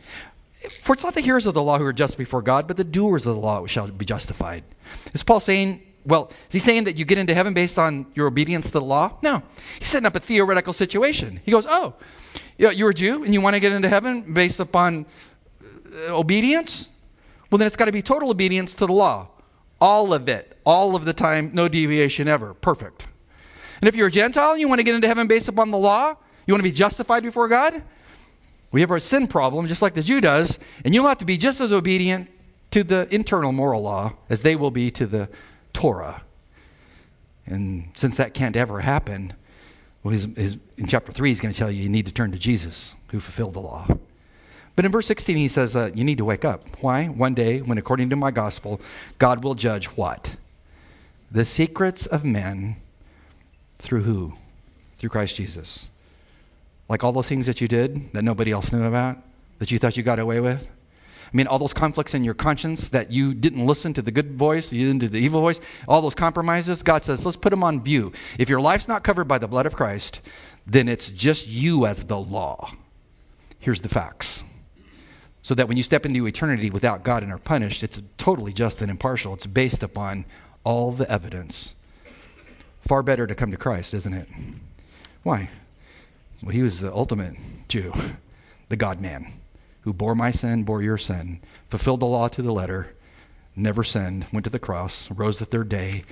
For 0.83 0.95
it's 0.95 1.05
not 1.05 1.15
the 1.15 1.21
hearers 1.21 1.45
of 1.45 1.53
the 1.53 1.63
law 1.63 1.79
who 1.79 1.85
are 1.85 1.93
just 1.93 2.17
before 2.17 2.41
God, 2.41 2.67
but 2.67 2.79
the 2.79 2.85
doers 2.85 3.27
of 3.27 3.35
the 3.35 3.41
law 3.41 3.67
shall 3.67 3.89
be 3.89 4.07
justified. 4.07 4.65
Is 5.13 5.23
Paul 5.23 5.41
saying, 5.41 5.83
well, 6.07 6.29
is 6.31 6.53
he 6.53 6.59
saying 6.59 6.85
that 6.85 6.97
you 6.97 7.05
get 7.05 7.19
into 7.19 7.35
heaven 7.35 7.53
based 7.53 7.79
on 7.79 8.07
your 8.15 8.27
obedience 8.27 8.67
to 8.67 8.73
the 8.73 8.81
law? 8.81 9.19
No. 9.23 9.43
He's 9.79 9.89
setting 9.89 10.07
up 10.07 10.17
a 10.17 10.21
theoretical 10.21 10.73
situation. 10.73 11.41
He 11.45 11.53
goes, 11.53 11.67
oh, 11.69 11.95
you're 12.57 12.91
a 12.91 12.95
Jew 12.95 13.25
and 13.25 13.35
you 13.35 13.43
want 13.43 13.55
to 13.55 13.61
get 13.61 13.73
into 13.73 13.91
heaven 13.91 14.33
based 14.33 14.59
upon 14.59 15.05
uh, 15.63 16.17
obedience? 16.17 16.89
Well, 17.51 17.59
then 17.59 17.67
it's 17.67 17.77
got 17.77 17.87
to 17.87 17.93
be 17.93 18.01
total 18.01 18.31
obedience 18.31 18.73
to 18.77 18.87
the 18.87 18.93
law. 18.95 19.29
All 19.83 20.15
of 20.15 20.31
it, 20.31 20.59
all 20.71 20.95
of 20.95 21.05
the 21.05 21.13
time, 21.13 21.51
no 21.53 21.67
deviation 21.67 22.29
ever. 22.29 22.55
Perfect. 22.55 23.09
And 23.81 23.89
if 23.89 23.97
you're 23.97 24.07
a 24.07 24.11
Gentile 24.11 24.53
and 24.53 24.61
you 24.61 24.69
want 24.69 24.79
to 24.79 24.85
get 24.85 24.95
into 24.95 25.09
heaven 25.09 25.27
based 25.27 25.49
upon 25.49 25.73
the 25.73 25.79
law, 25.79 26.15
you 26.47 26.55
want 26.55 26.61
to 26.61 26.71
be 26.71 26.71
justified 26.71 27.25
before 27.25 27.49
God, 27.49 27.83
we 28.71 28.81
have 28.81 28.93
our 28.93 29.01
sin 29.01 29.27
problem 29.27 29.67
just 29.67 29.83
like 29.83 29.95
the 29.95 30.03
Jew 30.03 30.21
does, 30.21 30.61
and 30.85 30.95
you'll 30.95 31.09
have 31.09 31.19
to 31.19 31.25
be 31.25 31.37
just 31.37 31.61
as 31.61 31.73
obedient 31.73 32.31
to 32.71 32.85
the 32.85 33.13
internal 33.13 33.51
moral 33.51 33.83
law 33.83 34.13
as 34.29 34.43
they 34.43 34.55
will 34.55 34.71
be 34.71 34.93
to 34.93 35.09
the 35.09 35.29
Torah. 35.73 36.23
And 37.47 37.91
since 37.97 38.17
that 38.19 38.33
can't 38.33 38.55
ever 38.55 38.79
happen, 38.79 39.33
well, 40.05 40.13
his, 40.13 40.29
his, 40.37 40.57
in 40.77 40.87
chapter 40.87 41.11
3, 41.11 41.31
he's 41.31 41.41
going 41.41 41.53
to 41.53 41.59
tell 41.59 41.69
you 41.69 41.83
you 41.83 41.89
need 41.89 42.07
to 42.07 42.15
turn 42.15 42.31
to 42.31 42.39
Jesus 42.39 42.95
who 43.09 43.19
fulfilled 43.19 43.55
the 43.55 43.61
law. 43.61 43.89
But 44.77 44.85
in 44.85 44.93
verse 44.93 45.09
16, 45.09 45.37
he 45.37 45.49
says, 45.49 45.75
uh, 45.75 45.91
You 45.95 46.05
need 46.05 46.19
to 46.19 46.25
wake 46.25 46.45
up. 46.45 46.65
Why? 46.81 47.07
One 47.07 47.35
day, 47.35 47.61
when 47.61 47.77
according 47.77 48.11
to 48.11 48.17
my 48.17 48.31
gospel, 48.31 48.81
God 49.19 49.43
will 49.43 49.57
judge 49.57 49.87
what? 49.87 50.37
The 51.31 51.45
secrets 51.45 52.07
of 52.07 52.25
men 52.25 52.77
through 53.79 54.03
who? 54.03 54.35
Through 54.99 55.11
Christ 55.11 55.37
Jesus. 55.37 55.89
Like 56.89 57.05
all 57.05 57.13
the 57.13 57.23
things 57.23 57.47
that 57.47 57.61
you 57.61 57.69
did 57.69 58.13
that 58.13 58.23
nobody 58.23 58.51
else 58.51 58.73
knew 58.73 58.85
about, 58.85 59.19
that 59.59 59.71
you 59.71 59.79
thought 59.79 59.97
you 59.97 60.03
got 60.03 60.19
away 60.19 60.41
with, 60.41 60.69
I 61.33 61.37
mean, 61.37 61.47
all 61.47 61.61
those 61.61 61.73
conflicts 61.73 62.13
in 62.13 62.25
your 62.25 62.35
conscience 62.35 62.89
that 62.89 63.13
you 63.13 63.35
didn't 63.35 63.65
listen 63.65 63.95
to 63.95 64.03
the 64.03 64.11
good 64.11 64.33
voice, 64.33 64.73
you 64.73 64.89
didn't 64.89 65.01
do 65.01 65.09
the 65.09 65.19
evil 65.19 65.41
voice, 65.41 65.61
all 65.87 66.03
those 66.03 66.15
compromises, 66.15 66.83
God 66.83 67.05
says, 67.05 67.25
let's 67.25 67.37
put 67.37 67.51
them 67.51 67.63
on 67.63 67.85
view. 67.85 68.13
If 68.37 68.49
your 68.49 68.61
life's 68.61 68.89
not 68.89 69.05
covered 69.05 69.27
by 69.27 69.39
the 69.39 69.47
blood 69.47 69.67
of 69.67 69.77
Christ, 69.77 70.21
then 70.67 70.89
it's 70.89 71.09
just 71.11 71.47
you 71.47 71.87
as 71.87 72.05
the 72.05 72.19
law. 72.19 72.73
Here's 73.61 73.81
the 73.81 73.89
facts. 73.89 74.43
So 75.43 75.55
that 75.55 75.69
when 75.69 75.77
you 75.77 75.85
step 75.85 76.05
into 76.05 76.27
eternity 76.27 76.69
without 76.69 77.05
God 77.05 77.23
and 77.23 77.33
are 77.33 77.39
punished, 77.39 77.85
it's 77.85 78.03
totally 78.19 78.53
just 78.53 78.83
and 78.83 78.91
impartial. 78.91 79.33
It's 79.35 79.47
based 79.47 79.85
upon 79.85 80.25
all 80.65 80.93
the 80.93 81.11
evidence. 81.11 81.75
Far 82.87 83.03
better 83.03 83.27
to 83.27 83.35
come 83.35 83.51
to 83.51 83.57
Christ, 83.57 83.95
isn't 83.95 84.15
it? 84.15 84.29
Why? 85.23 85.51
Well, 86.43 86.53
he 86.53 86.63
was 86.63 86.81
the 86.81 86.93
ultimate 86.93 87.37
Jew, 87.69 87.93
the 88.69 88.77
God 88.77 89.01
man, 89.01 89.35
who 89.83 89.93
bore 89.93 90.15
my 90.15 90.31
sin, 90.31 90.65
bore 90.65 90.83
your 90.83 90.99
sin, 90.99 91.41
fulfilled 91.69 92.01
the 92.01 92.07
law 92.07 92.29
to 92.29 92.43
the 92.43 92.53
letter, 92.53 92.95
never 93.55 93.85
sinned, 93.85 94.27
went 94.33 94.45
to 94.45 94.51
the 94.51 94.59
cross, 94.59 95.11
rose 95.11 95.39
the 95.39 95.45
third 95.45 95.69
day. 95.69 96.05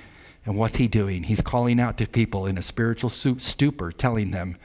And 0.45 0.57
what's 0.57 0.77
he 0.77 0.87
doing? 0.87 1.23
He's 1.23 1.41
calling 1.41 1.79
out 1.79 1.97
to 1.97 2.07
people 2.07 2.45
in 2.45 2.57
a 2.57 2.61
spiritual 2.61 3.09
stupor, 3.09 3.91
telling 3.91 4.31
them, 4.31 4.57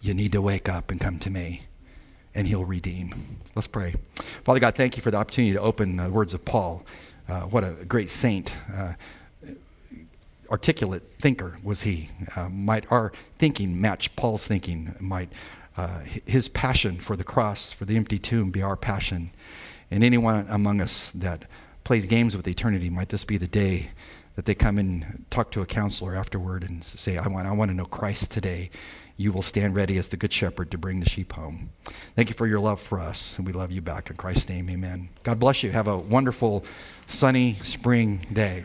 You 0.00 0.14
need 0.14 0.32
to 0.32 0.42
wake 0.42 0.68
up 0.68 0.90
and 0.90 1.00
come 1.00 1.18
to 1.20 1.30
me, 1.30 1.62
and 2.34 2.46
he'll 2.46 2.64
redeem. 2.64 3.40
Let's 3.54 3.66
pray. 3.66 3.94
Father 4.44 4.60
God, 4.60 4.76
thank 4.76 4.96
you 4.96 5.02
for 5.02 5.10
the 5.10 5.16
opportunity 5.16 5.54
to 5.54 5.60
open 5.60 5.96
the 5.96 6.10
words 6.10 6.34
of 6.34 6.44
Paul. 6.44 6.84
Uh, 7.28 7.42
what 7.42 7.64
a 7.64 7.70
great 7.86 8.10
saint. 8.10 8.56
Uh, 8.74 8.94
articulate 10.50 11.02
thinker 11.18 11.56
was 11.62 11.82
he. 11.82 12.10
Uh, 12.36 12.48
might 12.48 12.84
our 12.90 13.12
thinking 13.38 13.80
match 13.80 14.14
Paul's 14.16 14.46
thinking? 14.46 14.94
Might 15.00 15.32
uh, 15.76 16.00
his 16.26 16.48
passion 16.48 16.98
for 16.98 17.16
the 17.16 17.24
cross, 17.24 17.72
for 17.72 17.84
the 17.84 17.96
empty 17.96 18.18
tomb, 18.18 18.50
be 18.50 18.62
our 18.62 18.76
passion? 18.76 19.30
And 19.90 20.04
anyone 20.04 20.46
among 20.48 20.80
us 20.80 21.10
that 21.12 21.44
plays 21.82 22.06
games 22.06 22.36
with 22.36 22.46
eternity, 22.46 22.90
might 22.90 23.08
this 23.08 23.24
be 23.24 23.36
the 23.36 23.48
day 23.48 23.90
that 24.36 24.46
they 24.46 24.54
come 24.54 24.78
and 24.78 25.24
talk 25.30 25.50
to 25.52 25.62
a 25.62 25.66
counselor 25.66 26.14
afterward 26.16 26.64
and 26.64 26.82
say, 26.82 27.18
I 27.18 27.28
want, 27.28 27.46
I 27.46 27.52
want 27.52 27.70
to 27.70 27.76
know 27.76 27.84
Christ 27.84 28.30
today. 28.30 28.70
You 29.16 29.32
will 29.32 29.42
stand 29.42 29.76
ready 29.76 29.96
as 29.96 30.08
the 30.08 30.16
good 30.16 30.32
shepherd 30.32 30.70
to 30.72 30.78
bring 30.78 31.00
the 31.00 31.08
sheep 31.08 31.34
home. 31.34 31.70
Thank 32.16 32.28
you 32.30 32.34
for 32.34 32.46
your 32.46 32.58
love 32.58 32.80
for 32.80 32.98
us, 32.98 33.36
and 33.38 33.46
we 33.46 33.52
love 33.52 33.70
you 33.70 33.80
back 33.80 34.10
in 34.10 34.16
Christ's 34.16 34.48
name. 34.48 34.68
Amen. 34.68 35.08
God 35.22 35.38
bless 35.38 35.62
you. 35.62 35.70
Have 35.70 35.86
a 35.86 35.96
wonderful, 35.96 36.64
sunny 37.06 37.58
spring 37.62 38.26
day. 38.32 38.64